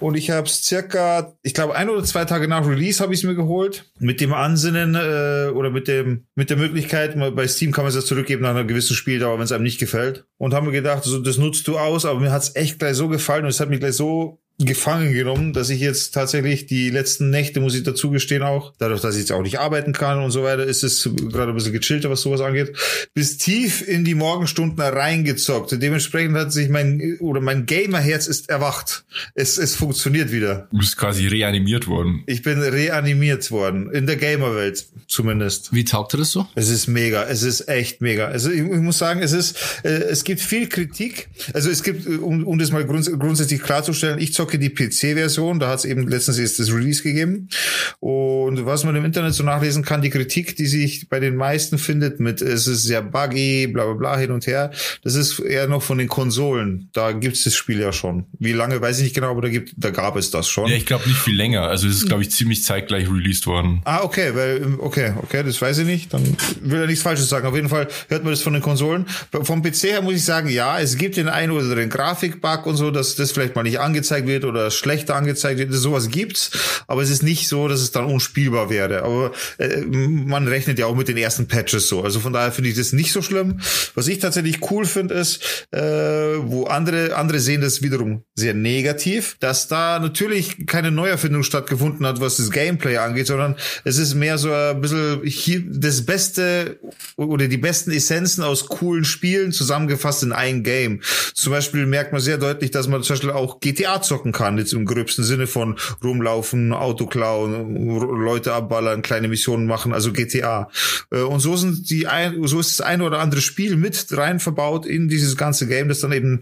Und 0.04 0.16
ich 0.16 0.32
habe 0.32 0.48
es 0.48 0.62
circa, 0.62 1.34
ich 1.44 1.54
glaube, 1.54 1.76
ein 1.76 1.90
oder 1.90 2.04
zwei 2.04 2.26
Tage 2.26 2.50
nach 2.50 2.68
Release 2.68 3.02
habe 3.02 3.14
ich 3.14 3.22
es 3.22 3.24
mir 3.24 3.36
geholt. 3.36 3.90
Mit 4.00 4.20
dem 4.20 4.34
Ansinnen 4.34 4.96
äh, 4.96 5.50
oder 5.54 5.70
mit 5.70 5.88
dem 5.88 6.26
mit 6.36 6.50
der 6.50 6.58
Möglichkeit, 6.58 7.16
bei 7.34 7.48
Steam 7.48 7.72
kann 7.72 7.86
man 7.86 7.90
es 7.90 7.96
ja 7.96 8.02
zurückgeben 8.02 8.42
nach 8.42 8.50
einer 8.50 8.66
gewissen 8.66 8.98
Spieldauer, 8.98 9.38
wenn 9.38 9.46
es 9.46 9.54
einem 9.54 9.64
nicht 9.64 9.80
gefällt. 9.80 10.26
Und 10.38 10.54
haben 10.54 10.66
mir 10.66 10.74
gedacht, 10.74 11.06
so, 11.06 11.20
das 11.20 11.38
nutzt 11.38 11.66
du 11.70 11.78
aus, 11.78 12.04
aber 12.04 12.20
mir 12.20 12.34
hat 12.34 12.44
es 12.44 12.54
echt 12.58 12.80
gleich 12.80 12.98
so 12.98 13.08
gefallen 13.08 13.46
und 13.46 13.52
es 13.52 13.62
hat 13.62 13.70
mich 13.70 13.80
gleich 13.80 13.94
so 13.94 14.43
gefangen 14.60 15.14
genommen, 15.14 15.52
dass 15.52 15.70
ich 15.70 15.80
jetzt 15.80 16.14
tatsächlich 16.14 16.68
die 16.68 16.92
letzten 16.92 17.32
Nächte, 17.32 17.60
muss 17.60 17.76
ich 17.76 17.84
dazu 17.84 18.12
gestehen 18.12 18.44
auch, 18.44 18.74
dadurch, 18.78 19.02
dass 19.02 19.16
ich 19.16 19.22
jetzt 19.22 19.32
auch 19.32 19.42
nicht 19.42 19.60
arbeiten 19.60 19.94
kann 19.94 20.20
und 20.20 20.32
so 20.32 20.44
weiter, 20.44 20.64
ist 20.64 20.84
es 20.84 21.10
gerade 21.32 21.52
ein 21.52 21.56
bisschen 21.56 21.74
gechillter, 21.74 22.10
was 22.10 22.22
sowas 22.22 22.42
angeht, 22.42 22.76
bis 23.14 23.38
tief 23.38 23.86
in 23.88 24.06
die 24.06 24.16
Morgenstunden 24.16 24.80
reingezockt. 24.80 25.72
Dementsprechend 25.82 26.38
hat 26.38 26.54
sich 26.54 26.70
mein, 26.70 27.18
oder 27.20 27.42
mein 27.42 27.66
Gamerherz 27.66 28.28
ist 28.28 28.50
erwacht. 28.50 29.06
Es, 29.34 29.58
es 29.58 29.76
funktioniert 29.76 30.32
wieder. 30.32 30.68
Du 30.72 30.78
bist 30.78 30.98
quasi 30.98 31.28
reanimiert 31.28 31.88
worden. 31.88 32.24
Ich 32.28 32.44
bin 32.44 32.60
reanimiert 32.62 33.50
worden. 33.50 33.92
In 33.92 34.06
der 34.06 34.18
Gamerwelt 34.18 34.86
zumindest. 35.08 35.74
Wie 35.74 35.84
taugt 35.84 36.14
dir 36.14 36.18
das 36.18 36.32
so? 36.32 36.48
Es 36.54 36.70
ist 36.70 36.88
mega, 36.88 37.24
es 37.24 37.42
ist 37.42 37.68
echt 37.68 38.02
mega. 38.02 38.28
Also 38.28 38.52
ich, 38.52 38.60
ich 38.60 38.82
muss 38.82 39.00
sagen, 39.00 39.22
es 39.22 39.32
ist, 39.32 39.58
äh, 39.84 39.90
es 39.90 40.24
gibt 40.24 40.42
viel 40.42 40.70
Kritik. 40.70 41.30
Also 41.54 41.70
es 41.70 41.82
gibt, 41.82 42.06
äh, 42.06 42.18
um, 42.18 42.46
um 42.46 42.60
das 42.60 42.72
mal 42.72 42.86
grunds 42.86 43.12
grundsätzlich 43.12 43.62
klarzustellen, 43.62 44.20
ich 44.20 44.34
zocke 44.34 44.43
die 44.52 44.70
PC-Version, 44.70 45.60
da 45.60 45.70
hat 45.70 45.80
es 45.80 45.86
eben 45.86 46.08
letztens 46.08 46.38
jetzt 46.38 46.60
das 46.60 46.72
Release 46.72 47.04
gegeben. 47.04 47.50
Und 48.00 48.66
was 48.66 48.84
man 48.84 48.96
im 48.96 49.06
Internet 49.06 49.34
so 49.34 49.44
nachlesen 49.44 49.84
kann, 49.84 50.02
die 50.02 50.10
Kritik, 50.10 50.56
die 50.56 50.66
sich 50.66 51.10
bei 51.10 51.20
den 51.20 51.36
meisten 51.36 51.78
findet, 51.78 52.20
mit 52.20 52.42
es 52.42 52.68
ist 52.68 52.84
sehr 52.84 53.02
buggy, 53.02 53.68
bla 53.68 53.86
bla 53.86 53.94
bla 53.94 54.18
hin 54.18 54.32
und 54.32 54.48
her, 54.48 54.72
das 55.04 55.16
ist 55.16 55.40
eher 55.40 55.68
noch 55.68 55.84
von 55.84 55.98
den 55.98 56.08
Konsolen. 56.08 56.90
Da 56.94 57.12
gibt's 57.12 57.44
das 57.44 57.56
Spiel 57.56 57.80
ja 57.80 57.92
schon. 57.92 58.26
Wie 58.40 58.54
lange, 58.54 58.82
weiß 58.82 58.98
ich 58.98 59.04
nicht 59.04 59.16
genau, 59.16 59.32
aber 59.32 59.42
da 59.42 59.50
gibt, 59.50 59.74
da 59.78 59.90
gab 59.90 60.16
es 60.16 60.32
das 60.32 60.48
schon. 60.48 60.70
Ja, 60.70 60.76
ich 60.76 60.86
glaube 60.86 61.08
nicht 61.08 61.20
viel 61.20 61.36
länger. 61.36 61.64
Also 61.64 61.88
es 61.88 61.96
ist, 61.96 62.08
glaube 62.08 62.24
ich, 62.24 62.32
ziemlich 62.32 62.64
zeitgleich 62.64 63.08
released 63.10 63.48
worden. 63.48 63.82
Ah, 63.86 64.02
okay, 64.04 64.32
weil, 64.34 64.76
okay, 64.80 65.14
okay, 65.22 65.44
das 65.44 65.62
weiß 65.62 65.80
ich 65.80 65.86
nicht. 65.86 66.14
Dann 66.14 66.38
will 66.62 66.82
er 66.82 66.88
nichts 66.88 67.04
Falsches 67.04 67.30
sagen. 67.30 67.48
Auf 67.48 67.56
jeden 67.56 67.70
Fall 67.70 67.88
hört 68.10 68.24
man 68.24 68.34
das 68.34 68.42
von 68.42 68.54
den 68.54 68.62
Konsolen. 68.62 69.06
Vom 69.44 69.62
PC 69.62 69.84
her 69.84 70.02
muss 70.02 70.16
ich 70.16 70.24
sagen, 70.24 70.50
ja, 70.50 70.80
es 70.80 70.98
gibt 70.98 71.18
den 71.18 71.28
einen 71.28 71.52
oder 71.52 71.64
anderen 71.64 71.90
Grafikbug 71.90 72.66
und 72.66 72.76
so, 72.76 72.92
dass 72.92 73.16
das 73.16 73.32
vielleicht 73.32 73.56
mal 73.56 73.64
nicht 73.64 73.80
angezeigt 73.80 74.28
wird 74.28 74.33
oder 74.42 74.72
schlechter 74.72 75.16
angezeigt 75.16 75.60
wird. 75.60 75.72
Sowas 75.74 76.10
gibt's, 76.10 76.52
aber 76.88 77.02
es 77.02 77.10
ist 77.10 77.24
nicht 77.24 77.48
so, 77.48 77.68
dass 77.68 77.82
es 77.82 77.92
dann 77.92 78.06
unspielbar 78.06 78.70
wäre. 78.70 79.04
Aber 79.04 79.32
äh, 79.58 79.82
man 79.82 80.48
rechnet 80.48 80.80
ja 80.80 80.88
auch 80.88 80.96
mit 80.96 81.08
den 81.08 81.18
ersten 81.18 81.48
Patches 81.48 81.88
so. 81.88 82.04
Also 82.04 82.20
von 82.20 82.34
daher 82.34 82.52
finde 82.52 82.70
ich 82.70 82.76
das 82.76 82.94
nicht 82.94 83.12
so 83.12 83.22
schlimm. 83.22 83.60
Was 83.96 84.08
ich 84.08 84.20
tatsächlich 84.20 84.72
cool 84.72 84.86
finde, 84.86 85.14
ist, 85.14 85.68
äh, 85.72 85.80
wo 85.80 86.66
andere, 86.66 87.16
andere 87.16 87.40
sehen 87.40 87.62
das 87.62 87.82
wiederum 87.82 88.24
sehr 88.36 88.54
negativ, 88.54 89.38
dass 89.40 89.68
da 89.68 90.00
natürlich 90.00 90.66
keine 90.66 90.92
Neuerfindung 90.92 91.44
stattgefunden 91.44 92.06
hat, 92.06 92.20
was 92.20 92.38
das 92.38 92.50
Gameplay 92.50 92.98
angeht, 92.98 93.28
sondern 93.28 93.56
es 93.84 93.98
ist 93.98 94.16
mehr 94.16 94.38
so 94.38 94.52
ein 94.52 94.82
bisschen 94.82 95.22
hier 95.26 95.62
das 95.68 96.06
Beste 96.06 96.80
oder 97.16 97.48
die 97.48 97.58
besten 97.58 97.92
Essenzen 97.92 98.44
aus 98.44 98.68
coolen 98.68 99.06
Spielen 99.06 99.52
zusammengefasst 99.52 100.24
in 100.24 100.32
ein 100.32 100.64
Game. 100.64 101.02
Zum 101.34 101.52
Beispiel 101.52 101.86
merkt 101.86 102.12
man 102.12 102.22
sehr 102.22 102.38
deutlich, 102.38 102.72
dass 102.72 102.88
man 102.88 103.04
zum 103.04 103.16
Beispiel 103.16 103.32
auch 103.32 103.60
GTA 103.60 104.02
zocken 104.02 104.23
kann, 104.32 104.58
jetzt 104.58 104.74
im 104.74 104.86
gröbsten 104.86 105.24
Sinne 105.24 105.48
von 105.48 105.78
rumlaufen, 106.04 106.74
Auto 106.74 107.06
klauen, 107.06 108.00
Leute 108.00 108.54
abballern, 108.54 109.02
kleine 109.02 109.28
Missionen 109.28 109.66
machen, 109.66 109.94
also 109.94 110.14
GTA. 110.14 110.70
Äh, 111.12 111.22
Und 111.22 111.40
so 111.40 111.56
sind 111.56 111.90
die 111.90 112.08
ein, 112.08 112.46
so 112.48 112.60
ist 112.60 112.80
das 112.80 112.86
eine 112.86 113.04
oder 113.04 113.20
andere 113.20 113.42
Spiel 113.42 113.76
mit 113.76 114.06
rein 114.12 114.40
verbaut 114.40 114.86
in 114.86 115.10
dieses 115.10 115.36
ganze 115.38 115.68
Game, 115.68 115.90
das 115.90 116.00
dann 116.00 116.12
eben 116.12 116.42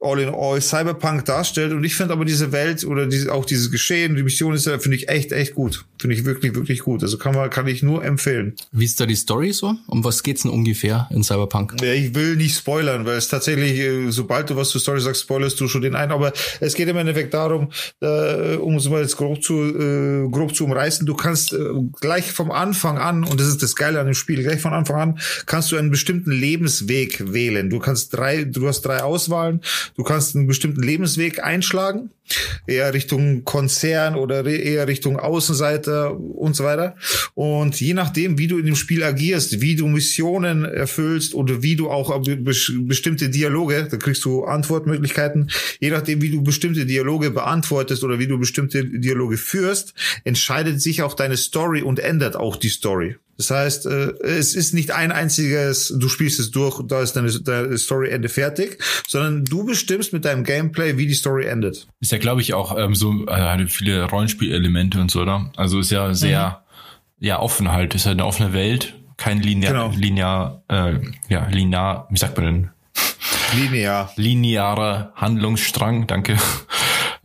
all 0.00 0.20
in 0.20 0.28
all 0.34 0.60
Cyberpunk 0.60 1.24
darstellt. 1.24 1.72
Und 1.72 1.84
ich 1.84 1.94
finde 1.94 2.12
aber 2.12 2.24
diese 2.24 2.52
Welt 2.52 2.84
oder 2.84 3.06
diese, 3.06 3.32
auch 3.32 3.44
dieses 3.44 3.70
Geschehen, 3.70 4.16
die 4.16 4.22
Mission 4.22 4.54
ist 4.54 4.66
ja, 4.66 4.78
finde 4.78 4.96
ich 4.96 5.08
echt, 5.08 5.32
echt 5.32 5.54
gut. 5.54 5.84
Finde 5.98 6.14
ich 6.14 6.24
wirklich, 6.24 6.54
wirklich 6.54 6.80
gut. 6.80 7.02
Also 7.02 7.18
kann 7.18 7.34
man, 7.34 7.48
kann 7.50 7.66
ich 7.66 7.82
nur 7.82 8.04
empfehlen. 8.04 8.54
Wie 8.72 8.84
ist 8.84 9.00
da 9.00 9.06
die 9.06 9.16
Story 9.16 9.52
so? 9.52 9.74
Um 9.86 10.04
was 10.04 10.22
geht's 10.22 10.42
denn 10.42 10.50
ungefähr 10.50 11.08
in 11.10 11.22
Cyberpunk? 11.22 11.76
Ja, 11.82 11.92
ich 11.92 12.14
will 12.14 12.36
nicht 12.36 12.56
spoilern, 12.56 13.06
weil 13.06 13.16
es 13.16 13.28
tatsächlich, 13.28 13.78
äh, 13.78 14.10
sobald 14.10 14.50
du 14.50 14.56
was 14.56 14.70
zur 14.70 14.80
Story 14.80 15.00
sagst, 15.00 15.22
spoilerst 15.22 15.58
du 15.60 15.68
schon 15.68 15.82
den 15.82 15.94
ein. 15.94 16.12
Aber 16.12 16.32
es 16.60 16.74
geht 16.74 16.88
im 16.88 16.96
Endeffekt 16.96 17.34
darum, 17.34 17.70
äh, 18.00 18.56
um 18.56 18.76
es 18.76 18.88
mal 18.88 19.00
jetzt 19.00 19.16
grob 19.16 19.42
zu, 19.42 19.54
äh, 19.54 20.28
grob 20.30 20.54
zu 20.54 20.64
umreißen, 20.64 21.06
du 21.06 21.14
kannst 21.14 21.52
äh, 21.52 21.58
gleich 22.00 22.32
vom 22.32 22.50
Anfang 22.50 22.98
an, 22.98 23.24
und 23.24 23.40
das 23.40 23.48
ist 23.48 23.62
das 23.62 23.74
Geile 23.74 24.00
an 24.00 24.06
dem 24.06 24.14
Spiel, 24.14 24.42
gleich 24.42 24.60
von 24.60 24.72
Anfang 24.72 24.96
an 24.96 25.18
kannst 25.46 25.72
du 25.72 25.76
einen 25.76 25.90
bestimmten 25.90 26.30
Lebensweg 26.30 27.32
wählen. 27.32 27.70
Du 27.70 27.78
kannst 27.78 28.14
drei, 28.14 28.44
du 28.44 28.66
hast 28.66 28.82
drei 28.82 29.02
Auswahlen. 29.02 29.60
Du 29.94 30.02
kannst 30.02 30.34
einen 30.34 30.46
bestimmten 30.46 30.82
Lebensweg 30.82 31.42
einschlagen, 31.42 32.10
eher 32.66 32.92
Richtung 32.94 33.44
Konzern 33.44 34.16
oder 34.16 34.44
eher 34.44 34.88
Richtung 34.88 35.18
Außenseiter 35.18 36.18
und 36.18 36.56
so 36.56 36.64
weiter. 36.64 36.96
Und 37.34 37.80
je 37.80 37.94
nachdem, 37.94 38.38
wie 38.38 38.48
du 38.48 38.58
in 38.58 38.66
dem 38.66 38.76
Spiel 38.76 39.02
agierst, 39.02 39.60
wie 39.60 39.76
du 39.76 39.86
Missionen 39.86 40.64
erfüllst 40.64 41.34
oder 41.34 41.62
wie 41.62 41.76
du 41.76 41.90
auch 41.90 42.20
bestimmte 42.20 43.28
Dialoge, 43.28 43.88
da 43.90 43.96
kriegst 43.96 44.24
du 44.24 44.44
Antwortmöglichkeiten, 44.44 45.50
je 45.80 45.90
nachdem, 45.90 46.22
wie 46.22 46.30
du 46.30 46.42
bestimmte 46.42 46.86
Dialoge 46.86 47.30
beantwortest 47.30 48.02
oder 48.04 48.18
wie 48.18 48.26
du 48.26 48.38
bestimmte 48.38 48.84
Dialoge 48.84 49.36
führst, 49.36 49.94
entscheidet 50.24 50.80
sich 50.80 51.02
auch 51.02 51.14
deine 51.14 51.36
Story 51.36 51.82
und 51.82 51.98
ändert 51.98 52.36
auch 52.36 52.56
die 52.56 52.68
Story. 52.68 53.16
Das 53.36 53.50
heißt, 53.50 53.86
äh, 53.86 54.12
es 54.22 54.54
ist 54.54 54.72
nicht 54.72 54.92
ein 54.92 55.12
einziges, 55.12 55.94
du 55.96 56.08
spielst 56.08 56.40
es 56.40 56.50
durch, 56.50 56.82
da 56.86 57.02
ist 57.02 57.14
deine, 57.14 57.30
deine 57.40 57.76
Story-Ende 57.76 58.28
fertig, 58.28 58.82
sondern 59.06 59.44
du 59.44 59.64
bestimmst 59.64 60.12
mit 60.12 60.24
deinem 60.24 60.44
Gameplay, 60.44 60.96
wie 60.96 61.06
die 61.06 61.14
Story 61.14 61.46
endet. 61.46 61.86
Ist 62.00 62.12
ja, 62.12 62.18
glaube 62.18 62.40
ich, 62.40 62.54
auch 62.54 62.76
ähm, 62.78 62.94
so 62.94 63.26
äh, 63.26 63.66
viele 63.66 64.04
Rollenspielelemente 64.04 65.00
und 65.00 65.10
so, 65.10 65.22
oder? 65.22 65.50
Also 65.56 65.80
ist 65.80 65.90
ja 65.90 66.14
sehr, 66.14 66.62
mhm. 67.18 67.26
ja, 67.26 67.38
offen 67.40 67.72
halt, 67.72 67.94
ist 67.94 68.06
halt 68.06 68.14
eine 68.14 68.26
offene 68.26 68.52
Welt, 68.52 68.94
kein 69.16 69.40
linear, 69.40 69.72
genau. 69.72 69.92
linear, 69.96 70.62
äh, 70.68 70.98
ja, 71.28 71.46
linear, 71.48 72.08
wie 72.10 72.18
sagt 72.18 72.36
man 72.36 72.46
denn? 72.46 72.70
Linear. 73.54 74.12
Linearer 74.16 75.12
Handlungsstrang, 75.14 76.06
danke. 76.06 76.36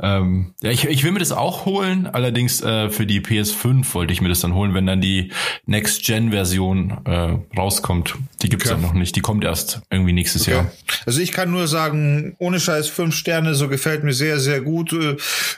Ähm, 0.02 0.54
ja, 0.62 0.72
ich, 0.72 0.86
ich 0.86 1.04
will 1.04 1.12
mir 1.12 1.20
das 1.20 1.32
auch 1.32 1.66
holen, 1.66 2.08
allerdings 2.08 2.62
äh, 2.62 2.90
für 2.90 3.06
die 3.06 3.22
PS5 3.22 3.94
wollte 3.94 4.14
ich 4.14 4.22
mir 4.22 4.30
das 4.30 4.40
dann 4.40 4.56
holen, 4.56 4.74
wenn 4.74 4.88
dann 4.88 5.00
die 5.00 5.32
Next-Gen-Version 5.68 7.06
äh, 7.06 7.38
rauskommt. 7.56 8.16
Die 8.42 8.50
gibt's 8.50 8.72
okay. 8.72 8.82
ja 8.82 8.88
noch 8.88 8.94
nicht, 8.94 9.16
die 9.16 9.22
kommt 9.22 9.44
erst 9.44 9.82
irgendwie 9.92 10.14
nächstes 10.14 10.44
okay. 10.44 10.52
Jahr. 10.52 10.72
Also 11.06 11.22
ich 11.22 11.32
kann 11.32 11.52
nur 11.52 11.68
sagen, 11.68 12.36
ohne 12.40 12.60
Scheiß 12.60 12.88
fünf 12.88 13.16
Sterne, 13.16 13.54
so 13.54 13.68
gefällt 13.68 14.04
mir 14.04 14.14
sehr, 14.14 14.40
sehr 14.40 14.62
gut. 14.62 14.92
Äh, 14.94 15.18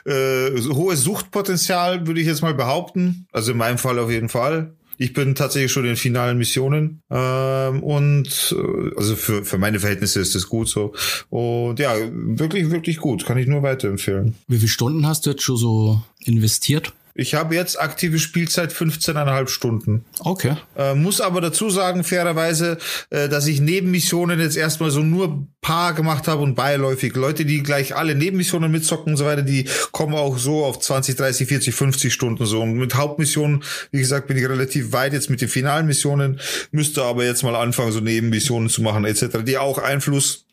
äh 0.10 0.74
hohes 0.74 1.04
Suchtpotenzial 1.04 2.06
würde 2.06 2.20
ich 2.20 2.28
jetzt 2.28 2.42
mal 2.42 2.54
behaupten, 2.54 3.28
also 3.32 3.54
in 3.54 3.58
meinem 3.58 3.78
Fall 3.78 3.98
auf 3.98 4.12
jeden 4.12 4.30
Fall. 4.30 4.74
Ich 4.98 5.14
bin 5.14 5.36
tatsächlich 5.36 5.72
schon 5.72 5.86
in 5.86 5.96
finalen 5.96 6.38
Missionen 6.38 7.02
ähm, 7.10 7.84
und 7.84 8.56
äh, 8.58 8.98
also 8.98 9.16
für, 9.16 9.44
für 9.46 9.58
meine 9.58 9.80
Verhältnisse 9.80 10.20
ist 10.20 10.36
das 10.36 10.48
gut 10.48 10.70
so. 10.70 10.94
Und 11.30 11.80
ja, 11.80 11.94
wirklich, 12.12 12.72
wirklich 12.72 12.98
gut. 12.98 13.26
Kann 13.26 13.38
ich 13.38 13.48
nur 13.48 13.64
weiterempfehlen. 13.64 14.36
Wie 14.48 14.58
viele 14.58 14.70
Stunden 14.70 15.08
hast 15.08 15.26
du 15.26 15.32
jetzt 15.32 15.44
schon 15.44 15.58
so 15.58 16.02
investiert? 16.20 16.94
Ich 17.16 17.36
habe 17.36 17.54
jetzt 17.54 17.80
aktive 17.80 18.18
Spielzeit 18.18 18.74
15,5 18.74 19.48
Stunden. 19.48 20.06
Okay. 20.20 20.58
Äh, 20.76 20.96
muss 20.96 21.22
aber 21.22 21.42
dazu 21.42 21.70
sagen, 21.70 22.04
fairerweise, 22.04 22.80
äh, 23.12 23.30
dass 23.30 23.46
ich 23.46 23.62
Nebenmissionen 23.62 24.40
jetzt 24.40 24.58
erstmal 24.58 24.90
so 24.90 25.02
nur 25.02 25.48
paar 25.62 25.94
gemacht 25.94 26.28
habe 26.28 26.42
und 26.42 26.56
beiläufig. 26.56 27.16
Leute, 27.16 27.46
die 27.46 27.62
gleich 27.62 27.96
alle 27.96 28.16
Nebenmissionen 28.16 28.72
mitzocken 28.72 29.14
und 29.14 29.18
so 29.18 29.26
weiter, 29.26 29.44
die 29.44 29.70
kommen 29.92 30.16
auch 30.16 30.40
so 30.40 30.66
auf 30.66 30.80
20, 30.80 31.16
30, 31.16 31.48
40, 31.48 31.76
50 31.76 32.14
Stunden 32.14 32.46
so. 32.48 32.62
Und 32.62 32.74
mit 32.74 32.96
Hauptmissionen, 32.96 33.64
wie 33.92 34.00
gesagt, 34.00 34.28
bin 34.28 34.38
ich 34.38 34.50
relativ 34.50 34.92
weit 34.92 35.14
jetzt 35.14 35.30
mit 35.30 35.40
den 35.40 35.50
finalen 35.50 35.86
Missionen, 35.86 36.40
müsste 36.72 37.04
aber 37.04 37.26
jetzt 37.26 37.44
mal 37.44 37.56
anfangen, 37.56 37.92
so 37.92 38.00
Nebenmissionen 38.00 38.70
zu 38.70 38.82
machen 38.82 39.06
etc., 39.06 39.44
die 39.46 39.60
auch 39.60 39.78
Einfluss 39.78 40.46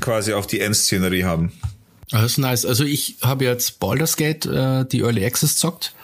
quasi 0.00 0.32
auf 0.32 0.48
die 0.48 0.60
Endszenerie 0.60 1.24
haben. 1.24 1.52
Das 2.10 2.24
ist 2.24 2.38
nice. 2.38 2.64
Also 2.64 2.84
ich 2.84 3.16
habe 3.22 3.44
jetzt 3.44 3.78
Baldur's 3.78 4.16
Gate, 4.16 4.46
äh, 4.46 4.84
die 4.84 5.00
Early 5.00 5.24
Access 5.24 5.56
zockt. 5.56 5.94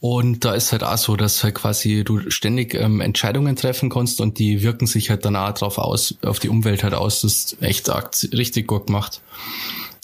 Und 0.00 0.44
da 0.44 0.52
ist 0.52 0.70
halt 0.70 0.84
auch 0.84 0.98
so, 0.98 1.16
dass 1.16 1.42
halt 1.42 1.54
quasi 1.54 2.04
du 2.04 2.30
ständig 2.30 2.74
ähm, 2.74 3.00
Entscheidungen 3.00 3.56
treffen 3.56 3.88
kannst 3.88 4.20
und 4.20 4.38
die 4.38 4.62
wirken 4.62 4.86
sich 4.86 5.08
halt 5.08 5.24
dann 5.24 5.34
auch 5.34 5.52
drauf 5.52 5.78
aus, 5.78 6.16
auf 6.22 6.38
die 6.38 6.50
Umwelt 6.50 6.84
halt 6.84 6.92
aus. 6.92 7.22
Das 7.22 7.32
ist 7.32 7.62
echt 7.62 7.88
richtig 8.34 8.66
gut 8.66 8.86
gemacht. 8.86 9.22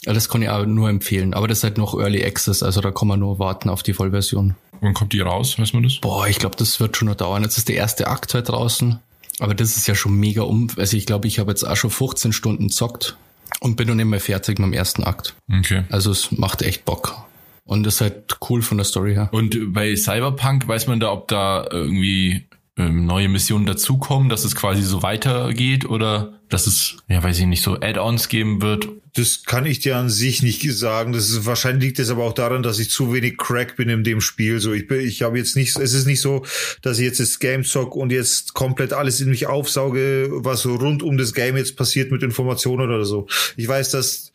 Das 0.03 0.27
kann 0.27 0.41
ich 0.41 0.49
auch 0.49 0.65
nur 0.65 0.89
empfehlen. 0.89 1.35
Aber 1.35 1.47
das 1.47 1.59
ist 1.59 1.63
halt 1.63 1.77
noch 1.77 1.93
Early 1.93 2.25
Access, 2.25 2.63
also 2.63 2.81
da 2.81 2.89
kann 2.89 3.07
man 3.07 3.19
nur 3.19 3.37
warten 3.37 3.69
auf 3.69 3.83
die 3.83 3.93
Vollversion. 3.93 4.55
Wann 4.81 4.95
kommt 4.95 5.13
die 5.13 5.19
raus? 5.19 5.59
Weiß 5.59 5.73
man 5.73 5.83
das? 5.83 5.99
Boah, 5.99 6.27
ich 6.27 6.39
glaube, 6.39 6.55
das 6.55 6.79
wird 6.79 6.97
schon 6.97 7.07
noch 7.07 7.15
dauern. 7.15 7.43
Jetzt 7.43 7.59
ist 7.59 7.69
der 7.69 7.75
erste 7.75 8.07
Akt 8.07 8.33
halt 8.33 8.49
draußen. 8.49 8.99
Aber 9.37 9.53
das 9.53 9.77
ist 9.77 9.87
ja 9.87 9.93
schon 9.93 10.15
mega 10.15 10.41
um. 10.41 10.67
Also 10.77 10.97
ich 10.97 11.05
glaube, 11.05 11.27
ich 11.27 11.37
habe 11.37 11.51
jetzt 11.51 11.63
auch 11.63 11.75
schon 11.75 11.91
15 11.91 12.33
Stunden 12.33 12.71
zockt 12.71 13.17
und 13.61 13.75
bin 13.77 13.95
nicht 13.95 14.05
mehr 14.05 14.19
fertig 14.19 14.59
mit 14.59 14.65
dem 14.67 14.73
ersten 14.73 15.03
Akt. 15.03 15.35
Okay. 15.51 15.83
Also 15.89 16.11
es 16.11 16.31
macht 16.31 16.61
echt 16.61 16.83
Bock. 16.83 17.15
Und 17.63 17.87
ist 17.87 18.01
halt 18.01 18.37
cool 18.49 18.61
von 18.61 18.77
der 18.77 18.85
Story 18.85 19.13
her. 19.13 19.29
Und 19.31 19.73
bei 19.73 19.95
Cyberpunk 19.95 20.67
weiß 20.67 20.87
man 20.87 20.99
da, 20.99 21.11
ob 21.11 21.27
da 21.27 21.65
irgendwie 21.71 22.47
ähm, 22.81 23.05
neue 23.05 23.29
Missionen 23.29 23.65
dazukommen, 23.65 24.29
dass 24.29 24.43
es 24.43 24.55
quasi 24.55 24.81
so 24.81 25.03
weitergeht 25.03 25.85
oder 25.85 26.33
dass 26.49 26.67
es, 26.67 26.97
ja, 27.07 27.23
weiß 27.23 27.39
ich 27.39 27.45
nicht, 27.45 27.63
so 27.63 27.75
Add-ons 27.79 28.27
geben 28.27 28.61
wird? 28.61 28.89
Das 29.13 29.43
kann 29.45 29.65
ich 29.65 29.79
dir 29.79 29.97
an 29.97 30.09
sich 30.09 30.41
nicht 30.41 30.61
sagen. 30.71 31.13
Das 31.13 31.29
ist, 31.29 31.45
wahrscheinlich 31.45 31.83
liegt 31.83 31.99
es 31.99 32.09
aber 32.09 32.23
auch 32.23 32.33
daran, 32.33 32.63
dass 32.63 32.79
ich 32.79 32.89
zu 32.89 33.13
wenig 33.13 33.37
Crack 33.37 33.75
bin 33.75 33.89
in 33.89 34.03
dem 34.03 34.21
Spiel. 34.21 34.59
So, 34.59 34.73
ich 34.73 34.87
bin, 34.87 35.01
ich 35.01 35.21
habe 35.21 35.37
jetzt 35.37 35.55
nicht, 35.55 35.77
es 35.77 35.93
ist 35.93 36.05
nicht 36.07 36.21
so, 36.21 36.45
dass 36.81 36.99
ich 36.99 37.05
jetzt 37.05 37.19
das 37.19 37.39
Game 37.39 37.63
zock 37.63 37.95
und 37.95 38.11
jetzt 38.11 38.53
komplett 38.53 38.93
alles 38.93 39.21
in 39.21 39.29
mich 39.29 39.47
aufsauge, 39.47 40.29
was 40.31 40.65
rund 40.65 41.03
um 41.03 41.17
das 41.17 41.33
Game 41.33 41.57
jetzt 41.57 41.75
passiert 41.75 42.11
mit 42.11 42.23
Informationen 42.23 42.89
oder 42.89 43.05
so. 43.05 43.27
Ich 43.57 43.67
weiß, 43.67 43.91
dass 43.91 44.31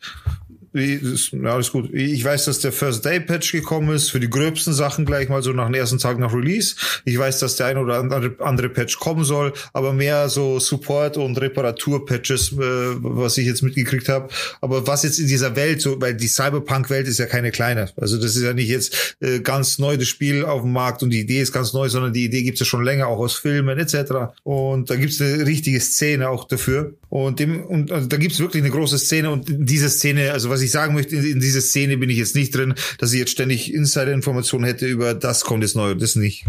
ja, 0.77 1.53
alles 1.53 1.71
gut. 1.71 1.93
Ich 1.93 2.23
weiß, 2.23 2.45
dass 2.45 2.59
der 2.59 2.71
First 2.71 3.05
Day 3.05 3.19
Patch 3.19 3.51
gekommen 3.51 3.95
ist 3.95 4.09
für 4.09 4.19
die 4.19 4.29
gröbsten 4.29 4.73
Sachen 4.73 5.05
gleich 5.05 5.29
mal 5.29 5.41
so 5.41 5.51
nach 5.51 5.65
dem 5.65 5.73
ersten 5.73 5.97
Tag 5.97 6.19
nach 6.19 6.33
Release. 6.33 6.75
Ich 7.05 7.17
weiß, 7.17 7.39
dass 7.39 7.55
der 7.55 7.67
ein 7.67 7.77
oder 7.77 7.99
andere, 8.39 8.69
Patch 8.69 8.99
kommen 8.99 9.23
soll, 9.23 9.53
aber 9.73 9.93
mehr 9.93 10.29
so 10.29 10.59
Support 10.59 11.17
und 11.17 11.39
Reparatur 11.39 12.05
Patches, 12.05 12.51
äh, 12.51 12.55
was 12.57 13.37
ich 13.37 13.45
jetzt 13.45 13.63
mitgekriegt 13.63 14.09
habe. 14.09 14.29
Aber 14.61 14.85
was 14.87 15.03
jetzt 15.03 15.19
in 15.19 15.27
dieser 15.27 15.55
Welt 15.55 15.81
so, 15.81 15.99
weil 16.01 16.15
die 16.15 16.27
Cyberpunk 16.27 16.89
Welt 16.89 17.07
ist 17.07 17.19
ja 17.19 17.25
keine 17.25 17.51
kleine. 17.51 17.89
Also 17.97 18.17
das 18.17 18.35
ist 18.35 18.43
ja 18.43 18.53
nicht 18.53 18.69
jetzt 18.69 19.15
äh, 19.19 19.39
ganz 19.39 19.79
neu 19.79 19.97
das 19.97 20.07
Spiel 20.07 20.45
auf 20.45 20.61
dem 20.61 20.73
Markt 20.73 21.03
und 21.03 21.09
die 21.09 21.21
Idee 21.21 21.41
ist 21.41 21.51
ganz 21.51 21.73
neu, 21.73 21.89
sondern 21.89 22.13
die 22.13 22.25
Idee 22.25 22.43
gibt's 22.43 22.59
ja 22.59 22.65
schon 22.65 22.83
länger 22.83 23.07
auch 23.07 23.19
aus 23.19 23.35
Filmen 23.35 23.77
etc. 23.77 24.33
Und 24.43 24.89
da 24.89 24.95
gibt's 24.95 25.21
eine 25.21 25.45
richtige 25.45 25.79
Szene 25.79 26.29
auch 26.29 26.47
dafür. 26.47 26.93
Und 27.09 27.39
dem 27.39 27.63
und 27.63 27.91
also 27.91 28.07
da 28.07 28.17
gibt's 28.17 28.39
wirklich 28.39 28.63
eine 28.63 28.71
große 28.71 28.97
Szene 28.97 29.31
und 29.31 29.45
diese 29.47 29.89
Szene, 29.89 30.31
also 30.31 30.49
was 30.49 30.61
ich 30.61 30.66
sagen 30.71 30.93
möchte, 30.93 31.15
in, 31.15 31.25
in 31.25 31.39
dieser 31.39 31.61
Szene 31.61 31.97
bin 31.97 32.09
ich 32.09 32.17
jetzt 32.17 32.35
nicht 32.35 32.55
drin, 32.55 32.73
dass 32.97 33.13
ich 33.13 33.19
jetzt 33.19 33.31
ständig 33.31 33.73
Insider-Informationen 33.73 34.65
hätte 34.65 34.87
über 34.87 35.13
das 35.13 35.43
kommt 35.43 35.63
jetzt 35.63 35.75
neu 35.75 35.91
und 35.91 36.01
das 36.01 36.15
nicht. 36.15 36.45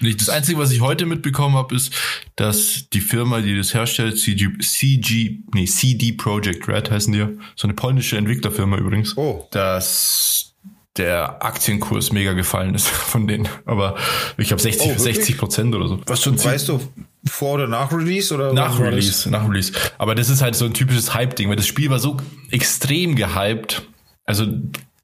Das 0.00 0.28
Einzige, 0.28 0.58
was 0.58 0.70
ich 0.70 0.80
heute 0.80 1.06
mitbekommen 1.06 1.56
habe, 1.56 1.74
ist, 1.74 1.92
dass 2.36 2.88
die 2.92 3.00
Firma, 3.00 3.40
die 3.40 3.56
das 3.56 3.74
herstellt, 3.74 4.18
CG, 4.18 4.48
CG, 4.60 5.38
nee, 5.54 5.66
CD 5.66 6.12
Projekt 6.12 6.68
Red 6.68 6.90
heißen 6.90 7.12
die, 7.12 7.26
so 7.56 7.66
eine 7.66 7.74
polnische 7.74 8.16
Entwicklerfirma 8.16 8.76
übrigens, 8.76 9.16
oh. 9.16 9.48
dass 9.50 10.54
der 10.96 11.44
Aktienkurs 11.44 12.12
mega 12.12 12.32
gefallen 12.32 12.74
ist 12.74 12.88
von 12.88 13.26
denen. 13.26 13.48
Aber 13.64 13.96
ich 14.36 14.52
habe 14.52 14.60
60, 14.60 14.92
oh, 14.92 14.98
60 14.98 15.38
Prozent 15.38 15.74
oder 15.74 15.88
so. 15.88 16.00
Was 16.06 16.22
schon 16.22 16.42
weißt 16.42 16.68
du, 16.68 16.80
vor 17.28 17.54
oder 17.54 17.66
nach 17.66 17.92
Release 17.92 18.34
oder 18.34 18.52
nach 18.52 18.78
Release, 18.78 19.28
nach 19.30 19.48
Release. 19.48 19.72
Aber 19.98 20.14
das 20.14 20.28
ist 20.28 20.42
halt 20.42 20.54
so 20.54 20.64
ein 20.64 20.74
typisches 20.74 21.14
Hype-Ding, 21.14 21.48
weil 21.48 21.56
das 21.56 21.66
Spiel 21.66 21.90
war 21.90 21.98
so 21.98 22.16
extrem 22.50 23.16
gehypt. 23.16 23.82
Also 24.24 24.46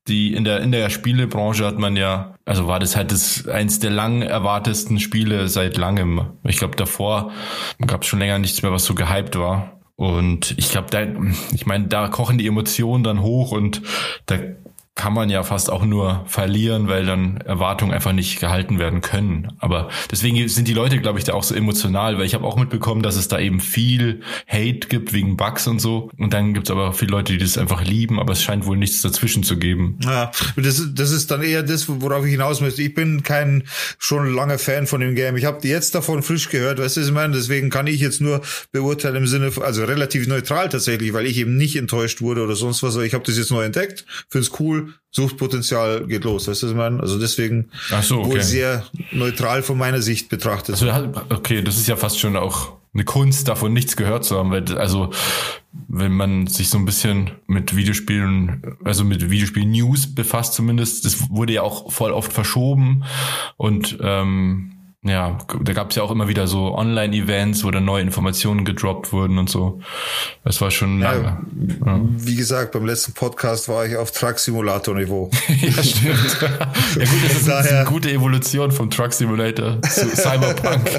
die 0.06 0.34
in 0.34 0.44
der 0.44 0.60
in 0.60 0.70
der 0.70 0.90
Spielebranche 0.90 1.64
hat 1.64 1.78
man 1.78 1.96
ja, 1.96 2.34
also 2.44 2.66
war 2.66 2.78
das 2.78 2.94
halt 2.96 3.10
das 3.10 3.48
eins 3.48 3.78
der 3.78 3.90
lang 3.90 4.22
erwartesten 4.22 5.00
Spiele 5.00 5.48
seit 5.48 5.76
langem. 5.76 6.26
Ich 6.42 6.58
glaube 6.58 6.76
davor 6.76 7.32
gab 7.86 8.02
es 8.02 8.08
schon 8.08 8.18
länger 8.18 8.38
nichts 8.38 8.62
mehr, 8.62 8.72
was 8.72 8.84
so 8.84 8.94
gehypt 8.94 9.38
war. 9.38 9.80
Und 9.96 10.54
ich 10.58 10.70
glaube, 10.70 10.88
da, 10.90 11.06
ich 11.52 11.66
meine, 11.66 11.86
da 11.86 12.08
kochen 12.08 12.36
die 12.36 12.48
Emotionen 12.48 13.04
dann 13.04 13.22
hoch 13.22 13.52
und 13.52 13.80
da 14.26 14.38
kann 14.94 15.12
man 15.12 15.28
ja 15.28 15.42
fast 15.42 15.70
auch 15.70 15.84
nur 15.84 16.24
verlieren, 16.28 16.86
weil 16.86 17.04
dann 17.04 17.38
Erwartungen 17.38 17.92
einfach 17.92 18.12
nicht 18.12 18.38
gehalten 18.38 18.78
werden 18.78 19.00
können. 19.00 19.52
Aber 19.58 19.88
deswegen 20.10 20.48
sind 20.48 20.68
die 20.68 20.72
Leute, 20.72 21.00
glaube 21.00 21.18
ich, 21.18 21.24
da 21.24 21.32
auch 21.34 21.42
so 21.42 21.54
emotional, 21.54 22.16
weil 22.16 22.26
ich 22.26 22.34
habe 22.34 22.44
auch 22.44 22.56
mitbekommen, 22.56 23.02
dass 23.02 23.16
es 23.16 23.26
da 23.26 23.40
eben 23.40 23.58
viel 23.58 24.20
Hate 24.46 24.86
gibt 24.88 25.12
wegen 25.12 25.36
Bugs 25.36 25.66
und 25.66 25.80
so. 25.80 26.10
Und 26.16 26.32
dann 26.32 26.54
gibt 26.54 26.68
es 26.68 26.70
aber 26.70 26.92
viele 26.92 27.10
Leute, 27.10 27.32
die 27.32 27.38
das 27.38 27.58
einfach 27.58 27.84
lieben, 27.84 28.20
aber 28.20 28.34
es 28.34 28.42
scheint 28.44 28.66
wohl 28.66 28.76
nichts 28.76 29.02
dazwischen 29.02 29.42
zu 29.42 29.56
geben. 29.56 29.98
Ja, 30.04 30.30
das, 30.56 30.80
das 30.94 31.10
ist 31.10 31.28
dann 31.32 31.42
eher 31.42 31.64
das, 31.64 31.88
worauf 31.88 32.24
ich 32.24 32.30
hinaus 32.30 32.60
möchte. 32.60 32.80
Ich 32.82 32.94
bin 32.94 33.24
kein 33.24 33.64
schon 33.98 34.32
langer 34.32 34.58
Fan 34.58 34.86
von 34.86 35.00
dem 35.00 35.16
Game. 35.16 35.36
Ich 35.36 35.44
habe 35.44 35.66
jetzt 35.66 35.96
davon 35.96 36.22
frisch 36.22 36.50
gehört, 36.50 36.78
weißt 36.78 36.98
du, 36.98 37.00
ich 37.00 37.10
meine? 37.10 37.34
Deswegen 37.34 37.68
kann 37.68 37.88
ich 37.88 38.00
jetzt 38.00 38.20
nur 38.20 38.42
beurteilen 38.70 39.16
im 39.16 39.26
Sinne, 39.26 39.50
also 39.60 39.84
relativ 39.84 40.28
neutral 40.28 40.68
tatsächlich, 40.68 41.12
weil 41.12 41.26
ich 41.26 41.38
eben 41.38 41.56
nicht 41.56 41.74
enttäuscht 41.74 42.20
wurde 42.20 42.44
oder 42.44 42.54
sonst 42.54 42.84
was. 42.84 42.94
Ich 42.96 43.14
habe 43.14 43.24
das 43.24 43.36
jetzt 43.36 43.50
neu 43.50 43.64
entdeckt, 43.64 44.06
finde 44.28 44.46
es 44.46 44.60
cool 44.60 44.83
Suchtpotenzial 45.10 46.06
geht 46.06 46.24
los, 46.24 46.48
weißt 46.48 46.62
du, 46.62 46.66
was 46.66 46.72
ich 46.72 46.76
meine? 46.76 47.00
Also 47.00 47.18
deswegen 47.18 47.70
Ach 47.92 48.02
so, 48.02 48.20
okay. 48.20 48.30
wohl 48.30 48.42
sehr 48.42 48.84
neutral 49.12 49.62
von 49.62 49.78
meiner 49.78 50.02
Sicht 50.02 50.28
betrachtet. 50.28 50.82
Also, 50.82 51.12
okay, 51.30 51.62
das 51.62 51.76
ist 51.76 51.86
ja 51.86 51.96
fast 51.96 52.18
schon 52.18 52.36
auch 52.36 52.72
eine 52.94 53.04
Kunst, 53.04 53.48
davon 53.48 53.72
nichts 53.72 53.96
gehört 53.96 54.24
zu 54.24 54.38
haben, 54.38 54.50
weil, 54.50 54.78
also, 54.78 55.10
wenn 55.88 56.12
man 56.12 56.46
sich 56.46 56.68
so 56.68 56.78
ein 56.78 56.84
bisschen 56.84 57.32
mit 57.48 57.74
Videospielen, 57.74 58.76
also 58.84 59.04
mit 59.04 59.30
Videospiel-News 59.30 60.14
befasst 60.14 60.54
zumindest, 60.54 61.04
das 61.04 61.28
wurde 61.30 61.54
ja 61.54 61.62
auch 61.62 61.90
voll 61.90 62.12
oft 62.12 62.32
verschoben 62.32 63.04
und 63.56 63.98
ähm, 64.00 64.73
ja, 65.04 65.36
da 65.62 65.72
gab 65.74 65.90
es 65.90 65.96
ja 65.96 66.02
auch 66.02 66.10
immer 66.10 66.28
wieder 66.28 66.46
so 66.46 66.74
Online-Events, 66.74 67.62
wo 67.62 67.70
dann 67.70 67.84
neue 67.84 68.02
Informationen 68.02 68.64
gedroppt 68.64 69.12
wurden 69.12 69.36
und 69.36 69.50
so. 69.50 69.80
Das 70.44 70.62
war 70.62 70.70
schon 70.70 70.98
ja, 71.02 71.12
lange. 71.12 71.38
Ja. 71.84 72.00
Wie 72.16 72.34
gesagt, 72.34 72.72
beim 72.72 72.86
letzten 72.86 73.12
Podcast 73.12 73.68
war 73.68 73.84
ich 73.84 73.96
auf 73.96 74.12
Truck-Simulator-Niveau. 74.12 75.30
ja, 75.60 75.72
stimmt. 75.82 76.38
ja 76.40 77.04
gut, 77.04 77.24
das 77.24 77.36
ist 77.36 77.48
Daher. 77.48 77.80
eine 77.80 77.88
gute 77.88 78.10
Evolution 78.10 78.72
vom 78.72 78.88
Truck-Simulator 78.88 79.82
zu 79.82 80.08
Cyberpunk. 80.16 80.90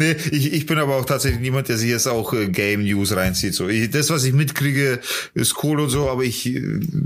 nee, 0.00 0.16
ich, 0.32 0.52
ich 0.54 0.66
bin 0.66 0.78
aber 0.78 0.96
auch 0.96 1.04
tatsächlich 1.04 1.40
niemand, 1.40 1.68
der 1.68 1.76
sich 1.76 1.90
jetzt 1.90 2.08
auch 2.08 2.32
äh, 2.32 2.48
Game 2.48 2.82
News 2.82 3.14
reinzieht. 3.14 3.54
So, 3.54 3.68
ich, 3.68 3.90
das, 3.90 4.10
was 4.10 4.24
ich 4.24 4.32
mitkriege, 4.32 4.98
ist 5.34 5.62
cool 5.62 5.78
und 5.78 5.90
so, 5.90 6.10
aber 6.10 6.24
ich, 6.24 6.46
äh, 6.46 6.60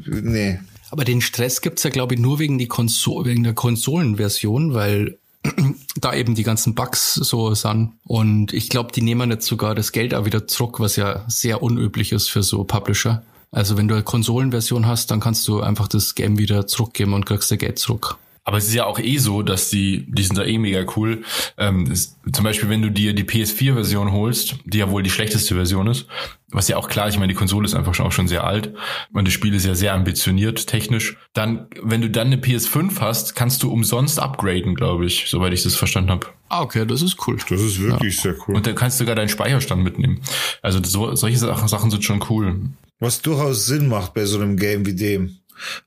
nee, 0.06 0.58
aber 0.93 1.05
den 1.05 1.22
Stress 1.22 1.62
gibt's 1.62 1.84
ja, 1.84 1.90
glaube 1.90 2.14
ich, 2.14 2.20
nur 2.20 2.38
wegen, 2.38 2.59
die 2.59 2.68
Konsole, 2.68 3.30
wegen 3.30 3.45
der 3.45 3.55
Konsolenversion, 3.55 4.74
weil 4.74 5.16
da 5.97 6.12
eben 6.12 6.34
die 6.34 6.43
ganzen 6.43 6.74
Bugs 6.74 7.14
so 7.14 7.55
sind. 7.55 7.95
Und 8.05 8.53
ich 8.53 8.68
glaube, 8.68 8.93
die 8.93 9.01
nehmen 9.01 9.30
jetzt 9.30 9.47
sogar 9.47 9.74
das 9.74 9.93
Geld 9.93 10.14
auch 10.14 10.26
wieder 10.26 10.47
zurück, 10.47 10.80
was 10.80 10.97
ja 10.97 11.24
sehr 11.28 11.62
unüblich 11.62 12.12
ist 12.12 12.28
für 12.28 12.43
so 12.43 12.64
Publisher. 12.64 13.22
Also 13.51 13.78
wenn 13.78 13.88
du 13.88 13.95
eine 13.95 14.03
Konsolenversion 14.03 14.86
hast, 14.86 15.11
dann 15.11 15.20
kannst 15.20 15.49
du 15.49 15.62
einfach 15.62 15.88
das 15.88 16.14
Game 16.14 16.36
wieder 16.36 16.66
zurückgeben 16.66 17.14
und 17.14 17.24
kriegst 17.24 17.51
das 17.51 17.59
Geld 17.59 17.78
zurück. 17.78 18.18
Aber 18.45 18.57
es 18.57 18.66
ist 18.66 18.74
ja 18.74 18.86
auch 18.86 18.99
eh 18.99 19.18
so, 19.18 19.43
dass 19.43 19.70
die, 19.70 20.05
die 20.09 20.22
sind 20.22 20.36
da 20.36 20.43
eh 20.43 20.59
mega 20.59 20.84
cool. 20.97 21.22
Ähm, 21.59 21.86
ist, 21.90 22.18
zum 22.32 22.45
Beispiel, 22.45 22.68
wenn 22.68 22.82
du 22.82 22.90
dir 22.90 23.14
die 23.14 23.22
PS4-Version 23.22 24.11
holst, 24.11 24.57
die 24.64 24.78
ja 24.78 24.90
wohl 24.90 25.05
die 25.05 25.11
schlechteste 25.11 25.55
Version 25.55 25.86
ist, 25.86 26.07
was 26.49 26.68
ja 26.68 26.76
auch 26.76 26.88
klar, 26.88 27.09
ich 27.09 27.18
meine, 27.18 27.32
die 27.32 27.38
Konsole 27.38 27.64
ist 27.64 27.74
einfach 27.74 27.95
schon 27.95 28.07
auch 28.07 28.12
schon 28.12 28.26
sehr 28.28 28.45
alt 28.45 28.74
und 29.12 29.26
das 29.26 29.32
Spiel 29.32 29.55
ist 29.55 29.64
ja 29.64 29.74
sehr 29.74 29.95
ambitioniert 29.95 30.66
technisch. 30.66 31.16
Dann, 31.32 31.68
wenn 31.82 32.01
du 32.01 32.11
dann 32.11 32.26
eine 32.26 32.36
PS5 32.36 33.01
hast, 33.01 33.36
kannst 33.36 33.62
du 33.62 33.70
umsonst 33.70 34.18
upgraden, 34.18 34.74
glaube 34.74 35.07
ich, 35.07 35.26
soweit 35.28 35.53
ich 35.53 35.62
das 35.62 35.76
verstanden 35.76 36.11
habe. 36.11 36.26
Ah, 36.49 36.62
okay, 36.62 36.84
das 36.84 37.01
ist 37.01 37.16
cool. 37.26 37.38
Das 37.49 37.61
ist 37.61 37.80
wirklich 37.80 38.16
ja. 38.16 38.22
sehr 38.22 38.34
cool. 38.47 38.57
Und 38.57 38.66
dann 38.66 38.74
kannst 38.74 38.99
du 38.99 39.05
sogar 39.05 39.14
deinen 39.14 39.28
Speicherstand 39.28 39.82
mitnehmen. 39.82 40.20
Also 40.61 40.82
so, 40.82 41.14
solche 41.14 41.38
Sachen 41.38 41.90
sind 41.90 42.05
schon 42.05 42.22
cool. 42.28 42.61
Was 43.01 43.22
durchaus 43.22 43.66
Sinn 43.66 43.88
macht 43.88 44.14
bei 44.14 44.26
so 44.26 44.38
einem 44.38 44.57
Game 44.57 44.84
wie 44.86 44.95
dem. 44.95 45.38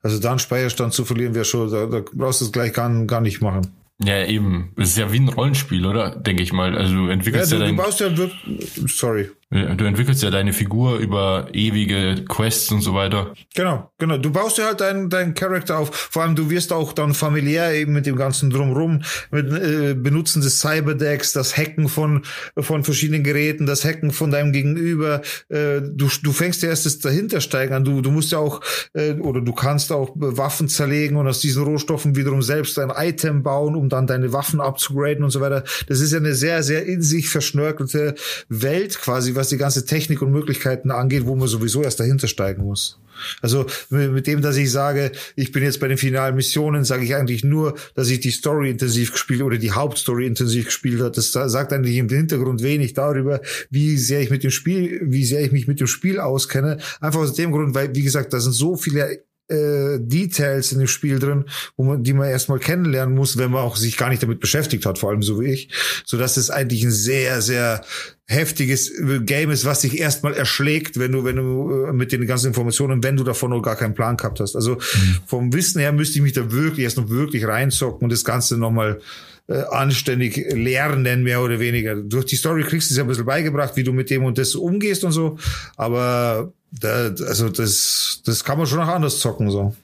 Also 0.02 0.18
da 0.18 0.30
einen 0.30 0.38
Speicherstand 0.38 0.92
zu 0.92 1.04
verlieren 1.04 1.34
wäre 1.34 1.44
schon, 1.44 1.70
da, 1.70 1.86
da 1.86 2.02
brauchst 2.12 2.40
du 2.40 2.46
es 2.46 2.52
gleich 2.52 2.72
gar, 2.72 2.90
gar 3.06 3.20
nicht 3.20 3.40
machen. 3.40 3.72
Ja, 4.02 4.24
eben. 4.26 4.72
Es 4.76 4.90
ist 4.90 4.98
ja 4.98 5.10
wie 5.10 5.20
ein 5.20 5.28
Rollenspiel, 5.28 5.86
oder? 5.86 6.10
Denke 6.10 6.42
ich 6.42 6.52
mal. 6.52 6.76
Also 6.76 6.94
du 6.94 7.08
entwickelst 7.08 7.52
ja, 7.52 7.58
du, 7.58 7.64
ja 7.64 7.68
dein, 7.68 7.76
du 7.76 7.82
baust 7.82 8.00
ja 8.00 8.16
wirklich, 8.16 8.92
sorry. 8.94 9.30
Du 9.48 9.84
entwickelst 9.84 10.24
ja 10.24 10.30
deine 10.30 10.52
Figur 10.52 10.96
über 10.98 11.46
ewige 11.52 12.24
Quests 12.28 12.72
und 12.72 12.80
so 12.80 12.94
weiter. 12.94 13.32
Genau, 13.54 13.92
genau. 13.96 14.18
Du 14.18 14.32
baust 14.32 14.58
ja 14.58 14.64
halt 14.64 14.80
deinen 14.80 15.08
deinen 15.08 15.34
Charakter 15.34 15.78
auf. 15.78 15.94
Vor 15.94 16.22
allem, 16.24 16.34
du 16.34 16.50
wirst 16.50 16.72
auch 16.72 16.92
dann 16.92 17.14
familiär 17.14 17.72
eben 17.72 17.92
mit 17.92 18.06
dem 18.06 18.16
ganzen 18.16 18.50
Drumrum, 18.50 19.02
mit 19.30 19.52
äh, 19.52 19.94
Benutzen 19.94 20.42
des 20.42 20.58
Cyberdecks, 20.58 21.32
das 21.32 21.56
Hacken 21.56 21.88
von 21.88 22.24
von 22.58 22.82
verschiedenen 22.82 23.22
Geräten, 23.22 23.66
das 23.66 23.84
Hacken 23.84 24.10
von 24.10 24.32
deinem 24.32 24.50
Gegenüber. 24.50 25.22
Äh, 25.48 25.80
du 25.80 26.08
du 26.24 26.32
fängst 26.32 26.64
ja 26.64 26.70
erst 26.70 26.84
das 26.84 26.98
dahintersteigen 26.98 27.72
an. 27.72 27.84
Du 27.84 28.00
du 28.00 28.10
musst 28.10 28.32
ja 28.32 28.38
auch 28.38 28.62
äh, 28.94 29.12
oder 29.12 29.40
du 29.40 29.52
kannst 29.52 29.92
auch 29.92 30.10
Waffen 30.16 30.68
zerlegen 30.68 31.16
und 31.18 31.28
aus 31.28 31.38
diesen 31.38 31.62
Rohstoffen 31.62 32.16
wiederum 32.16 32.42
selbst 32.42 32.80
ein 32.80 32.90
Item 32.90 33.44
bauen, 33.44 33.76
um 33.76 33.88
dann 33.88 34.08
deine 34.08 34.32
Waffen 34.32 34.60
abzugraden 34.60 35.22
und 35.22 35.30
so 35.30 35.40
weiter. 35.40 35.62
Das 35.86 36.00
ist 36.00 36.10
ja 36.10 36.18
eine 36.18 36.34
sehr 36.34 36.64
sehr 36.64 36.84
in 36.84 37.00
sich 37.00 37.28
verschnörkelte 37.28 38.16
Welt 38.48 38.98
quasi 38.98 39.35
was 39.36 39.48
die 39.48 39.56
ganze 39.56 39.84
Technik 39.84 40.22
und 40.22 40.32
Möglichkeiten 40.32 40.90
angeht, 40.90 41.26
wo 41.26 41.36
man 41.36 41.48
sowieso 41.48 41.82
erst 41.82 42.00
dahinter 42.00 42.28
steigen 42.28 42.64
muss. 42.64 42.98
Also 43.40 43.66
mit 43.90 44.26
dem, 44.26 44.42
dass 44.42 44.56
ich 44.56 44.70
sage, 44.70 45.12
ich 45.36 45.52
bin 45.52 45.62
jetzt 45.62 45.80
bei 45.80 45.88
den 45.88 45.96
finalen 45.96 46.36
Missionen, 46.36 46.84
sage 46.84 47.04
ich 47.04 47.14
eigentlich 47.14 47.44
nur, 47.44 47.74
dass 47.94 48.10
ich 48.10 48.20
die 48.20 48.30
Story 48.30 48.70
intensiv 48.70 49.12
gespielt 49.12 49.42
oder 49.42 49.58
die 49.58 49.72
Hauptstory 49.72 50.26
intensiv 50.26 50.66
gespielt 50.66 51.00
habe. 51.00 51.12
Das 51.12 51.32
sagt 51.32 51.72
eigentlich 51.72 51.96
im 51.96 52.08
Hintergrund 52.08 52.62
wenig 52.62 52.94
darüber, 52.94 53.40
wie 53.70 53.96
sehr 53.96 54.20
ich 54.20 54.30
mit 54.30 54.44
dem 54.44 54.50
Spiel, 54.50 55.00
wie 55.04 55.24
sehr 55.24 55.40
ich 55.40 55.52
mich 55.52 55.66
mit 55.66 55.80
dem 55.80 55.86
Spiel 55.86 56.20
auskenne. 56.20 56.78
Einfach 57.00 57.20
aus 57.20 57.34
dem 57.34 57.52
Grund, 57.52 57.74
weil, 57.74 57.94
wie 57.94 58.02
gesagt, 58.02 58.32
da 58.32 58.40
sind 58.40 58.52
so 58.52 58.76
viele 58.76 59.22
äh, 59.48 59.98
Details 60.00 60.72
in 60.72 60.78
dem 60.78 60.88
Spiel 60.88 61.18
drin, 61.18 61.44
wo 61.76 61.84
man, 61.84 62.02
die 62.02 62.12
man 62.12 62.28
erstmal 62.28 62.58
kennenlernen 62.58 63.14
muss, 63.14 63.36
wenn 63.36 63.50
man 63.50 63.62
auch 63.62 63.76
sich 63.76 63.96
gar 63.96 64.08
nicht 64.08 64.22
damit 64.22 64.40
beschäftigt 64.40 64.86
hat, 64.86 64.98
vor 64.98 65.10
allem 65.10 65.22
so 65.22 65.40
wie 65.40 65.46
ich, 65.46 65.70
so 66.04 66.16
dass 66.16 66.36
es 66.36 66.50
eigentlich 66.50 66.82
ein 66.84 66.90
sehr, 66.90 67.40
sehr 67.42 67.82
heftiges 68.26 68.92
Game 69.20 69.50
ist, 69.50 69.64
was 69.64 69.82
dich 69.82 69.98
erstmal 70.00 70.34
erschlägt, 70.34 70.98
wenn 70.98 71.12
du, 71.12 71.24
wenn 71.24 71.36
du 71.36 71.86
äh, 71.86 71.92
mit 71.92 72.10
den 72.10 72.26
ganzen 72.26 72.48
Informationen, 72.48 73.02
wenn 73.02 73.16
du 73.16 73.22
davon 73.22 73.50
noch 73.50 73.62
gar 73.62 73.76
keinen 73.76 73.94
Plan 73.94 74.16
gehabt 74.16 74.40
hast. 74.40 74.56
Also 74.56 74.74
mhm. 74.74 75.18
vom 75.26 75.52
Wissen 75.52 75.80
her 75.80 75.92
müsste 75.92 76.18
ich 76.18 76.22
mich 76.22 76.32
da 76.32 76.50
wirklich 76.50 76.84
erst 76.84 76.96
noch 76.96 77.08
wirklich 77.08 77.46
reinzocken 77.46 78.04
und 78.04 78.10
das 78.10 78.24
Ganze 78.24 78.58
nochmal 78.58 79.00
äh, 79.48 79.62
anständig 79.70 80.36
lernen, 80.52 81.22
mehr 81.22 81.42
oder 81.42 81.60
weniger. 81.60 81.94
Durch 81.94 82.26
die 82.26 82.36
Story 82.36 82.62
kriegst 82.62 82.90
du 82.90 82.94
es 82.94 82.98
ja 82.98 83.04
ein 83.04 83.08
bisschen 83.08 83.26
beigebracht, 83.26 83.76
wie 83.76 83.84
du 83.84 83.92
mit 83.92 84.10
dem 84.10 84.24
und 84.24 84.38
das 84.38 84.54
umgehst 84.54 85.04
und 85.04 85.12
so. 85.12 85.38
Aber 85.76 86.52
da, 86.72 87.08
also 87.08 87.48
das, 87.48 88.22
das 88.24 88.44
kann 88.44 88.58
man 88.58 88.66
schon 88.66 88.80
noch 88.80 88.88
anders 88.88 89.20
zocken, 89.20 89.50
so. 89.50 89.74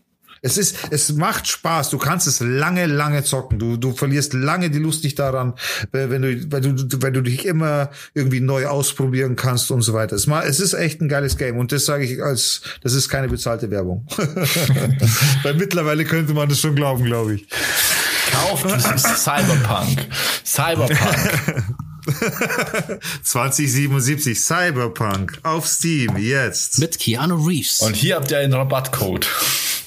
Es 0.44 0.58
ist, 0.58 0.76
es 0.90 1.12
macht 1.12 1.46
Spaß. 1.46 1.90
Du 1.90 1.98
kannst 1.98 2.26
es 2.26 2.40
lange, 2.40 2.86
lange 2.86 3.22
zocken. 3.22 3.60
Du, 3.60 3.76
du 3.76 3.92
verlierst 3.92 4.32
lange 4.32 4.70
die 4.70 4.80
Lust 4.80 5.04
nicht 5.04 5.16
daran, 5.20 5.54
wenn 5.92 6.20
du, 6.20 6.52
weil 6.52 6.60
du, 6.60 7.02
weil 7.02 7.12
du 7.12 7.22
dich 7.22 7.46
immer 7.46 7.90
irgendwie 8.12 8.40
neu 8.40 8.66
ausprobieren 8.66 9.36
kannst 9.36 9.70
und 9.70 9.82
so 9.82 9.94
weiter. 9.94 10.16
Es, 10.16 10.26
es 10.26 10.58
ist 10.58 10.74
echt 10.74 11.00
ein 11.00 11.08
geiles 11.08 11.36
Game 11.36 11.58
und 11.58 11.70
das 11.70 11.86
sage 11.86 12.04
ich 12.04 12.20
als, 12.20 12.62
das 12.82 12.94
ist 12.94 13.08
keine 13.08 13.28
bezahlte 13.28 13.70
Werbung. 13.70 14.04
weil 15.44 15.54
mittlerweile 15.54 16.04
könnte 16.04 16.34
man 16.34 16.48
das 16.48 16.58
schon 16.58 16.74
glauben, 16.74 17.04
glaube 17.04 17.36
ich. 17.36 17.46
Kauft 18.32 18.66
Cyberpunk. 18.98 20.08
Cyberpunk. 20.44 21.76
2077 23.22 24.38
Cyberpunk 24.38 25.38
auf 25.42 25.66
Steam 25.66 26.16
jetzt. 26.16 26.78
Mit 26.78 26.98
Keanu 26.98 27.36
Reeves. 27.46 27.80
Und 27.80 27.96
hier 27.96 28.16
habt 28.16 28.30
ihr 28.30 28.38
einen 28.38 28.52
Rabattcode. 28.52 29.28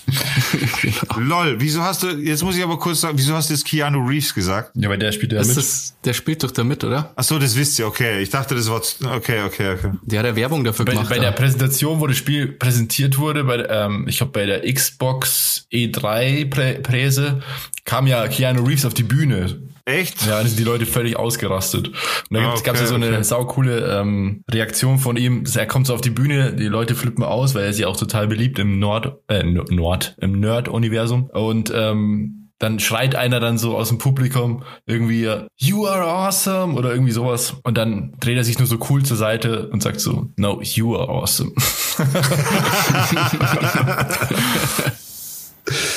genau. 0.81 1.19
Lol, 1.19 1.55
wieso 1.59 1.81
hast 1.81 2.03
du, 2.03 2.09
jetzt 2.09 2.43
muss 2.43 2.55
ich 2.55 2.63
aber 2.63 2.77
kurz 2.77 3.01
sagen, 3.01 3.17
wieso 3.17 3.33
hast 3.33 3.49
du 3.49 3.53
jetzt 3.53 3.65
Keanu 3.65 4.05
Reeves 4.07 4.33
gesagt? 4.33 4.71
Ja, 4.75 4.89
weil 4.89 4.97
der 4.97 5.11
spielt 5.11 5.33
ja 5.33 5.41
mit. 5.41 5.57
Das, 5.57 5.95
der 6.03 6.13
spielt 6.13 6.43
doch 6.43 6.51
da 6.51 6.63
mit, 6.63 6.83
oder? 6.83 7.11
Ach 7.15 7.23
so, 7.23 7.39
das 7.39 7.55
wisst 7.55 7.79
ihr, 7.79 7.87
okay. 7.87 8.21
Ich 8.21 8.29
dachte, 8.29 8.55
das 8.55 8.69
war, 8.69 8.81
okay, 9.15 9.41
okay, 9.45 9.73
okay. 9.73 9.91
Der 10.03 10.19
hat 10.19 10.25
ja 10.27 10.35
Werbung 10.35 10.63
dafür 10.63 10.85
bei, 10.85 10.93
gemacht. 10.93 11.09
Bei 11.09 11.19
der 11.19 11.31
Präsentation, 11.31 11.99
wo 11.99 12.07
das 12.07 12.17
Spiel 12.17 12.47
präsentiert 12.47 13.17
wurde, 13.17 13.43
bei, 13.43 13.65
ähm, 13.67 14.07
ich 14.07 14.17
glaube 14.17 14.31
bei 14.31 14.45
der 14.45 14.71
Xbox 14.71 15.65
E3 15.71 16.81
Präse, 16.81 17.41
kam 17.83 18.07
ja 18.07 18.27
Keanu 18.27 18.63
Reeves 18.63 18.85
auf 18.85 18.93
die 18.93 19.03
Bühne 19.03 19.59
Echt? 19.85 20.25
Ja, 20.25 20.41
da 20.41 20.47
sind 20.47 20.57
die 20.57 20.63
Leute 20.63 20.87
völlig 20.87 21.15
ausgerastet. 21.15 21.89
Und 21.89 21.95
da 22.31 22.39
ah, 22.39 22.53
okay, 22.53 22.63
gab 22.63 22.75
es 22.75 22.81
ja 22.81 22.87
so 22.87 22.95
eine 22.95 23.09
okay. 23.09 23.23
saukoole 23.23 23.99
ähm, 23.99 24.43
Reaktion 24.49 24.97
von 24.97 25.15
ihm. 25.15 25.43
Er 25.53 25.67
kommt 25.67 25.85
so 25.85 25.93
auf 25.93 26.01
die 26.01 26.09
Bühne, 26.09 26.53
die 26.53 26.65
Leute 26.65 26.95
flippen 26.95 27.23
aus, 27.23 27.53
weil 27.53 27.65
er 27.65 27.69
ist 27.69 27.79
ja 27.79 27.87
auch 27.87 27.95
total 27.95 28.27
beliebt 28.27 28.57
im 28.57 28.79
Nord, 28.79 29.19
äh, 29.27 29.43
Nord, 29.43 30.15
im 30.19 30.39
Nerd-Universum. 30.39 31.29
Und 31.31 31.71
ähm, 31.73 32.49
dann 32.57 32.79
schreit 32.79 33.15
einer 33.15 33.39
dann 33.39 33.59
so 33.59 33.77
aus 33.77 33.89
dem 33.89 33.99
Publikum 33.99 34.63
irgendwie 34.87 35.29
You 35.57 35.85
are 35.85 36.03
awesome 36.03 36.73
oder 36.73 36.91
irgendwie 36.91 37.11
sowas. 37.11 37.53
Und 37.63 37.77
dann 37.77 38.15
dreht 38.19 38.37
er 38.37 38.43
sich 38.43 38.57
nur 38.57 38.67
so 38.67 38.79
cool 38.89 39.03
zur 39.03 39.17
Seite 39.17 39.69
und 39.69 39.83
sagt 39.83 39.99
so 39.99 40.31
No, 40.35 40.61
you 40.63 40.97
are 40.97 41.09
awesome. 41.09 41.51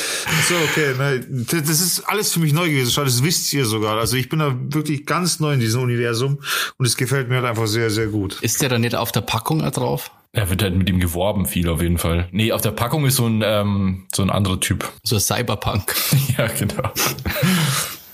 So, 0.49 0.55
okay. 0.71 0.95
Ne, 0.97 1.27
das 1.51 1.69
ist 1.81 2.01
alles 2.09 2.33
für 2.33 2.41
mich 2.41 2.53
neu 2.53 2.69
gewesen. 2.69 2.91
Schau, 2.91 3.05
das 3.05 3.23
wisst 3.23 3.53
ihr 3.53 3.65
sogar. 3.65 3.99
Also 3.99 4.17
ich 4.17 4.29
bin 4.29 4.39
da 4.39 4.55
wirklich 4.59 5.05
ganz 5.07 5.41
neu 5.41 5.53
in 5.55 5.61
diesem 5.61 5.83
Universum 5.83 6.39
und 6.77 6.87
es 6.87 6.97
gefällt 6.97 7.29
mir 7.29 7.37
halt 7.37 7.47
einfach 7.47 7.67
sehr, 7.67 7.91
sehr 7.91 8.07
gut. 8.09 8.39
Ist 8.41 8.63
der 8.63 8.69
da 8.69 8.79
nicht 8.79 8.95
auf 8.95 9.13
der 9.13 9.21
Packung 9.23 9.61
da 9.61 9.71
drauf? 9.71 10.11
Er 10.33 10.51
wird 10.51 10.63
halt 10.63 10.77
mit 10.77 10.89
ihm 10.89 11.01
geworben 11.01 11.47
viel 11.47 11.69
auf 11.69 11.81
jeden 11.83 11.99
Fall. 11.99 12.29
Nee, 12.33 12.53
auf 12.53 12.61
der 12.61 12.71
Packung 12.71 13.07
ist 13.07 13.17
so 13.17 13.27
ein, 13.27 13.43
ähm, 13.45 14.07
so 14.15 14.23
ein 14.23 14.31
anderer 14.31 14.61
Typ. 14.61 14.91
So 15.03 15.17
ein 15.17 15.21
Cyberpunk. 15.21 15.95
ja, 16.39 16.47
genau. 16.49 16.93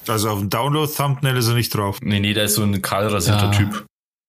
Also 0.06 0.30
auf 0.30 0.38
dem 0.38 0.50
Download-Thumbnail 0.50 1.36
ist 1.36 1.48
er 1.48 1.54
nicht 1.54 1.74
drauf. 1.74 1.98
Nee, 2.02 2.20
nee, 2.20 2.32
da 2.34 2.42
ist 2.42 2.54
so 2.54 2.62
ein 2.62 2.80
kahlrasierter 2.82 3.46
Ja. 3.46 3.50
Typ. 3.50 3.84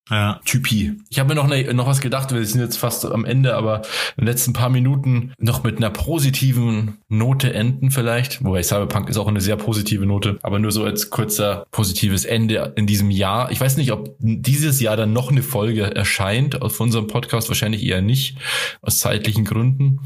Ja. 0.09 0.39
Typi. 0.45 0.93
Ich 1.09 1.17
habe 1.17 1.29
mir 1.29 1.35
noch, 1.35 1.47
ne, 1.47 1.73
noch 1.73 1.87
was 1.87 1.99
gedacht, 1.99 2.31
wir 2.31 2.45
sind 2.45 2.61
jetzt 2.61 2.77
fast 2.77 3.05
am 3.05 3.25
Ende, 3.25 3.55
aber 3.55 3.81
in 4.17 4.23
den 4.23 4.27
letzten 4.27 4.53
paar 4.53 4.69
Minuten 4.69 5.33
noch 5.39 5.63
mit 5.63 5.77
einer 5.77 5.89
positiven 5.89 6.99
Note 7.09 7.53
enden 7.53 7.89
vielleicht. 7.89 8.43
Wobei 8.43 8.61
Cyberpunk 8.61 9.09
ist 9.09 9.17
auch 9.17 9.27
eine 9.27 9.41
sehr 9.41 9.55
positive 9.55 10.05
Note, 10.05 10.37
aber 10.43 10.59
nur 10.59 10.71
so 10.71 10.83
als 10.83 11.09
kurzer 11.09 11.65
positives 11.71 12.23
Ende 12.23 12.73
in 12.75 12.85
diesem 12.85 13.09
Jahr. 13.09 13.51
Ich 13.51 13.59
weiß 13.59 13.77
nicht, 13.77 13.91
ob 13.91 14.15
dieses 14.19 14.79
Jahr 14.79 14.95
dann 14.95 15.11
noch 15.11 15.31
eine 15.31 15.41
Folge 15.41 15.95
erscheint 15.95 16.61
auf 16.61 16.79
unserem 16.79 17.07
Podcast, 17.07 17.49
wahrscheinlich 17.49 17.83
eher 17.83 18.01
nicht, 18.01 18.37
aus 18.81 18.99
zeitlichen 18.99 19.43
Gründen. 19.43 20.01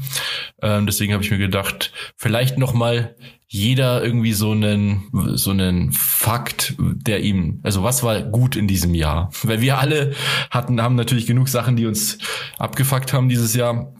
Ähm, 0.62 0.86
deswegen 0.86 1.12
habe 1.12 1.22
ich 1.22 1.30
mir 1.30 1.38
gedacht, 1.38 1.92
vielleicht 2.16 2.56
noch 2.56 2.72
mal 2.72 3.14
jeder 3.52 4.04
irgendwie 4.04 4.32
so 4.32 4.52
einen 4.52 5.10
so 5.34 5.50
einen 5.50 5.92
Fakt, 5.92 6.76
der 6.78 7.20
ihm, 7.20 7.58
also 7.64 7.82
was 7.82 8.04
war 8.04 8.22
gut 8.22 8.54
in 8.54 8.68
diesem 8.68 8.94
Jahr? 8.94 9.30
Weil 9.42 9.60
wir 9.60 9.78
alle 9.78 10.14
hatten, 10.50 10.80
haben 10.80 10.94
natürlich 10.94 11.26
genug 11.26 11.48
Sachen, 11.48 11.74
die 11.74 11.86
uns 11.86 12.18
abgefuckt 12.58 13.12
haben 13.12 13.28
dieses 13.28 13.54
Jahr, 13.54 13.92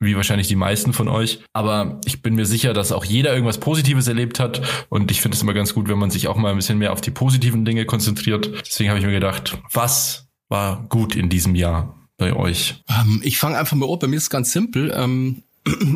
wie 0.00 0.16
wahrscheinlich 0.16 0.48
die 0.48 0.56
meisten 0.56 0.92
von 0.92 1.06
euch. 1.06 1.38
Aber 1.52 2.00
ich 2.04 2.20
bin 2.20 2.34
mir 2.34 2.46
sicher, 2.46 2.72
dass 2.72 2.90
auch 2.90 3.04
jeder 3.04 3.32
irgendwas 3.32 3.58
Positives 3.58 4.08
erlebt 4.08 4.40
hat. 4.40 4.60
Und 4.88 5.12
ich 5.12 5.20
finde 5.20 5.36
es 5.36 5.42
immer 5.42 5.54
ganz 5.54 5.72
gut, 5.72 5.88
wenn 5.88 5.98
man 5.98 6.10
sich 6.10 6.26
auch 6.26 6.36
mal 6.36 6.50
ein 6.50 6.56
bisschen 6.56 6.78
mehr 6.78 6.92
auf 6.92 7.00
die 7.00 7.12
positiven 7.12 7.64
Dinge 7.64 7.86
konzentriert. 7.86 8.50
Deswegen 8.66 8.90
habe 8.90 8.98
ich 8.98 9.06
mir 9.06 9.12
gedacht, 9.12 9.56
was 9.72 10.26
war 10.48 10.84
gut 10.88 11.14
in 11.14 11.28
diesem 11.28 11.54
Jahr 11.54 11.94
bei 12.16 12.34
euch? 12.34 12.82
Ähm, 12.88 13.20
ich 13.22 13.38
fange 13.38 13.56
einfach 13.56 13.76
mal 13.76 13.88
an. 13.88 14.00
Bei 14.00 14.08
mir 14.08 14.16
ist 14.16 14.24
es 14.24 14.30
ganz 14.30 14.50
simpel. 14.50 14.92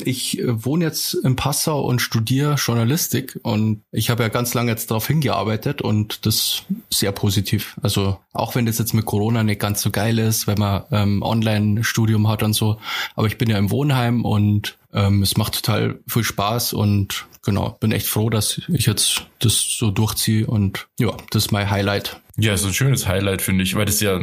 Ich 0.05 0.39
äh, 0.39 0.65
wohne 0.65 0.85
jetzt 0.85 1.15
in 1.15 1.37
Passau 1.37 1.83
und 1.83 2.01
studiere 2.01 2.55
Journalistik 2.55 3.39
und 3.43 3.83
ich 3.93 4.11
habe 4.11 4.23
ja 4.23 4.29
ganz 4.29 4.53
lange 4.55 4.71
jetzt 4.71 4.91
darauf 4.91 5.07
hingearbeitet 5.07 5.81
und 5.81 6.27
das 6.27 6.65
sehr 6.91 7.13
positiv. 7.13 7.77
Also 7.83 8.19
auch 8.33 8.55
wenn 8.55 8.67
das 8.67 8.79
jetzt 8.79 8.95
mit 8.95 9.05
Corona 9.05 9.45
nicht 9.45 9.61
ganz 9.61 9.83
so 9.83 9.91
geil 9.91 10.19
ist, 10.19 10.47
wenn 10.47 10.59
man 10.59 10.85
ähm, 10.91 11.23
Online-Studium 11.23 12.29
hat 12.29 12.43
und 12.43 12.53
so, 12.53 12.79
aber 13.15 13.27
ich 13.29 13.39
bin 13.39 13.49
ja 13.49 13.59
im 13.59 13.71
Wohnheim 13.71 14.25
und 14.25 14.77
ähm, 14.93 15.23
es 15.23 15.37
macht 15.37 15.55
total 15.55 16.01
viel 16.09 16.25
Spaß 16.25 16.73
und 16.73 17.27
genau, 17.43 17.77
bin 17.81 17.93
echt 17.93 18.07
froh, 18.07 18.31
dass 18.31 18.61
ich 18.69 18.87
jetzt 18.87 19.27
das 19.39 19.55
so 19.55 19.91
durchziehe 19.91 20.47
und 20.47 20.89
ja, 20.99 21.17
das 21.31 21.47
ist 21.47 21.51
mein 21.53 21.71
Highlight. 21.71 22.21
Ja, 22.37 22.55
ist 22.55 22.65
ein 22.65 22.73
schönes 22.73 23.07
Highlight, 23.07 23.43
finde 23.43 23.65
ich, 23.65 23.75
weil 23.75 23.85
das 23.85 24.01
ja, 24.01 24.19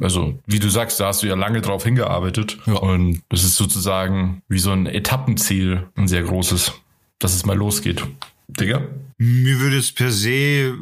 also 0.00 0.38
wie 0.46 0.58
du 0.58 0.68
sagst, 0.68 1.00
da 1.00 1.06
hast 1.06 1.22
du 1.22 1.26
ja 1.26 1.34
lange 1.34 1.62
drauf 1.62 1.84
hingearbeitet. 1.84 2.58
Ja. 2.66 2.74
Und 2.74 3.22
das 3.30 3.44
ist 3.44 3.56
sozusagen 3.56 4.42
wie 4.48 4.58
so 4.58 4.70
ein 4.70 4.86
Etappenziel, 4.86 5.86
ein 5.96 6.08
sehr 6.08 6.22
großes, 6.22 6.72
dass 7.18 7.34
es 7.34 7.46
mal 7.46 7.56
losgeht. 7.56 8.04
Digga? 8.48 8.82
Mir 9.24 9.58
würde 9.60 9.78
es 9.78 9.90
per 9.90 10.10
se 10.10 10.30
äh, 10.30 10.74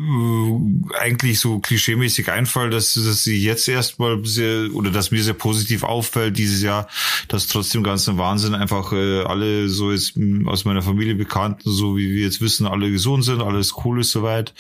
eigentlich 0.99 1.39
so 1.39 1.61
klischeemäßig 1.61 2.31
einfallen, 2.31 2.73
dass, 2.73 2.95
dass 2.95 3.23
sie 3.23 3.41
jetzt 3.41 3.69
erstmal 3.69 4.25
sehr, 4.25 4.75
oder 4.75 4.91
dass 4.91 5.13
mir 5.13 5.23
sehr 5.23 5.35
positiv 5.35 5.85
auffällt 5.85 6.37
dieses 6.37 6.61
Jahr, 6.61 6.89
dass 7.29 7.47
trotzdem 7.47 7.85
ganzen 7.85 8.19
Wahnsinn 8.19 8.55
einfach 8.55 8.93
äh, 8.93 9.23
alle 9.23 9.69
so 9.69 9.93
jetzt 9.93 10.17
mh, 10.17 10.51
aus 10.51 10.65
meiner 10.65 10.83
Familie 10.83 11.15
Bekannten, 11.15 11.71
so 11.71 11.97
wie 11.97 12.13
wir 12.13 12.23
jetzt 12.23 12.41
wissen, 12.41 12.67
alle 12.67 12.91
gesund 12.91 13.25
sind, 13.25 13.41
alles 13.41 13.75
cool 13.85 14.01
ist 14.01 14.11
soweit 14.11 14.55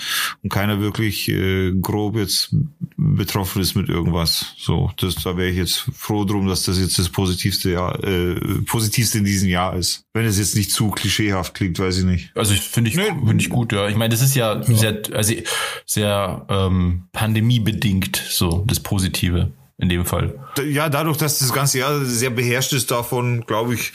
und 0.44 0.52
keiner 0.52 0.80
wirklich 0.80 1.28
äh, 1.28 1.72
grob 1.72 2.16
jetzt 2.16 2.54
betroffen 2.96 3.62
ist 3.62 3.74
mit 3.74 3.88
irgendwas. 3.88 4.54
So, 4.58 4.92
das, 4.98 5.16
da 5.16 5.36
wäre 5.36 5.50
ich 5.50 5.56
jetzt 5.56 5.86
froh 5.92 6.24
drum, 6.24 6.46
dass 6.46 6.62
das 6.62 6.78
jetzt 6.78 7.00
das 7.00 7.08
positivste 7.08 7.72
Jahr, 7.72 8.02
äh, 8.04 8.36
positivste 8.64 9.18
in 9.18 9.24
diesem 9.24 9.48
Jahr 9.48 9.76
ist. 9.76 10.04
Wenn 10.12 10.24
es 10.24 10.38
jetzt 10.38 10.54
nicht 10.54 10.70
zu 10.70 10.90
klischeehaft 10.90 11.54
klingt, 11.54 11.78
weiß 11.78 11.98
ich 11.98 12.04
nicht. 12.04 12.30
Also 12.36 12.54
ich 12.54 12.60
finde 12.60 12.90
ich, 12.90 12.96
finde 12.96 13.38
ich 13.38 13.48
gut, 13.48 13.71
ja. 13.72 13.88
Ich 13.88 13.96
meine, 13.96 14.10
das 14.10 14.22
ist 14.22 14.34
ja, 14.34 14.62
sehr, 14.62 15.02
also 15.12 15.34
sehr 15.86 16.46
ähm, 16.48 17.08
pandemiebedingt 17.12 18.16
so 18.28 18.64
das 18.66 18.80
Positive 18.80 19.50
in 19.78 19.88
dem 19.88 20.06
Fall. 20.06 20.38
Ja, 20.64 20.88
dadurch, 20.88 21.16
dass 21.16 21.40
das 21.40 21.52
ganze 21.52 21.80
Jahr 21.80 22.04
sehr 22.04 22.30
beherrscht 22.30 22.72
ist 22.72 22.90
davon, 22.92 23.44
glaube 23.46 23.74
ich, 23.74 23.92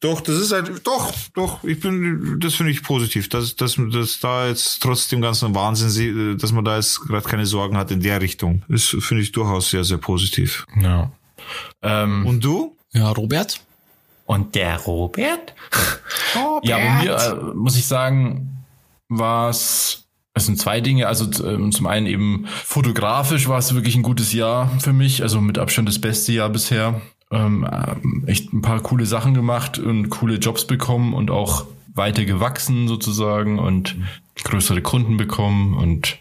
doch, 0.00 0.20
das 0.20 0.36
ist 0.36 0.52
halt, 0.52 0.86
doch, 0.86 1.10
doch, 1.34 1.64
ich 1.64 1.80
bin, 1.80 2.38
das 2.38 2.54
finde 2.54 2.72
ich 2.72 2.82
positiv, 2.82 3.30
dass, 3.30 3.56
dass, 3.56 3.76
dass 3.92 4.20
da 4.20 4.46
jetzt 4.46 4.82
trotz 4.82 5.08
dem 5.08 5.22
ganzen 5.22 5.54
Wahnsinn, 5.54 6.36
dass 6.38 6.52
man 6.52 6.64
da 6.66 6.76
jetzt 6.76 7.00
gerade 7.00 7.26
keine 7.26 7.46
Sorgen 7.46 7.78
hat 7.78 7.90
in 7.90 8.00
der 8.00 8.20
Richtung. 8.20 8.62
Das 8.68 8.84
finde 8.84 9.22
ich 9.22 9.32
durchaus 9.32 9.70
sehr, 9.70 9.84
sehr 9.84 9.98
positiv. 9.98 10.66
Ja. 10.78 11.10
Ähm, 11.80 12.26
Und 12.26 12.44
du? 12.44 12.76
Ja, 12.92 13.10
Robert? 13.10 13.60
Und 14.26 14.54
der 14.54 14.78
Robert? 14.80 15.54
Ja, 16.62 16.76
bei 16.76 17.02
mir 17.02 17.16
äh, 17.16 17.54
muss 17.54 17.76
ich 17.76 17.86
sagen, 17.86 18.55
war 19.08 19.50
es, 19.50 20.04
sind 20.36 20.58
zwei 20.58 20.80
Dinge. 20.80 21.06
Also 21.06 21.26
ähm, 21.44 21.72
zum 21.72 21.86
einen 21.86 22.06
eben 22.06 22.46
fotografisch 22.46 23.48
war 23.48 23.58
es 23.58 23.74
wirklich 23.74 23.96
ein 23.96 24.02
gutes 24.02 24.32
Jahr 24.32 24.70
für 24.80 24.92
mich, 24.92 25.22
also 25.22 25.40
mit 25.40 25.58
Abstand 25.58 25.88
das 25.88 26.00
beste 26.00 26.32
Jahr 26.32 26.48
bisher. 26.48 27.00
Ähm, 27.30 27.68
ähm, 27.70 28.24
echt 28.26 28.52
ein 28.52 28.62
paar 28.62 28.80
coole 28.80 29.06
Sachen 29.06 29.34
gemacht 29.34 29.78
und 29.78 30.10
coole 30.10 30.36
Jobs 30.36 30.66
bekommen 30.66 31.12
und 31.14 31.30
auch 31.30 31.66
weiter 31.94 32.24
gewachsen 32.24 32.86
sozusagen 32.88 33.58
und 33.58 33.96
größere 34.44 34.82
Kunden 34.82 35.16
bekommen 35.16 35.74
und 35.74 36.18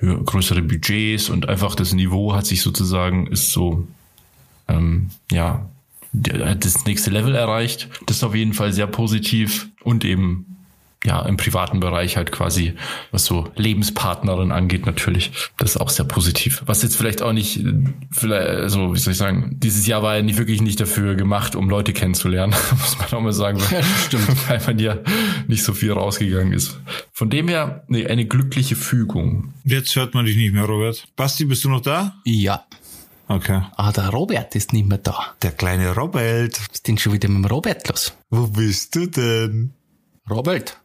größere 0.00 0.62
Budgets 0.62 1.28
und 1.28 1.48
einfach 1.48 1.74
das 1.74 1.92
Niveau 1.92 2.34
hat 2.34 2.46
sich 2.46 2.62
sozusagen 2.62 3.26
ist 3.26 3.50
so 3.50 3.86
ähm, 4.68 5.10
ja, 5.30 5.68
das 6.12 6.84
nächste 6.84 7.10
Level 7.10 7.34
erreicht. 7.34 7.88
Das 8.06 8.18
ist 8.18 8.24
auf 8.24 8.34
jeden 8.34 8.54
Fall 8.54 8.72
sehr 8.72 8.86
positiv 8.86 9.68
und 9.82 10.04
eben 10.04 10.57
ja 11.04 11.22
im 11.22 11.36
privaten 11.36 11.80
Bereich 11.80 12.16
halt 12.16 12.32
quasi, 12.32 12.74
was 13.12 13.24
so 13.24 13.48
Lebenspartnerin 13.54 14.50
angeht, 14.50 14.84
natürlich. 14.84 15.30
Das 15.56 15.70
ist 15.70 15.76
auch 15.80 15.90
sehr 15.90 16.04
positiv. 16.04 16.62
Was 16.66 16.82
jetzt 16.82 16.96
vielleicht 16.96 17.22
auch 17.22 17.32
nicht, 17.32 17.58
äh, 17.58 17.72
vielleicht, 18.10 18.48
also 18.48 18.94
wie 18.94 18.98
soll 18.98 19.12
ich 19.12 19.18
sagen, 19.18 19.56
dieses 19.58 19.86
Jahr 19.86 20.02
war 20.02 20.16
ja 20.16 20.22
nicht 20.22 20.38
wirklich 20.38 20.60
nicht 20.60 20.80
dafür 20.80 21.14
gemacht, 21.14 21.54
um 21.54 21.70
Leute 21.70 21.92
kennenzulernen, 21.92 22.54
muss 22.70 22.98
man 22.98 23.12
auch 23.12 23.20
mal 23.20 23.32
sagen, 23.32 23.60
weil, 23.60 23.84
stimmt. 24.06 24.28
weil 24.48 24.60
man 24.66 24.78
ja 24.78 24.98
nicht 25.46 25.62
so 25.62 25.72
viel 25.72 25.92
rausgegangen 25.92 26.52
ist. 26.52 26.78
Von 27.12 27.30
dem 27.30 27.48
her, 27.48 27.84
nee, 27.88 28.06
eine 28.06 28.26
glückliche 28.26 28.76
Fügung. 28.76 29.54
Jetzt 29.64 29.94
hört 29.94 30.14
man 30.14 30.26
dich 30.26 30.36
nicht 30.36 30.52
mehr, 30.52 30.64
Robert. 30.64 31.04
Basti, 31.14 31.44
bist 31.44 31.64
du 31.64 31.70
noch 31.70 31.80
da? 31.80 32.16
Ja. 32.24 32.64
Okay. 33.28 33.62
Ah, 33.76 33.92
der 33.92 34.08
Robert 34.08 34.56
ist 34.56 34.72
nicht 34.72 34.88
mehr 34.88 34.98
da. 34.98 35.34
Der 35.42 35.52
kleine 35.52 35.94
Robert. 35.94 36.58
Was 36.58 36.68
ist 36.72 36.88
denn 36.88 36.96
schon 36.96 37.12
wieder 37.12 37.28
mit 37.28 37.44
dem 37.44 37.44
Robert 37.44 37.86
los? 37.88 38.14
Wo 38.30 38.46
bist 38.46 38.96
du 38.96 39.06
denn? 39.06 39.74
Robert? 40.30 40.78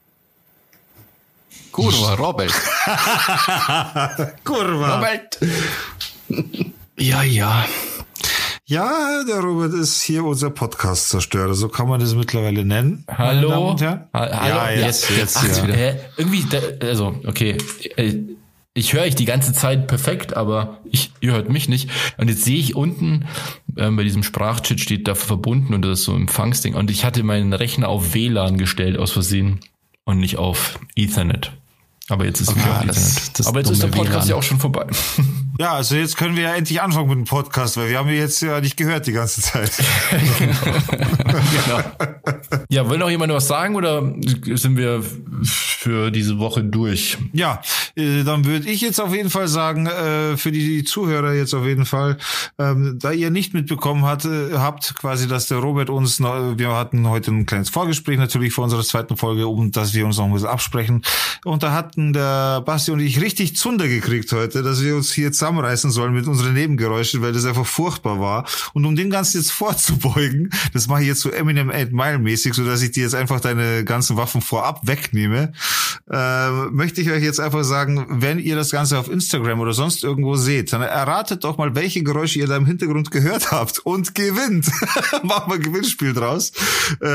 Kurva, 1.73 2.13
Robert. 2.13 2.51
Kurva. 4.43 4.95
Robert! 4.95 5.39
ja, 6.99 7.23
ja. 7.23 7.65
Ja, 8.65 9.23
der 9.27 9.39
Robert 9.41 9.73
ist 9.73 10.01
hier 10.03 10.23
unser 10.23 10.49
Podcast-Zerstörer, 10.49 11.53
so 11.53 11.67
kann 11.67 11.87
man 11.89 11.99
das 11.99 12.15
mittlerweile 12.15 12.63
nennen. 12.63 13.03
meine 13.07 13.17
Hallo? 13.17 13.49
Damen 13.49 13.65
und 13.65 13.81
Herren. 13.81 14.03
Ha 14.13 14.29
hallo? 14.39 14.55
Ja, 14.55 14.69
jetzt, 14.71 15.09
jetzt, 15.09 15.37
Ach, 15.37 15.47
ja. 15.47 15.63
wieder. 15.63 15.73
Hä? 15.75 15.99
Irgendwie, 16.17 16.45
da- 16.49 16.87
also, 16.87 17.15
okay. 17.27 17.57
äh, 17.97 18.13
Ich 18.73 18.93
höre 18.93 19.01
euch 19.03 19.15
die 19.15 19.25
ganze 19.25 19.51
Zeit 19.53 19.87
perfekt, 19.87 20.35
aber 20.37 20.79
ich, 20.85 21.11
ihr 21.19 21.33
hört 21.33 21.49
mich 21.49 21.67
nicht. 21.69 21.89
Und 22.17 22.29
jetzt 22.29 22.45
sehe 22.45 22.57
ich 22.57 22.75
unten 22.75 23.25
ähm, 23.77 23.95
bei 23.97 24.03
diesem 24.03 24.23
Sprachchat 24.23 24.79
steht 24.79 25.07
da 25.07 25.13
verbunden 25.15 25.73
und 25.73 25.81
das 25.83 25.99
ist 25.99 26.05
so 26.05 26.13
ein 26.13 26.21
Empfangsding. 26.21 26.73
Und 26.75 26.89
ich 26.89 27.03
hatte 27.03 27.21
meinen 27.23 27.51
Rechner 27.53 27.89
auf 27.89 28.13
WLAN 28.13 28.57
gestellt 28.57 28.97
aus 28.97 29.11
Versehen 29.11 29.59
und 30.05 30.19
nicht 30.19 30.37
auf 30.37 30.79
Ethernet. 30.95 31.51
Aber 32.09 32.25
jetzt 32.25 32.41
ist 32.41 32.49
Okay, 32.49 32.59
wieder 32.59 32.79
auf 32.81 32.85
das- 32.85 33.31
das 33.33 33.47
aber 33.47 33.59
jetzt 33.59 33.69
ist 33.71 33.81
der 33.81 33.87
Podcast 33.87 34.13
WLAN. 34.13 34.27
ja 34.27 34.35
auch 34.35 34.43
schon 34.43 34.59
vorbei. 34.59 34.85
Ja, 35.59 35.73
also 35.73 35.95
jetzt 35.95 36.17
können 36.17 36.35
wir 36.35 36.41
ja 36.45 36.55
endlich 36.55 36.81
anfangen 36.81 37.09
mit 37.09 37.17
dem 37.19 37.25
Podcast, 37.25 37.77
weil 37.77 37.87
wir 37.87 37.99
haben 37.99 38.09
ihn 38.09 38.15
jetzt 38.15 38.41
ja 38.41 38.59
nicht 38.59 38.75
gehört 38.75 39.05
die 39.05 39.11
ganze 39.11 39.39
Zeit. 39.39 39.71
genau. 40.09 41.79
ja, 42.69 42.89
will 42.89 42.97
noch 42.97 43.09
jemand 43.09 43.33
was 43.33 43.47
sagen 43.47 43.75
oder 43.75 44.13
sind 44.55 44.77
wir 44.77 45.03
für 45.43 46.11
diese 46.11 46.39
Woche 46.39 46.63
durch? 46.63 47.17
Ja, 47.33 47.61
äh, 47.95 48.23
dann 48.23 48.45
würde 48.45 48.69
ich 48.69 48.81
jetzt 48.81 48.99
auf 48.99 49.13
jeden 49.13 49.29
Fall 49.29 49.47
sagen, 49.47 49.87
äh, 49.87 50.37
für 50.37 50.51
die 50.51 50.83
Zuhörer 50.83 51.33
jetzt 51.33 51.53
auf 51.53 51.65
jeden 51.65 51.85
Fall, 51.85 52.17
ähm, 52.57 52.97
da 52.99 53.11
ihr 53.11 53.29
nicht 53.29 53.53
mitbekommen 53.53 54.05
hatte, 54.05 54.51
habt, 54.59 54.95
quasi, 54.95 55.27
dass 55.27 55.47
der 55.47 55.57
Robert 55.57 55.89
uns, 55.89 56.19
wir 56.19 56.69
hatten 56.75 57.07
heute 57.07 57.31
ein 57.31 57.45
kleines 57.45 57.69
Vorgespräch 57.69 58.17
natürlich 58.17 58.53
vor 58.53 58.65
unserer 58.65 58.83
zweiten 58.83 59.17
Folge, 59.17 59.47
um 59.47 59.71
dass 59.71 59.93
wir 59.93 60.05
uns 60.05 60.17
noch 60.17 60.25
ein 60.25 60.33
bisschen 60.33 60.49
absprechen. 60.49 61.03
Und 61.43 61.63
da 61.63 61.71
hatten 61.73 62.13
der 62.13 62.61
Basti 62.61 62.91
und 62.91 62.99
ich 62.99 63.21
richtig 63.21 63.55
Zunder 63.55 63.87
gekriegt 63.87 64.31
heute, 64.31 64.63
dass 64.63 64.81
wir 64.81 64.95
uns 64.95 65.11
hier 65.11 65.31
zusammenreißen 65.31 65.91
sollen 65.91 66.13
mit 66.13 66.27
unseren 66.27 66.53
Nebengeräuschen, 66.53 67.21
weil 67.21 67.33
das 67.33 67.45
einfach 67.45 67.65
furchtbar 67.65 68.19
war. 68.19 68.45
Und 68.73 68.85
um 68.85 68.95
dem 68.95 69.09
Ganzen 69.09 69.37
jetzt 69.37 69.51
vorzubeugen, 69.51 70.49
das 70.73 70.87
mache 70.87 71.01
ich 71.01 71.07
jetzt 71.07 71.21
so 71.21 71.29
Eminem 71.29 71.69
8 71.69 71.91
Mile 71.91 72.19
Freestyle-mäßig, 72.43 72.53
so 72.53 72.65
dass 72.65 72.81
ich 72.81 72.91
dir 72.91 73.03
jetzt 73.03 73.15
einfach 73.15 73.39
deine 73.39 73.83
ganzen 73.83 74.17
Waffen 74.17 74.41
vorab 74.41 74.85
wegnehme, 74.87 75.53
äh, 76.09 76.49
möchte 76.71 77.01
ich 77.01 77.11
euch 77.11 77.23
jetzt 77.23 77.39
einfach 77.39 77.63
sagen, 77.63 78.05
wenn 78.09 78.39
ihr 78.39 78.55
das 78.55 78.71
Ganze 78.71 78.97
auf 78.97 79.09
Instagram 79.09 79.59
oder 79.59 79.73
sonst 79.73 80.03
irgendwo 80.03 80.35
seht, 80.35 80.73
dann 80.73 80.81
erratet 80.81 81.43
doch 81.43 81.57
mal, 81.57 81.75
welche 81.75 82.03
Geräusche 82.03 82.39
ihr 82.39 82.47
da 82.47 82.57
im 82.57 82.65
Hintergrund 82.65 83.11
gehört 83.11 83.51
habt 83.51 83.79
und 83.79 84.15
gewinnt. 84.15 84.67
Machen 85.23 85.51
wir 85.51 85.55
ein 85.55 85.61
Gewinnspiel 85.61 86.13
draus. 86.13 86.51
Äh, 87.01 87.05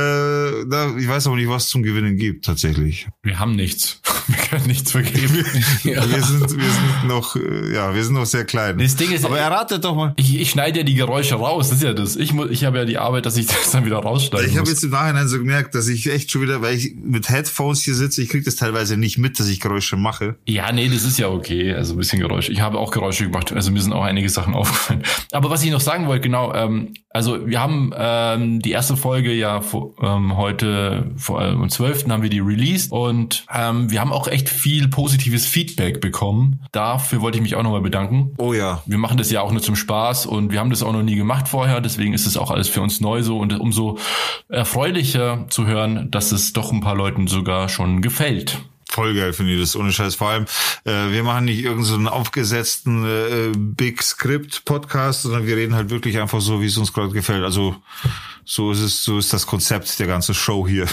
da, 0.67 0.95
ich 0.97 1.09
weiß 1.09 1.27
aber 1.27 1.37
nicht, 1.37 1.49
was 1.49 1.69
zum 1.69 1.83
Gewinnen 1.83 2.17
gibt, 2.17 2.45
tatsächlich. 2.45 3.09
Wir 3.23 3.39
haben 3.39 3.57
nichts. 3.57 4.01
Wir 4.29 4.37
können 4.37 4.67
nichts 4.67 4.93
vergeben. 4.93 5.43
ja. 5.85 6.07
Wir 6.07 6.23
sind, 6.23 6.41
wir 6.41 6.71
sind 6.71 7.07
noch, 7.07 7.35
äh, 7.35 7.73
ja, 7.73 7.95
wir 7.95 8.05
sind 8.05 8.13
noch 8.13 8.27
sehr 8.27 8.45
klein. 8.45 8.77
Das 8.77 8.95
Ding 8.95 9.11
ist, 9.11 9.25
aber 9.25 9.39
erratet 9.39 9.85
doch 9.85 9.95
mal. 9.95 10.13
Ich, 10.17 10.39
ich 10.39 10.51
schneide 10.51 10.81
ja 10.81 10.85
die 10.85 10.95
Geräusche 10.95 11.37
raus, 11.37 11.71
das 11.71 11.79
ist 11.79 11.85
ja 11.85 11.95
das. 11.95 12.15
Ich, 12.17 12.35
muss, 12.35 12.51
ich 12.51 12.65
habe 12.67 12.77
ja 12.77 12.85
die 12.85 12.99
Arbeit, 12.99 13.25
dass 13.25 13.39
ich 13.39 13.47
das 13.47 13.71
dann 13.71 13.87
wieder 13.87 13.97
rausschneide. 13.97 14.47
Ich 14.47 14.59
habe 14.59 14.69
jetzt 14.69 14.85
im 14.85 14.91
Nachhinein 14.91 15.18
so 15.27 15.39
gemerkt, 15.39 15.75
dass 15.75 15.89
ich 15.89 16.09
echt 16.09 16.31
schon 16.31 16.43
wieder, 16.43 16.63
weil 16.63 16.77
ich 16.77 16.95
mit 16.95 17.29
Headphones 17.29 17.83
hier 17.83 17.95
sitze, 17.95 18.23
ich 18.23 18.29
kriege 18.29 18.45
das 18.45 18.57
teilweise 18.57 18.97
nicht 18.97 19.19
mit, 19.19 19.41
dass 19.41 19.49
ich 19.49 19.59
Geräusche 19.59 19.97
mache. 19.97 20.37
Ja, 20.47 20.71
nee, 20.71 20.89
das 20.89 21.03
ist 21.03 21.19
ja 21.19 21.29
okay. 21.29 21.75
Also 21.75 21.95
ein 21.95 21.99
bisschen 21.99 22.21
Geräusche. 22.21 22.53
Ich 22.53 22.61
habe 22.61 22.79
auch 22.79 22.93
Geräusche 22.93 23.25
gemacht. 23.25 23.53
Also 23.53 23.73
mir 23.73 23.81
sind 23.81 23.93
auch 23.93 24.05
einige 24.05 24.29
Sachen 24.29 24.55
aufgefallen. 24.59 25.03
Aber 25.33 25.51
was 25.51 25.65
ich 25.65 25.71
noch 25.71 25.81
sagen 25.81 26.07
wollte, 26.07 26.21
genau, 26.21 26.55
ähm, 26.55 26.93
also 27.11 27.47
wir 27.49 27.61
haben 27.61 27.93
ähm, 27.97 28.61
die 28.61 28.71
erste 28.71 28.97
Folge 28.97 29.33
ja 29.33 29.61
vor, 29.61 29.95
ähm, 30.03 30.37
heute 30.37 31.11
vor 31.17 31.41
allem 31.41 31.63
am 31.63 31.69
12. 31.69 32.09
haben 32.09 32.23
wir 32.23 32.31
die 32.31 32.41
released 32.41 32.93
und 32.93 33.47
ähm, 33.53 33.91
wir 33.91 34.01
haben 34.01 34.13
auch 34.13 34.29
echt 34.29 34.49
viel 34.49 34.89
positives 34.89 35.47
Feedback 35.47 36.01
bekommen. 36.01 36.61
Dafür 36.71 37.21
wollte 37.23 37.39
ich 37.39 37.43
mich 37.43 37.57
auch 37.57 37.63
nochmal 37.63 37.81
bedanken. 37.81 38.35
Oh 38.39 38.53
ja. 38.53 38.83
Wir 38.87 38.99
machen 38.99 39.17
das 39.17 39.31
ja 39.31 39.41
auch 39.41 39.51
nur 39.51 39.63
zum 39.63 39.75
Spaß 39.75 40.27
und 40.27 40.53
wir 40.53 40.61
haben 40.61 40.71
das 40.71 40.83
auch 40.83 40.93
noch 40.93 41.03
nie 41.03 41.17
gemacht 41.17 41.49
vorher, 41.49 41.81
deswegen 41.81 42.13
ist 42.13 42.27
es 42.27 42.37
auch 42.37 42.51
alles 42.51 42.69
für 42.69 42.83
uns 42.83 43.01
neu 43.01 43.23
so 43.23 43.39
und 43.39 43.59
umso 43.59 43.99
erfreulicher 45.15 45.47
zu 45.51 45.67
hören, 45.67 46.11
dass 46.11 46.33
es 46.33 46.53
doch 46.53 46.73
ein 46.73 46.81
paar 46.81 46.97
Leuten 46.97 47.27
sogar 47.27 47.69
schon 47.69 48.03
gefällt. 48.03 48.59
Voll 48.91 49.15
geil 49.15 49.33
finde 49.33 49.53
ich 49.55 49.61
das, 49.61 49.77
ohne 49.77 49.93
Scheiß. 49.93 50.15
Vor 50.15 50.31
allem, 50.31 50.47
äh, 50.85 51.13
wir 51.13 51.23
machen 51.23 51.45
nicht 51.45 51.63
irgendeinen 51.63 52.05
so 52.05 52.11
aufgesetzten 52.11 53.05
äh, 53.05 53.53
Big 53.57 54.03
Script 54.03 54.65
Podcast, 54.65 55.23
sondern 55.23 55.47
wir 55.47 55.57
reden 55.57 55.75
halt 55.75 55.91
wirklich 55.91 56.19
einfach 56.19 56.41
so, 56.41 56.61
wie 56.63 56.67
es 56.67 56.79
uns 56.79 56.93
gerade 56.93 57.13
gefällt. 57.13 57.45
Also 57.45 57.77
so 58.45 58.73
ist 58.73 58.81
es, 58.81 59.05
so 59.05 59.19
ist 59.19 59.33
das 59.33 59.47
Konzept 59.47 59.99
der 59.99 60.07
ganzen 60.07 60.35
Show 60.35 60.67
hier. 60.67 60.87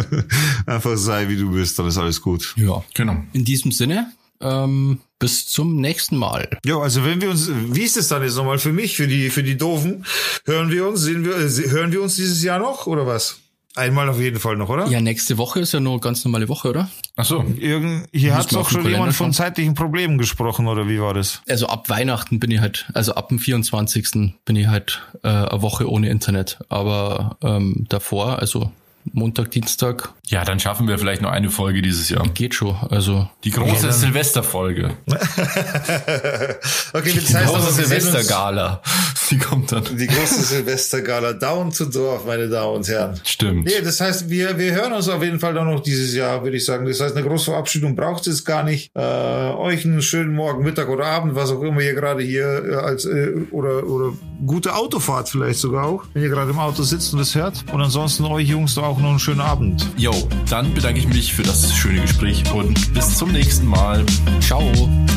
einfach 0.66 0.96
sei, 0.96 1.28
wie 1.28 1.36
du 1.36 1.52
bist, 1.52 1.78
dann 1.78 1.86
ist 1.86 1.98
alles 1.98 2.22
gut. 2.22 2.54
Ja, 2.56 2.82
genau. 2.94 3.22
In 3.34 3.44
diesem 3.44 3.70
Sinne, 3.70 4.12
ähm, 4.40 5.00
bis 5.18 5.46
zum 5.46 5.76
nächsten 5.76 6.16
Mal. 6.16 6.58
Ja, 6.64 6.78
also 6.78 7.04
wenn 7.04 7.20
wir 7.20 7.30
uns, 7.30 7.50
wie 7.50 7.82
ist 7.82 7.96
es 7.96 8.08
dann 8.08 8.22
jetzt 8.22 8.36
nochmal 8.36 8.58
für 8.58 8.72
mich, 8.72 8.96
für 8.96 9.06
die, 9.06 9.30
für 9.30 9.42
die 9.42 9.56
Doofen? 9.56 10.04
Hören 10.44 10.70
wir 10.70 10.88
uns, 10.88 11.02
sehen 11.02 11.24
wir, 11.24 11.36
äh, 11.36 11.70
hören 11.70 11.92
wir 11.92 12.02
uns 12.02 12.16
dieses 12.16 12.42
Jahr 12.42 12.58
noch 12.58 12.86
oder 12.86 13.06
was? 13.06 13.40
Einmal 13.76 14.08
auf 14.08 14.18
jeden 14.18 14.40
Fall 14.40 14.56
noch, 14.56 14.70
oder? 14.70 14.86
Ja, 14.88 15.00
nächste 15.00 15.36
Woche 15.38 15.60
ist 15.60 15.72
ja 15.72 15.80
nur 15.80 16.00
ganz 16.00 16.24
normale 16.24 16.48
Woche, 16.48 16.70
oder? 16.70 16.88
Ach 17.16 17.24
so. 17.24 17.44
Irgend, 17.58 18.08
hier 18.12 18.34
hat 18.34 18.52
doch 18.54 18.70
schon 18.70 18.88
jemand 18.88 19.14
von 19.14 19.32
zeitlichen 19.32 19.74
Problemen 19.74 20.16
gesprochen, 20.16 20.66
oder 20.66 20.88
wie 20.88 21.00
war 21.00 21.12
das? 21.12 21.42
Also 21.48 21.66
ab 21.66 21.88
Weihnachten 21.90 22.40
bin 22.40 22.50
ich 22.50 22.60
halt, 22.60 22.86
also 22.94 23.14
ab 23.14 23.28
dem 23.28 23.38
24. 23.38 24.32
bin 24.44 24.56
ich 24.56 24.66
halt 24.66 25.02
äh, 25.22 25.28
eine 25.28 25.62
Woche 25.62 25.90
ohne 25.90 26.08
Internet. 26.08 26.58
Aber 26.68 27.36
ähm, 27.42 27.86
davor, 27.88 28.38
also 28.38 28.72
Montag, 29.12 29.50
Dienstag. 29.50 30.12
Ja, 30.28 30.44
dann 30.44 30.58
schaffen 30.58 30.88
wir 30.88 30.98
vielleicht 30.98 31.22
noch 31.22 31.30
eine 31.30 31.50
Folge 31.50 31.82
dieses 31.82 32.08
Jahr. 32.08 32.26
Geht 32.34 32.54
schon. 32.54 32.76
Also 32.90 33.28
die 33.44 33.50
große 33.50 33.86
ja, 33.86 33.92
Silvesterfolge. 33.92 34.96
okay, 35.06 37.12
das 37.14 37.34
heißt 37.34 37.52
große 37.52 37.72
Silvestergala. 37.72 38.82
Die 39.30 39.38
kommt 39.38 39.72
dann. 39.72 39.84
Die 39.96 40.06
große 40.06 40.42
Silvestergala 40.42 41.32
down 41.32 41.72
to 41.72 41.84
Dorf, 41.84 42.26
meine 42.26 42.48
Damen 42.48 42.76
und 42.76 42.88
Herren. 42.88 43.20
Stimmt. 43.24 43.66
Nee, 43.66 43.80
das 43.82 44.00
heißt, 44.00 44.28
wir 44.28 44.58
wir 44.58 44.72
hören 44.72 44.92
uns 44.92 45.08
auf 45.08 45.22
jeden 45.22 45.40
Fall 45.40 45.54
dann 45.54 45.70
noch 45.70 45.80
dieses 45.80 46.14
Jahr, 46.14 46.42
würde 46.42 46.56
ich 46.56 46.64
sagen. 46.64 46.86
Das 46.86 47.00
heißt, 47.00 47.16
eine 47.16 47.26
große 47.26 47.46
Verabschiedung 47.46 47.96
braucht 47.96 48.26
es 48.26 48.44
gar 48.44 48.62
nicht. 48.62 48.90
Äh, 48.94 49.00
euch 49.00 49.84
einen 49.84 50.02
schönen 50.02 50.34
Morgen, 50.34 50.64
Mittag 50.64 50.88
oder 50.88 51.06
Abend, 51.06 51.34
was 51.34 51.50
auch 51.50 51.62
immer 51.62 51.80
ihr 51.80 51.94
gerade 51.94 52.22
hier 52.22 52.64
äh, 52.64 52.74
als 52.74 53.04
äh, 53.04 53.32
oder 53.50 53.86
oder 53.86 54.12
gute 54.44 54.74
Autofahrt 54.74 55.28
vielleicht 55.28 55.60
sogar 55.60 55.86
auch, 55.86 56.04
wenn 56.12 56.22
ihr 56.22 56.28
gerade 56.28 56.50
im 56.50 56.58
Auto 56.58 56.82
sitzt 56.82 57.12
und 57.14 57.20
es 57.20 57.34
hört. 57.34 57.64
Und 57.72 57.80
ansonsten 57.80 58.24
euch 58.24 58.48
Jungs 58.48 58.74
auch 58.96 59.00
noch 59.00 59.10
einen 59.10 59.18
schönen 59.18 59.40
Abend. 59.40 59.86
Jo, 59.96 60.12
dann 60.48 60.72
bedanke 60.72 60.98
ich 60.98 61.08
mich 61.08 61.34
für 61.34 61.42
das 61.42 61.74
schöne 61.74 62.00
Gespräch 62.00 62.42
und 62.52 62.94
bis 62.94 63.16
zum 63.16 63.32
nächsten 63.32 63.66
Mal. 63.66 64.04
Ciao. 64.40 64.62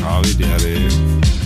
Arrivederci. 0.04 1.39